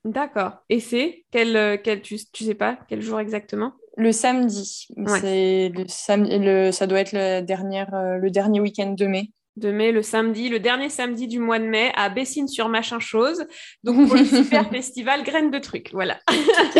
D'accord. 0.03 0.63
Et 0.69 0.79
c'est 0.79 1.25
quel, 1.31 1.81
quel 1.83 2.01
tu, 2.01 2.17
tu 2.31 2.43
sais 2.43 2.55
pas 2.55 2.77
quel 2.87 3.01
jour 3.01 3.19
exactement? 3.19 3.73
Le 3.99 4.11
samedi. 4.11 4.87
C'est 5.07 5.71
le, 5.75 6.71
ça 6.71 6.87
doit 6.87 6.99
être 6.99 7.11
le 7.13 7.41
dernier, 7.41 7.85
euh, 7.93 8.17
le 8.17 8.31
dernier 8.31 8.59
week-end 8.59 8.93
de 8.93 9.05
mai 9.05 9.31
de 9.59 9.71
mai, 9.71 9.91
le 9.91 10.01
samedi, 10.01 10.49
le 10.49 10.59
dernier 10.59 10.89
samedi 10.89 11.27
du 11.27 11.39
mois 11.39 11.59
de 11.59 11.65
mai 11.65 11.91
à 11.95 12.09
Bessines 12.09 12.47
sur 12.47 12.69
machin 12.69 12.99
chose. 12.99 13.45
Donc 13.83 14.07
pour 14.07 14.15
le 14.15 14.25
super 14.43 14.69
festival 14.69 15.23
Graines 15.23 15.51
de 15.51 15.59
trucs, 15.59 15.91
voilà. 15.91 16.19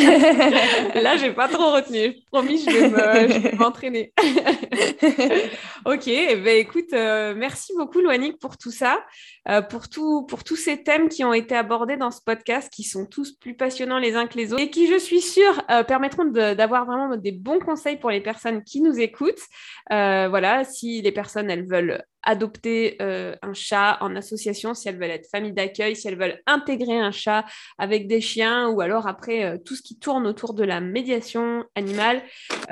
Là, 0.96 1.18
j'ai 1.18 1.32
pas 1.32 1.48
trop 1.48 1.74
retenu. 1.74 2.16
Promis, 2.32 2.64
je 2.64 2.70
vais 2.70 3.56
m'entraîner. 3.56 4.14
ok, 5.86 6.08
eh 6.08 6.36
ben, 6.36 6.58
écoute, 6.58 6.94
euh, 6.94 7.34
merci 7.36 7.74
beaucoup 7.78 8.00
Loanique 8.00 8.40
pour 8.40 8.58
tout 8.58 8.72
ça, 8.72 9.04
euh, 9.48 9.62
pour, 9.62 9.90
tout, 9.90 10.26
pour 10.26 10.44
tous 10.44 10.56
ces 10.56 10.84
thèmes 10.84 11.10
qui 11.10 11.24
ont 11.24 11.34
été 11.34 11.56
abordés 11.56 11.98
dans 11.98 12.12
ce 12.12 12.22
podcast, 12.26 12.72
qui 12.72 12.84
sont 12.84 13.06
tous 13.06 13.34
plus 13.34 13.56
passionnants 13.56 14.00
les 14.00 14.16
uns 14.16 14.28
que 14.28 14.38
les 14.38 14.54
autres 14.54 14.64
et 14.64 14.70
qui, 14.70 14.88
je 14.88 14.98
suis 14.98 15.22
sûre, 15.22 15.62
euh, 15.70 15.84
permettront 15.84 16.26
d'avoir 16.26 16.86
vraiment 16.86 17.16
des 17.16 17.32
bons 17.32 17.60
conseils 17.60 17.98
pour 17.98 18.10
les 18.10 18.22
personnes 18.22 18.64
qui 18.64 18.82
nous 18.82 19.00
écoutent. 19.00 19.44
voilà, 19.90 20.64
si 20.64 21.02
les 21.02 21.12
personnes, 21.12 21.50
elles 21.50 21.68
veulent 21.68 22.04
adopter 22.24 22.98
euh, 23.02 23.36
un 23.42 23.54
chat 23.54 23.98
en 24.02 24.16
association, 24.16 24.74
si 24.74 24.90
elles 24.90 24.98
veulent 24.98 25.10
être 25.10 25.30
famille 25.30 25.54
d'accueil, 25.54 25.96
si 25.96 26.08
elles 26.08 26.18
veulent 26.18 26.42
intégrer 26.46 27.00
un 27.00 27.12
chat 27.12 27.46
avec 27.78 28.08
des 28.08 28.22
chiens, 28.22 28.68
ou 28.70 28.82
alors 28.82 29.08
après 29.08 29.44
euh, 29.44 29.58
tout 29.58 29.76
ce 29.76 29.82
qui 29.82 29.98
tourne 29.98 30.28
autour 30.28 30.54
de 30.54 30.64
la 30.64 30.82
médiation 30.82 31.64
animale. 31.76 32.22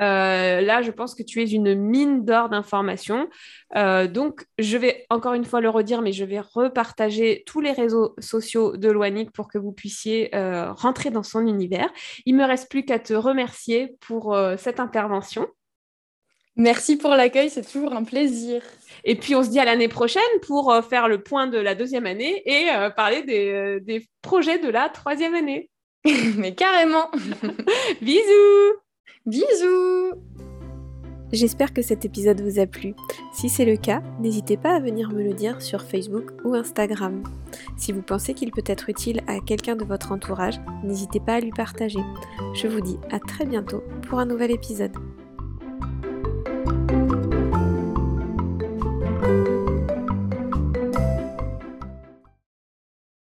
Euh, 0.00 0.60
là, 0.60 0.82
je 0.82 0.90
pense 0.90 1.14
que 1.14 1.22
tu 1.22 1.42
es 1.42 1.46
une 1.46 1.74
mine 1.74 2.24
d'or 2.24 2.48
d'informations. 2.48 3.28
donc, 3.74 4.44
je 4.58 4.76
vais 4.76 5.06
encore 5.10 5.34
une 5.34 5.44
fois 5.44 5.60
le 5.60 5.70
redire, 5.70 6.02
mais 6.02 6.12
je 6.12 6.24
vais 6.24 6.40
repartager 6.40 7.42
tous 7.46 7.60
les 7.60 7.72
réseaux 7.72 8.14
sociaux 8.18 8.76
de 8.76 8.90
Loanic 8.90 9.32
pour 9.32 9.48
que 9.48 9.58
vous 9.58 9.72
puissiez 9.72 10.30
rentrer 10.32 11.10
dans 11.10 11.22
son 11.22 11.46
univers. 11.46 11.88
Il 12.26 12.36
me 12.36 12.44
reste 12.44 12.70
plus 12.70 12.84
qu'à 12.84 12.98
te 12.98 13.14
remercier 13.14 13.96
pour 14.00 14.36
cette 14.56 14.80
intervention. 14.80 15.48
Merci 16.58 16.96
pour 16.96 17.10
l'accueil, 17.10 17.50
c'est 17.50 17.70
toujours 17.70 17.92
un 17.92 18.02
plaisir. 18.02 18.62
Et 19.04 19.14
puis, 19.14 19.36
on 19.36 19.44
se 19.44 19.48
dit 19.48 19.60
à 19.60 19.64
l'année 19.64 19.86
prochaine 19.86 20.22
pour 20.42 20.72
euh, 20.72 20.82
faire 20.82 21.08
le 21.08 21.22
point 21.22 21.46
de 21.46 21.56
la 21.56 21.76
deuxième 21.76 22.04
année 22.04 22.42
et 22.46 22.68
euh, 22.70 22.90
parler 22.90 23.22
des, 23.22 23.50
euh, 23.52 23.80
des, 23.80 24.06
projets 24.22 24.58
de 24.58 24.68
la 24.68 24.88
troisième 24.88 25.34
année. 25.34 25.70
Mais 26.36 26.54
carrément 26.54 27.10
Bisous 28.02 28.74
Bisous 29.24 30.12
J'espère 31.30 31.74
que 31.74 31.82
cet 31.82 32.04
épisode 32.04 32.40
vous 32.40 32.58
a 32.58 32.66
plu. 32.66 32.94
Si 33.32 33.48
c'est 33.48 33.66
le 33.66 33.76
cas, 33.76 34.02
n'hésitez 34.18 34.56
pas 34.56 34.74
à 34.74 34.80
venir 34.80 35.10
me 35.10 35.22
le 35.22 35.34
dire 35.34 35.60
sur 35.60 35.82
Facebook 35.82 36.30
ou 36.42 36.54
Instagram. 36.54 37.22
Si 37.76 37.92
vous 37.92 38.02
pensez 38.02 38.32
qu'il 38.34 38.50
peut 38.50 38.64
être 38.66 38.88
utile 38.88 39.20
à 39.26 39.38
quelqu'un 39.40 39.76
de 39.76 39.84
votre 39.84 40.10
entourage, 40.10 40.58
n'hésitez 40.82 41.20
pas 41.20 41.34
à 41.34 41.40
lui 41.40 41.50
partager. 41.50 42.00
Je 42.54 42.66
vous 42.66 42.80
dis 42.80 42.98
à 43.10 43.18
très 43.20 43.44
bientôt 43.44 43.84
pour 44.08 44.18
un 44.18 44.26
nouvel 44.26 44.50
épisode. 44.50 44.96
you 46.68 47.27